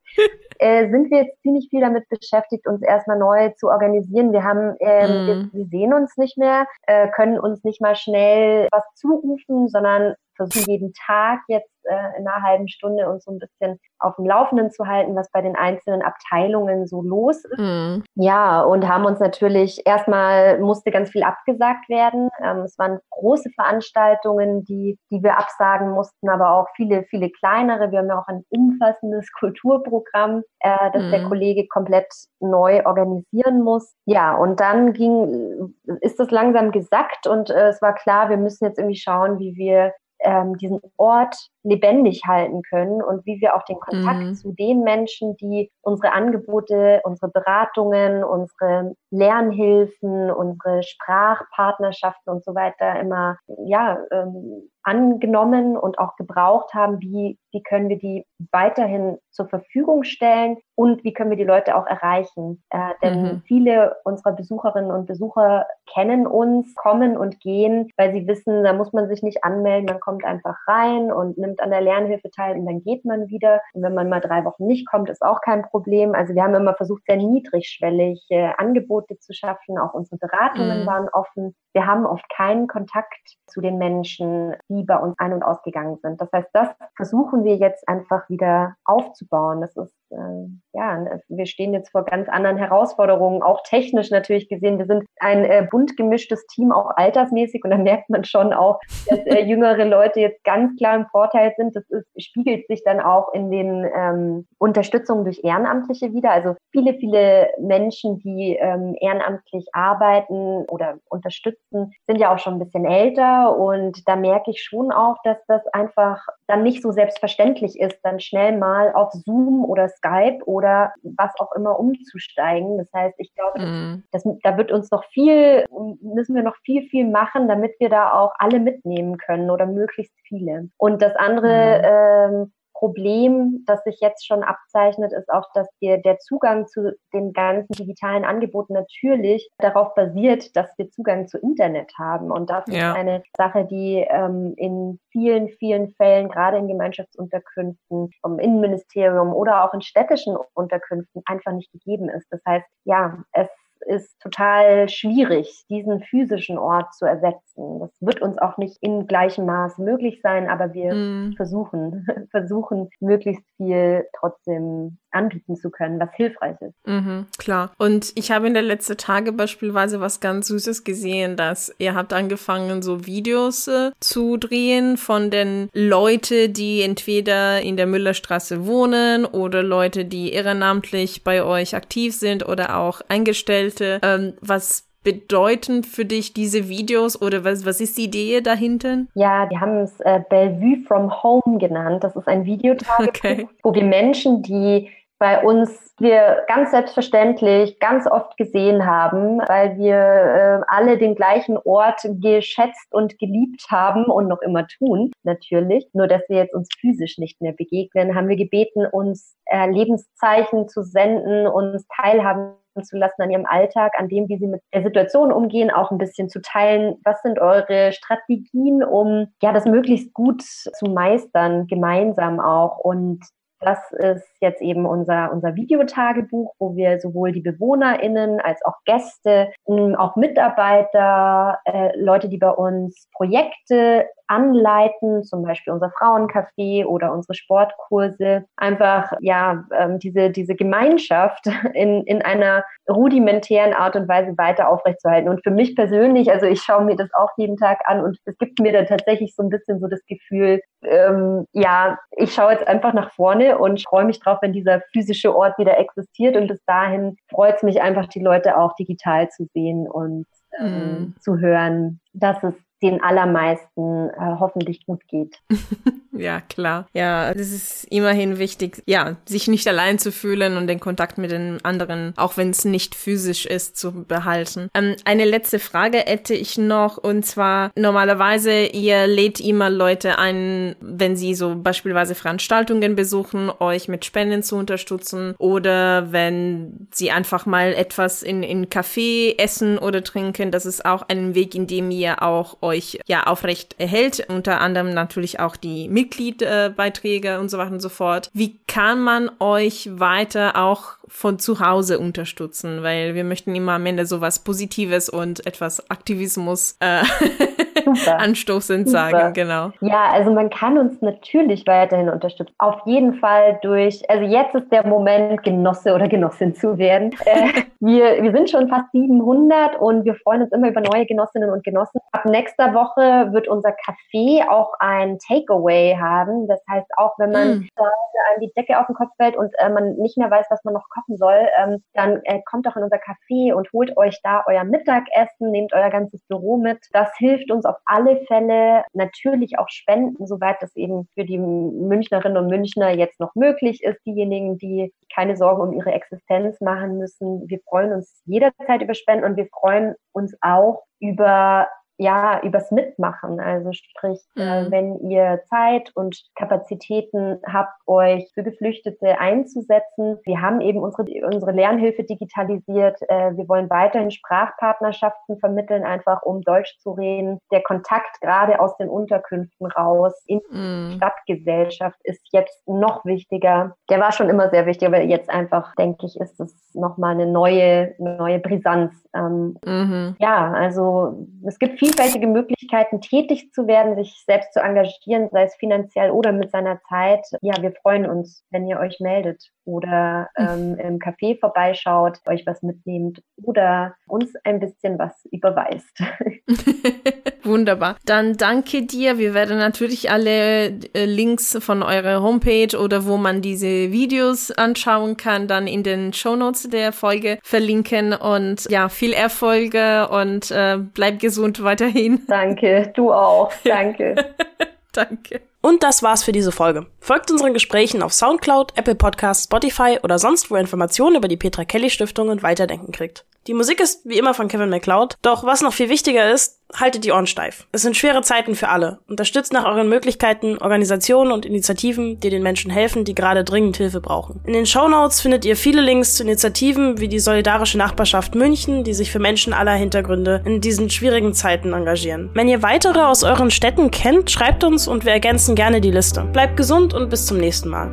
äh, 0.59 0.89
sind 0.89 1.11
wir 1.11 1.23
jetzt 1.23 1.41
ziemlich 1.41 1.67
viel 1.69 1.81
damit 1.81 2.07
beschäftigt, 2.09 2.67
uns 2.67 2.81
erstmal 2.81 3.17
neu 3.17 3.49
zu 3.57 3.67
organisieren. 3.67 4.31
Wir 4.31 4.43
haben, 4.43 4.75
ähm, 4.79 5.09
mm. 5.09 5.27
wir, 5.27 5.49
wir, 5.53 5.65
sehen 5.65 5.93
uns 5.93 6.17
nicht 6.17 6.37
mehr, 6.37 6.67
äh, 6.83 7.07
können 7.15 7.39
uns 7.39 7.63
nicht 7.63 7.81
mal 7.81 7.95
schnell 7.95 8.67
was 8.71 8.85
zurufen, 8.95 9.67
sondern 9.67 10.15
versuchen 10.35 10.69
jeden 10.69 10.93
Tag 10.93 11.39
jetzt 11.47 11.74
äh, 11.85 12.17
in 12.17 12.27
einer 12.27 12.43
halben 12.43 12.67
Stunde 12.67 13.09
uns 13.09 13.25
so 13.25 13.31
ein 13.31 13.39
bisschen 13.39 13.79
auf 13.99 14.15
dem 14.17 14.25
Laufenden 14.25 14.71
zu 14.71 14.85
halten, 14.87 15.15
was 15.15 15.29
bei 15.31 15.41
den 15.41 15.55
einzelnen 15.55 16.01
Abteilungen 16.01 16.87
so 16.87 17.01
los 17.01 17.43
ist. 17.45 17.59
Mhm. 17.59 18.03
Ja, 18.15 18.61
und 18.61 18.87
haben 18.87 19.05
uns 19.05 19.19
natürlich 19.19 19.81
erstmal 19.85 20.59
musste 20.59 20.91
ganz 20.91 21.09
viel 21.09 21.23
abgesagt 21.23 21.89
werden. 21.89 22.29
Ähm, 22.43 22.59
es 22.59 22.77
waren 22.77 22.99
große 23.11 23.49
Veranstaltungen, 23.55 24.63
die, 24.65 24.97
die 25.11 25.23
wir 25.23 25.37
absagen 25.37 25.91
mussten, 25.91 26.29
aber 26.29 26.51
auch 26.51 26.67
viele, 26.75 27.03
viele 27.03 27.29
kleinere. 27.29 27.91
Wir 27.91 27.99
haben 27.99 28.09
ja 28.09 28.19
auch 28.19 28.27
ein 28.27 28.43
umfassendes 28.49 29.31
Kulturprogramm, 29.39 30.43
äh, 30.59 30.91
das 30.93 31.03
mhm. 31.03 31.11
der 31.11 31.23
Kollege 31.23 31.67
komplett 31.67 32.07
neu 32.39 32.85
organisieren 32.85 33.61
muss. 33.63 33.93
Ja, 34.05 34.35
und 34.35 34.59
dann 34.59 34.93
ging, 34.93 35.75
ist 36.01 36.19
das 36.19 36.31
langsam 36.31 36.71
gesackt 36.71 37.27
und 37.27 37.49
äh, 37.49 37.69
es 37.69 37.81
war 37.81 37.93
klar, 37.93 38.29
wir 38.29 38.37
müssen 38.37 38.65
jetzt 38.65 38.77
irgendwie 38.77 38.97
schauen, 38.97 39.39
wie 39.39 39.55
wir 39.55 39.93
ähm, 40.19 40.57
diesen 40.57 40.79
Ort 40.97 41.35
lebendig 41.63 42.23
halten 42.25 42.61
können 42.61 43.01
und 43.01 43.25
wie 43.25 43.39
wir 43.41 43.55
auch 43.55 43.63
den 43.63 43.79
Kontakt 43.79 44.19
mhm. 44.19 44.35
zu 44.35 44.51
den 44.51 44.81
Menschen, 44.81 45.35
die 45.37 45.71
unsere 45.81 46.13
Angebote, 46.13 47.01
unsere 47.03 47.31
Beratungen, 47.31 48.23
unsere 48.23 48.95
Lernhilfen, 49.11 50.31
unsere 50.31 50.83
Sprachpartnerschaften 50.83 52.33
und 52.33 52.43
so 52.43 52.55
weiter 52.55 52.99
immer 52.99 53.37
ja 53.65 53.97
ähm, 54.11 54.69
angenommen 54.85 55.75
und 55.75 55.99
auch 55.99 56.15
gebraucht 56.15 56.73
haben, 56.73 57.01
wie, 57.01 57.37
wie 57.51 57.63
können 57.63 57.89
wir 57.89 57.97
die 57.97 58.25
weiterhin 58.51 59.17
zur 59.31 59.47
Verfügung 59.47 60.03
stellen 60.03 60.57
und 60.75 61.03
wie 61.03 61.13
können 61.13 61.29
wir 61.29 61.37
die 61.37 61.43
Leute 61.43 61.75
auch 61.75 61.87
erreichen. 61.87 62.63
Äh, 62.69 62.93
denn 63.01 63.21
mhm. 63.21 63.41
viele 63.47 63.95
unserer 64.03 64.33
Besucherinnen 64.33 64.91
und 64.91 65.07
Besucher 65.07 65.65
kennen 65.91 66.27
uns, 66.27 66.73
kommen 66.75 67.17
und 67.17 67.39
gehen, 67.39 67.89
weil 67.97 68.13
sie 68.13 68.27
wissen, 68.27 68.63
da 68.63 68.73
muss 68.73 68.93
man 68.93 69.07
sich 69.07 69.23
nicht 69.23 69.43
anmelden, 69.43 69.85
man 69.85 69.99
kommt 69.99 70.23
einfach 70.23 70.55
rein 70.67 71.11
und 71.11 71.37
nimmt 71.37 71.61
an 71.61 71.71
der 71.71 71.81
Lernhilfe 71.81 72.29
teil 72.29 72.57
und 72.57 72.65
dann 72.65 72.83
geht 72.83 73.05
man 73.05 73.27
wieder. 73.27 73.61
Und 73.73 73.83
wenn 73.83 73.93
man 73.93 74.09
mal 74.09 74.21
drei 74.21 74.45
Wochen 74.45 74.67
nicht 74.67 74.87
kommt, 74.87 75.09
ist 75.09 75.21
auch 75.21 75.41
kein 75.41 75.63
Problem. 75.63 76.13
Also 76.13 76.35
wir 76.35 76.43
haben 76.43 76.55
immer 76.55 76.75
versucht, 76.75 77.03
sehr 77.07 77.17
niedrigschwellig 77.17 78.25
äh, 78.29 78.51
Angebote 78.57 79.17
zu 79.19 79.33
schaffen. 79.33 79.77
Auch 79.79 79.93
unsere 79.93 80.17
Beratungen 80.17 80.83
mhm. 80.83 80.85
waren 80.85 81.09
offen. 81.09 81.55
Wir 81.73 81.87
haben 81.87 82.05
oft 82.05 82.29
keinen 82.29 82.67
Kontakt 82.67 83.37
zu 83.47 83.61
den 83.61 83.77
Menschen, 83.77 84.55
die 84.69 84.74
bei 84.83 84.97
uns 84.97 85.15
ein- 85.17 85.33
und 85.33 85.43
ausgegangen 85.43 85.97
sind. 86.01 86.19
Das 86.19 86.31
heißt, 86.31 86.49
das 86.53 86.69
versuchen 86.95 87.43
wir 87.43 87.55
jetzt 87.55 87.87
einfach 87.87 88.29
wieder 88.29 88.75
aufzubauen. 88.85 89.61
Das 89.61 89.75
ist 89.75 89.95
äh, 90.11 90.47
ja, 90.73 91.05
wir 91.29 91.45
stehen 91.45 91.73
jetzt 91.73 91.91
vor 91.91 92.03
ganz 92.03 92.27
anderen 92.29 92.57
Herausforderungen, 92.57 93.41
auch 93.41 93.63
technisch 93.63 94.11
natürlich 94.11 94.49
gesehen. 94.49 94.77
Wir 94.77 94.85
sind 94.85 95.05
ein 95.19 95.45
äh, 95.45 95.67
bunt 95.69 95.95
gemischtes 95.97 96.45
Team, 96.47 96.71
auch 96.71 96.91
altersmäßig, 96.95 97.63
und 97.63 97.71
da 97.71 97.77
merkt 97.77 98.09
man 98.09 98.23
schon 98.23 98.53
auch, 98.53 98.79
dass 99.07 99.19
äh, 99.19 99.39
jüngere 99.45 99.85
Leute 99.85 100.19
jetzt 100.19 100.43
ganz 100.43 100.75
klar 100.77 100.95
im 100.95 101.05
Vorteil 101.07 101.53
sind. 101.57 101.75
Das 101.75 101.89
ist, 101.89 102.07
spiegelt 102.17 102.67
sich 102.67 102.83
dann 102.83 102.99
auch 102.99 103.33
in 103.33 103.51
den 103.51 103.85
ähm, 103.95 104.47
Unterstützungen 104.57 105.23
durch 105.23 105.41
Ehrenamtliche 105.43 106.13
wieder. 106.13 106.31
Also 106.31 106.55
viele, 106.71 106.95
viele 106.95 107.49
Menschen, 107.59 108.19
die 108.19 108.57
ähm, 108.59 108.95
ehrenamtlich 108.99 109.67
arbeiten 109.73 110.65
oder 110.67 110.97
unterstützen, 111.09 111.93
sind 112.07 112.19
ja 112.19 112.33
auch 112.33 112.39
schon 112.39 112.55
ein 112.55 112.59
bisschen 112.59 112.85
älter 112.85 113.57
und 113.57 114.07
da 114.07 114.15
merke 114.15 114.51
ich 114.51 114.61
schon 114.65 114.91
auch, 114.91 115.17
dass 115.23 115.37
das 115.47 115.65
einfach 115.67 116.25
dann 116.47 116.63
nicht 116.63 116.81
so 116.81 116.91
selbstverständlich 116.91 117.79
ist, 117.79 117.99
dann 118.03 118.19
schnell 118.19 118.57
mal 118.57 118.93
auf 118.93 119.11
Zoom 119.13 119.63
oder 119.65 119.87
Skype 119.89 120.39
oder 120.45 120.93
was 121.03 121.31
auch 121.39 121.51
immer 121.53 121.79
umzusteigen. 121.79 122.77
Das 122.77 122.91
heißt, 122.93 123.15
ich 123.19 123.33
glaube, 123.35 123.59
mm. 123.59 124.03
das, 124.11 124.23
da 124.43 124.57
wird 124.57 124.71
uns 124.71 124.91
noch 124.91 125.05
viel, 125.05 125.65
müssen 126.01 126.35
wir 126.35 126.43
noch 126.43 126.57
viel, 126.63 126.87
viel 126.89 127.09
machen, 127.09 127.47
damit 127.47 127.75
wir 127.79 127.89
da 127.89 128.11
auch 128.13 128.33
alle 128.39 128.59
mitnehmen 128.59 129.17
können 129.17 129.49
oder 129.49 129.65
möglichst 129.65 130.13
viele. 130.27 130.69
Und 130.77 131.01
das 131.01 131.15
andere, 131.15 132.31
mm. 132.31 132.33
ähm, 132.33 132.53
Problem, 132.75 133.63
das 133.65 133.83
sich 133.83 133.99
jetzt 134.01 134.27
schon 134.27 134.43
abzeichnet, 134.43 135.13
ist 135.13 135.29
auch, 135.29 135.45
dass 135.53 135.67
wir 135.79 135.97
der 135.97 136.19
Zugang 136.19 136.67
zu 136.67 136.93
den 137.13 137.31
ganzen 137.31 137.73
digitalen 137.73 138.25
Angeboten 138.25 138.73
natürlich 138.73 139.49
darauf 139.57 139.95
basiert, 139.95 140.55
dass 140.57 140.69
wir 140.77 140.91
Zugang 140.91 141.27
zu 141.27 141.37
Internet 141.37 141.93
haben. 141.97 142.31
Und 142.31 142.49
das 142.49 142.65
ja. 142.67 142.91
ist 142.91 142.97
eine 142.97 143.23
Sache, 143.37 143.65
die 143.65 144.05
ähm, 144.09 144.53
in 144.57 144.99
vielen, 145.09 145.49
vielen 145.49 145.91
Fällen, 145.91 146.29
gerade 146.29 146.57
in 146.57 146.67
Gemeinschaftsunterkünften, 146.67 148.11
im 148.23 148.39
Innenministerium 148.39 149.33
oder 149.33 149.63
auch 149.63 149.73
in 149.73 149.81
städtischen 149.81 150.37
Unterkünften 150.53 151.21
einfach 151.25 151.53
nicht 151.53 151.71
gegeben 151.71 152.09
ist. 152.09 152.27
Das 152.29 152.41
heißt, 152.45 152.65
ja, 152.83 153.23
es 153.31 153.47
ist 153.81 154.19
total 154.19 154.89
schwierig, 154.89 155.65
diesen 155.69 156.01
physischen 156.01 156.57
Ort 156.57 156.93
zu 156.93 157.05
ersetzen. 157.05 157.79
Das 157.79 157.91
wird 157.99 158.21
uns 158.21 158.37
auch 158.37 158.57
nicht 158.57 158.77
in 158.81 159.07
gleichem 159.07 159.45
Maß 159.45 159.77
möglich 159.77 160.21
sein, 160.21 160.49
aber 160.49 160.73
wir 160.73 160.93
mm. 160.93 161.33
versuchen, 161.37 162.07
versuchen 162.31 162.89
möglichst 162.99 163.45
viel 163.57 164.07
trotzdem 164.17 164.97
anbieten 165.15 165.55
zu 165.55 165.69
können, 165.69 165.99
was 165.99 166.09
hilfreich 166.15 166.55
ist. 166.61 166.75
Mhm, 166.85 167.25
klar. 167.37 167.71
Und 167.77 168.11
ich 168.15 168.31
habe 168.31 168.47
in 168.47 168.53
den 168.53 168.65
letzten 168.65 168.97
Tagen 168.97 169.35
beispielsweise 169.35 170.01
was 170.01 170.19
ganz 170.19 170.47
Süßes 170.47 170.83
gesehen, 170.83 171.37
dass 171.37 171.73
ihr 171.77 171.95
habt 171.95 172.13
angefangen, 172.13 172.81
so 172.81 173.05
Videos 173.05 173.67
äh, 173.67 173.91
zu 173.99 174.37
drehen 174.37 174.97
von 174.97 175.31
den 175.31 175.69
Leuten, 175.73 176.53
die 176.53 176.81
entweder 176.81 177.61
in 177.61 177.77
der 177.77 177.87
Müllerstraße 177.87 178.67
wohnen 178.67 179.25
oder 179.25 179.63
Leute, 179.63 180.05
die 180.05 180.33
ehrenamtlich 180.33 181.23
bei 181.23 181.43
euch 181.43 181.75
aktiv 181.75 182.15
sind 182.15 182.47
oder 182.47 182.77
auch 182.77 183.01
Eingestellte. 183.07 183.99
Ähm, 184.03 184.33
was 184.41 184.85
bedeuten 185.05 185.83
für 185.83 186.03
dich 186.03 186.33
diese 186.33 186.67
Videos 186.67 187.21
oder 187.21 187.45
was, 187.45 187.65
was 187.65 187.79
ist 187.79 187.97
die 187.97 188.05
Idee 188.05 188.41
dahinter? 188.41 189.05
Ja, 189.13 189.49
wir 189.49 189.61
haben 189.61 189.77
es 189.77 189.97
äh, 190.01 190.19
Bellevue 190.29 190.83
from 190.85 191.23
Home 191.23 191.59
genannt. 191.59 192.03
Das 192.03 192.15
ist 192.17 192.27
ein 192.27 192.43
Videotagebuch, 192.43 193.07
okay. 193.07 193.47
wo 193.63 193.73
wir 193.73 193.83
Menschen, 193.83 194.41
die 194.41 194.89
bei 195.25 195.43
uns 195.43 195.91
wir 195.97 196.43
ganz 196.47 196.69
selbstverständlich 196.69 197.79
ganz 197.79 198.05
oft 198.05 198.37
gesehen 198.37 198.85
haben, 198.85 199.39
weil 199.47 199.75
wir 199.75 199.95
äh, 199.95 200.61
alle 200.67 200.99
den 200.99 201.15
gleichen 201.15 201.57
Ort 201.57 202.01
geschätzt 202.21 202.93
und 202.93 203.17
geliebt 203.17 203.65
haben 203.71 204.05
und 204.05 204.27
noch 204.27 204.41
immer 204.41 204.67
tun, 204.67 205.11
natürlich. 205.23 205.87
Nur 205.93 206.05
dass 206.05 206.21
wir 206.29 206.37
jetzt 206.37 206.53
uns 206.53 206.69
physisch 206.79 207.17
nicht 207.17 207.41
mehr 207.41 207.53
begegnen, 207.53 208.13
haben 208.13 208.27
wir 208.27 208.35
gebeten, 208.35 208.85
uns 208.85 209.35
äh, 209.45 209.67
Lebenszeichen 209.67 210.69
zu 210.69 210.83
senden, 210.83 211.47
uns 211.47 211.87
teilhaben 211.99 212.53
zu 212.83 212.95
lassen 212.95 213.23
an 213.23 213.31
ihrem 213.31 213.47
Alltag, 213.47 213.93
an 213.97 214.07
dem, 214.07 214.29
wie 214.29 214.37
sie 214.37 214.47
mit 214.47 214.61
der 214.75 214.83
Situation 214.83 215.31
umgehen, 215.31 215.71
auch 215.71 215.89
ein 215.89 215.97
bisschen 215.97 216.29
zu 216.29 216.39
teilen. 216.39 216.97
Was 217.03 217.19
sind 217.23 217.39
eure 217.39 217.93
Strategien, 217.93 218.83
um 218.83 219.33
ja 219.41 219.53
das 219.53 219.65
möglichst 219.65 220.13
gut 220.13 220.43
zu 220.43 220.85
meistern, 220.85 221.65
gemeinsam 221.65 222.39
auch 222.39 222.77
und 222.77 223.21
das 223.59 223.79
ist 223.91 224.27
jetzt 224.41 224.61
eben 224.61 224.85
unser, 224.85 225.31
unser 225.31 225.55
Videotagebuch, 225.55 226.53
wo 226.59 226.75
wir 226.75 226.99
sowohl 226.99 227.31
die 227.31 227.41
BewohnerInnen 227.41 228.39
als 228.39 228.63
auch 228.65 228.75
Gäste, 228.85 229.51
auch 229.65 230.15
Mitarbeiter, 230.15 231.59
äh, 231.65 231.97
Leute, 231.97 232.29
die 232.29 232.37
bei 232.37 232.51
uns 232.51 233.07
Projekte 233.13 234.07
anleiten, 234.27 235.23
zum 235.23 235.43
Beispiel 235.43 235.73
unser 235.73 235.91
Frauencafé 235.91 236.85
oder 236.85 237.13
unsere 237.13 237.35
Sportkurse, 237.35 238.45
einfach 238.57 239.11
ja 239.21 239.65
ähm, 239.73 239.99
diese 239.99 240.29
diese 240.29 240.55
Gemeinschaft 240.55 241.45
in 241.73 242.03
in 242.03 242.21
einer 242.21 242.63
rudimentären 242.89 243.73
Art 243.73 243.95
und 243.95 244.07
Weise 244.07 244.37
weiter 244.37 244.69
aufrechtzuerhalten. 244.69 245.29
Und 245.29 245.43
für 245.43 245.51
mich 245.51 245.75
persönlich, 245.75 246.31
also 246.31 246.45
ich 246.45 246.61
schaue 246.61 246.85
mir 246.85 246.95
das 246.95 247.09
auch 247.13 247.31
jeden 247.37 247.57
Tag 247.57 247.79
an 247.85 248.03
und 248.03 248.17
es 248.25 248.37
gibt 248.37 248.59
mir 248.59 248.71
dann 248.71 248.85
tatsächlich 248.85 249.35
so 249.35 249.43
ein 249.43 249.49
bisschen 249.49 249.79
so 249.79 249.87
das 249.87 250.05
Gefühl, 250.05 250.61
ähm, 250.83 251.45
ja, 251.53 251.97
ich 252.11 252.33
schaue 252.33 252.53
jetzt 252.53 252.67
einfach 252.67 252.93
nach 252.93 253.11
vorne 253.11 253.57
und 253.57 253.83
freue 253.87 254.05
mich 254.05 254.19
drauf, 254.19 254.39
wenn 254.41 254.53
dieser 254.53 254.81
physische 254.93 255.35
Ort 255.35 255.57
wieder 255.57 255.77
existiert. 255.79 256.35
Und 256.35 256.47
bis 256.47 256.63
dahin 256.65 257.17
freut 257.29 257.55
es 257.57 257.63
mich 257.63 257.81
einfach, 257.81 258.07
die 258.07 258.21
Leute 258.21 258.57
auch 258.57 258.75
digital 258.75 259.29
zu 259.29 259.47
sehen 259.53 259.87
und 259.87 260.25
ähm, 260.59 260.69
mm. 260.69 261.15
zu 261.19 261.39
hören, 261.39 261.99
dass 262.13 262.41
es 262.43 262.53
den 262.81 263.01
allermeisten 263.01 264.09
äh, 264.09 264.35
hoffentlich 264.39 264.85
gut 264.85 265.07
geht. 265.07 265.37
ja, 266.11 266.41
klar. 266.41 266.87
Ja, 266.93 267.31
es 267.31 267.51
ist 267.51 267.85
immerhin 267.85 268.37
wichtig, 268.37 268.83
ja, 268.85 269.17
sich 269.25 269.47
nicht 269.47 269.67
allein 269.67 269.97
zu 269.97 270.11
fühlen 270.11 270.57
und 270.57 270.67
den 270.67 270.79
Kontakt 270.79 271.17
mit 271.17 271.31
den 271.31 271.63
anderen, 271.63 272.13
auch 272.17 272.37
wenn 272.37 272.49
es 272.49 272.65
nicht 272.65 272.95
physisch 272.95 273.45
ist, 273.45 273.77
zu 273.77 274.03
behalten. 274.03 274.69
Ähm, 274.73 274.95
eine 275.05 275.25
letzte 275.25 275.59
Frage 275.59 275.99
hätte 275.99 276.33
ich 276.33 276.57
noch 276.57 276.97
und 276.97 277.25
zwar 277.25 277.71
normalerweise 277.75 278.65
ihr 278.65 279.07
lädt 279.07 279.39
immer 279.39 279.69
Leute 279.69 280.19
ein, 280.19 280.75
wenn 280.81 281.15
sie 281.15 281.33
so 281.33 281.55
beispielsweise 281.55 282.15
Veranstaltungen 282.15 282.95
besuchen, 282.95 283.51
euch 283.59 283.87
mit 283.87 284.05
Spenden 284.05 284.43
zu 284.43 284.57
unterstützen 284.57 285.33
oder 285.37 286.11
wenn 286.11 286.87
sie 286.91 287.11
einfach 287.11 287.45
mal 287.45 287.73
etwas 287.73 288.21
in 288.21 288.43
in 288.43 288.67
Café 288.69 289.37
essen 289.37 289.77
oder 289.77 290.03
trinken. 290.03 290.51
Das 290.51 290.65
ist 290.65 290.85
auch 290.85 291.03
ein 291.07 291.35
Weg, 291.35 291.55
in 291.55 291.67
dem 291.67 291.91
ihr 291.91 292.21
auch 292.21 292.57
euch 292.65 292.99
ja 293.05 293.27
aufrecht 293.27 293.75
erhält, 293.77 294.25
unter 294.27 294.59
anderem 294.59 294.93
natürlich 294.93 295.39
auch 295.39 295.55
die 295.55 295.87
Mitgliedbeiträge 295.87 297.39
und 297.39 297.49
so 297.49 297.57
weiter 297.57 297.71
und 297.71 297.81
so 297.81 297.89
fort. 297.89 298.29
Wie 298.33 298.57
kann 298.67 299.01
man 299.01 299.31
euch 299.39 299.89
weiter 299.93 300.57
auch 300.57 300.95
von 301.07 301.39
zu 301.39 301.59
Hause 301.59 301.99
unterstützen? 301.99 302.83
Weil 302.83 303.15
wir 303.15 303.23
möchten 303.23 303.55
immer 303.55 303.73
am 303.73 303.85
Ende 303.85 304.05
sowas 304.05 304.39
Positives 304.39 305.07
und 305.09 305.45
etwas 305.45 305.89
Aktivismus 305.89 306.75
äh, 306.79 307.03
anstoßend 308.17 308.87
Super. 308.87 309.09
sagen, 309.11 309.33
genau. 309.33 309.71
Ja, 309.81 310.11
also 310.11 310.31
man 310.31 310.49
kann 310.49 310.77
uns 310.77 311.01
natürlich 311.01 311.65
weiterhin 311.67 312.09
unterstützen. 312.09 312.53
Auf 312.57 312.81
jeden 312.85 313.15
Fall 313.15 313.59
durch, 313.61 314.01
also 314.09 314.23
jetzt 314.25 314.55
ist 314.55 314.71
der 314.71 314.85
Moment, 314.85 315.43
Genosse 315.43 315.93
oder 315.93 316.07
Genossin 316.07 316.55
zu 316.55 316.77
werden. 316.77 317.11
Äh, 317.25 317.63
wir, 317.79 318.21
wir 318.21 318.31
sind 318.31 318.49
schon 318.49 318.69
fast 318.69 318.91
700 318.91 319.79
und 319.79 320.05
wir 320.05 320.15
freuen 320.15 320.43
uns 320.43 320.51
immer 320.51 320.69
über 320.69 320.81
neue 320.81 321.05
Genossinnen 321.05 321.49
und 321.49 321.63
Genossen. 321.63 321.99
Ab 322.11 322.25
nächster 322.25 322.73
Woche 322.73 323.33
wird 323.33 323.47
unser 323.47 323.69
Café 323.69 324.47
auch 324.47 324.73
ein 324.79 325.17
Takeaway 325.27 325.97
haben. 325.99 326.47
Das 326.47 326.61
heißt, 326.69 326.87
auch 326.97 327.13
wenn 327.17 327.31
man 327.31 327.59
mm. 327.59 327.69
an 327.77 328.41
die 328.41 328.51
Decke 328.55 328.79
auf 328.79 328.87
den 328.87 328.95
Kopf 328.95 329.11
fällt 329.17 329.35
und 329.35 329.53
äh, 329.57 329.69
man 329.69 329.95
nicht 329.95 330.17
mehr 330.17 330.29
weiß, 330.29 330.47
was 330.49 330.63
man 330.63 330.73
noch 330.73 330.87
kochen 330.89 331.17
soll, 331.17 331.47
ähm, 331.57 331.83
dann 331.93 332.21
äh, 332.23 332.41
kommt 332.45 332.65
doch 332.65 332.75
in 332.75 332.83
unser 332.83 332.97
Café 332.97 333.53
und 333.53 333.71
holt 333.73 333.95
euch 333.97 334.19
da 334.23 334.43
euer 334.47 334.63
Mittagessen, 334.63 335.51
nehmt 335.51 335.73
euer 335.73 335.89
ganzes 335.89 336.21
Büro 336.27 336.57
mit. 336.57 336.79
Das 336.91 337.09
hilft 337.17 337.51
uns 337.51 337.65
auf 337.65 337.74
alle 337.85 338.23
Fälle 338.27 338.83
natürlich 338.93 339.57
auch 339.59 339.69
spenden, 339.69 340.27
soweit 340.27 340.61
das 340.61 340.75
eben 340.75 341.07
für 341.13 341.25
die 341.25 341.37
Münchnerinnen 341.37 342.37
und 342.37 342.47
Münchner 342.47 342.91
jetzt 342.91 343.19
noch 343.19 343.35
möglich 343.35 343.83
ist. 343.83 343.99
Diejenigen, 344.05 344.57
die 344.57 344.93
keine 345.13 345.37
Sorgen 345.37 345.61
um 345.61 345.73
ihre 345.73 345.91
Existenz 345.91 346.61
machen 346.61 346.97
müssen. 346.97 347.49
Wir 347.49 347.59
freuen 347.67 347.93
uns 347.93 348.21
jederzeit 348.25 348.81
über 348.81 348.93
Spenden 348.93 349.25
und 349.25 349.37
wir 349.37 349.47
freuen 349.47 349.95
uns 350.11 350.35
auch 350.41 350.83
über 350.99 351.67
ja, 351.97 352.41
übers 352.43 352.71
Mitmachen. 352.71 353.39
Also 353.39 353.71
sprich, 353.71 354.19
äh, 354.35 354.61
mhm. 354.61 354.67
äh, 354.67 354.71
wenn 354.71 355.09
ihr 355.09 355.41
Zeit 355.49 355.91
und 355.95 356.17
Kapazitäten 356.35 357.39
habt, 357.47 357.73
euch 357.87 358.29
für 358.33 358.43
Geflüchtete 358.43 359.19
einzusetzen. 359.19 360.19
Wir 360.25 360.41
haben 360.41 360.61
eben 360.61 360.79
unsere, 360.79 361.05
unsere 361.25 361.51
Lernhilfe 361.51 362.03
digitalisiert. 362.03 362.97
Äh, 363.07 363.37
wir 363.37 363.47
wollen 363.47 363.69
weiterhin 363.69 364.11
Sprachpartnerschaften 364.11 365.39
vermitteln, 365.39 365.83
einfach 365.83 366.23
um 366.23 366.41
Deutsch 366.41 366.77
zu 366.79 366.91
reden. 366.91 367.39
Der 367.51 367.61
Kontakt 367.61 368.19
gerade 368.21 368.59
aus 368.59 368.75
den 368.77 368.89
Unterkünften 368.89 369.67
raus 369.67 370.13
in 370.25 370.41
mhm. 370.49 370.89
die 370.89 370.97
Stadtgesellschaft 370.97 371.99
ist 372.03 372.21
jetzt 372.31 372.67
noch 372.67 373.05
wichtiger. 373.05 373.75
Der 373.89 373.99
war 373.99 374.11
schon 374.11 374.29
immer 374.29 374.49
sehr 374.49 374.65
wichtig, 374.65 374.87
aber 374.87 375.01
jetzt 375.01 375.29
einfach, 375.29 375.73
denke 375.75 376.05
ich, 376.05 376.19
ist 376.19 376.39
es 376.39 376.53
nochmal 376.73 377.11
eine 377.11 377.27
neue, 377.27 377.95
neue 377.99 378.39
Brisanz. 378.39 378.93
Ähm, 379.15 379.57
mhm. 379.65 380.15
Ja, 380.19 380.51
also 380.51 381.27
es 381.45 381.59
gibt 381.59 381.79
vielfältige 381.85 382.27
Möglichkeiten, 382.27 382.99
tätig 382.99 383.51
zu 383.51 383.67
werden, 383.67 383.95
sich 383.95 384.23
selbst 384.25 384.53
zu 384.53 384.59
engagieren, 384.59 385.29
sei 385.31 385.43
es 385.43 385.55
finanziell 385.55 386.09
oder 386.09 386.31
mit 386.31 386.49
seiner 386.51 386.81
Zeit. 386.89 387.25
Ja, 387.41 387.53
wir 387.61 387.73
freuen 387.73 388.09
uns, 388.09 388.43
wenn 388.49 388.67
ihr 388.67 388.79
euch 388.79 388.99
meldet 388.99 389.51
oder 389.65 390.29
ähm, 390.35 390.77
im 390.79 390.99
Café 390.99 391.39
vorbeischaut, 391.39 392.19
euch 392.27 392.45
was 392.47 392.63
mitnehmt 392.63 393.21
oder 393.43 393.95
uns 394.07 394.33
ein 394.43 394.59
bisschen 394.59 394.97
was 394.97 395.13
überweist. 395.31 396.01
Wunderbar. 397.45 397.95
Dann 398.05 398.37
danke 398.37 398.83
dir. 398.83 399.17
Wir 399.17 399.33
werden 399.33 399.57
natürlich 399.57 400.11
alle 400.11 400.79
äh, 400.93 401.05
Links 401.05 401.57
von 401.61 401.83
eurer 401.83 402.21
Homepage 402.21 402.77
oder 402.77 403.05
wo 403.05 403.17
man 403.17 403.41
diese 403.41 403.91
Videos 403.91 404.51
anschauen 404.51 405.15
kann, 405.17 405.47
dann 405.47 405.67
in 405.67 405.83
den 405.83 406.13
Show 406.13 406.35
Notes 406.35 406.63
der 406.69 406.91
Folge 406.91 407.37
verlinken. 407.43 408.13
Und 408.13 408.65
ja, 408.69 408.89
viel 408.89 409.13
Erfolge 409.13 410.09
und 410.09 410.51
äh, 410.51 410.77
bleib 410.77 411.19
gesund 411.19 411.63
weiterhin. 411.63 412.23
Danke, 412.27 412.91
du 412.95 413.11
auch. 413.11 413.51
Danke. 413.63 414.15
danke. 414.91 415.41
Und 415.61 415.81
das 415.83 416.03
war's 416.03 416.23
für 416.23 416.31
diese 416.31 416.51
Folge. 416.51 416.85
Folgt 416.99 417.31
unseren 417.31 417.53
Gesprächen 417.53 418.03
auf 418.03 418.13
Soundcloud, 418.13 418.73
Apple 418.77 418.95
Podcasts, 418.95 419.45
Spotify 419.45 419.97
oder 420.03 420.19
sonst 420.19 420.51
wo 420.51 420.55
Informationen 420.55 421.15
über 421.15 421.27
die 421.27 421.37
Petra 421.37 421.65
Kelly 421.65 421.89
Stiftung 421.89 422.29
und 422.29 422.43
Weiterdenken 422.43 422.91
kriegt. 422.91 423.25
Die 423.47 423.53
Musik 423.53 423.79
ist 423.79 424.01
wie 424.05 424.17
immer 424.17 424.33
von 424.33 424.47
Kevin 424.47 424.71
MacLeod, 424.71 425.17
doch 425.21 425.43
was 425.43 425.61
noch 425.61 425.71
viel 425.71 425.87
wichtiger 425.87 426.33
ist, 426.33 426.61
haltet 426.73 427.03
die 427.03 427.11
Ohren 427.11 427.27
steif. 427.27 427.67
Es 427.71 427.83
sind 427.83 427.95
schwere 427.95 428.23
Zeiten 428.23 428.55
für 428.55 428.69
alle. 428.69 428.97
Unterstützt 429.07 429.53
nach 429.53 429.65
euren 429.65 429.87
Möglichkeiten 429.87 430.57
Organisationen 430.57 431.31
und 431.31 431.45
Initiativen, 431.45 432.19
die 432.19 432.31
den 432.31 432.41
Menschen 432.41 432.71
helfen, 432.71 433.05
die 433.05 433.13
gerade 433.13 433.43
dringend 433.43 433.77
Hilfe 433.77 434.01
brauchen. 434.01 434.41
In 434.45 434.53
den 434.53 434.65
Shownotes 434.65 435.21
findet 435.21 435.45
ihr 435.45 435.55
viele 435.55 435.81
Links 435.81 436.15
zu 436.15 436.23
Initiativen 436.23 436.99
wie 436.99 437.07
die 437.07 437.19
Solidarische 437.19 437.77
Nachbarschaft 437.77 438.33
München, 438.33 438.83
die 438.83 438.95
sich 438.95 439.11
für 439.11 439.19
Menschen 439.19 439.53
aller 439.53 439.73
Hintergründe 439.73 440.41
in 440.43 440.59
diesen 440.59 440.89
schwierigen 440.89 441.35
Zeiten 441.35 441.73
engagieren. 441.73 442.31
Wenn 442.33 442.49
ihr 442.49 442.63
weitere 442.63 443.01
aus 443.01 443.23
euren 443.23 443.51
Städten 443.51 443.91
kennt, 443.91 444.31
schreibt 444.31 444.63
uns 444.63 444.87
und 444.87 445.05
wir 445.05 445.11
ergänzen 445.11 445.53
gerne 445.53 445.81
die 445.81 445.91
Liste. 445.91 446.21
Bleibt 446.33 446.57
gesund 446.57 446.95
und 446.95 447.11
bis 447.11 447.27
zum 447.27 447.37
nächsten 447.37 447.69
Mal. 447.69 447.91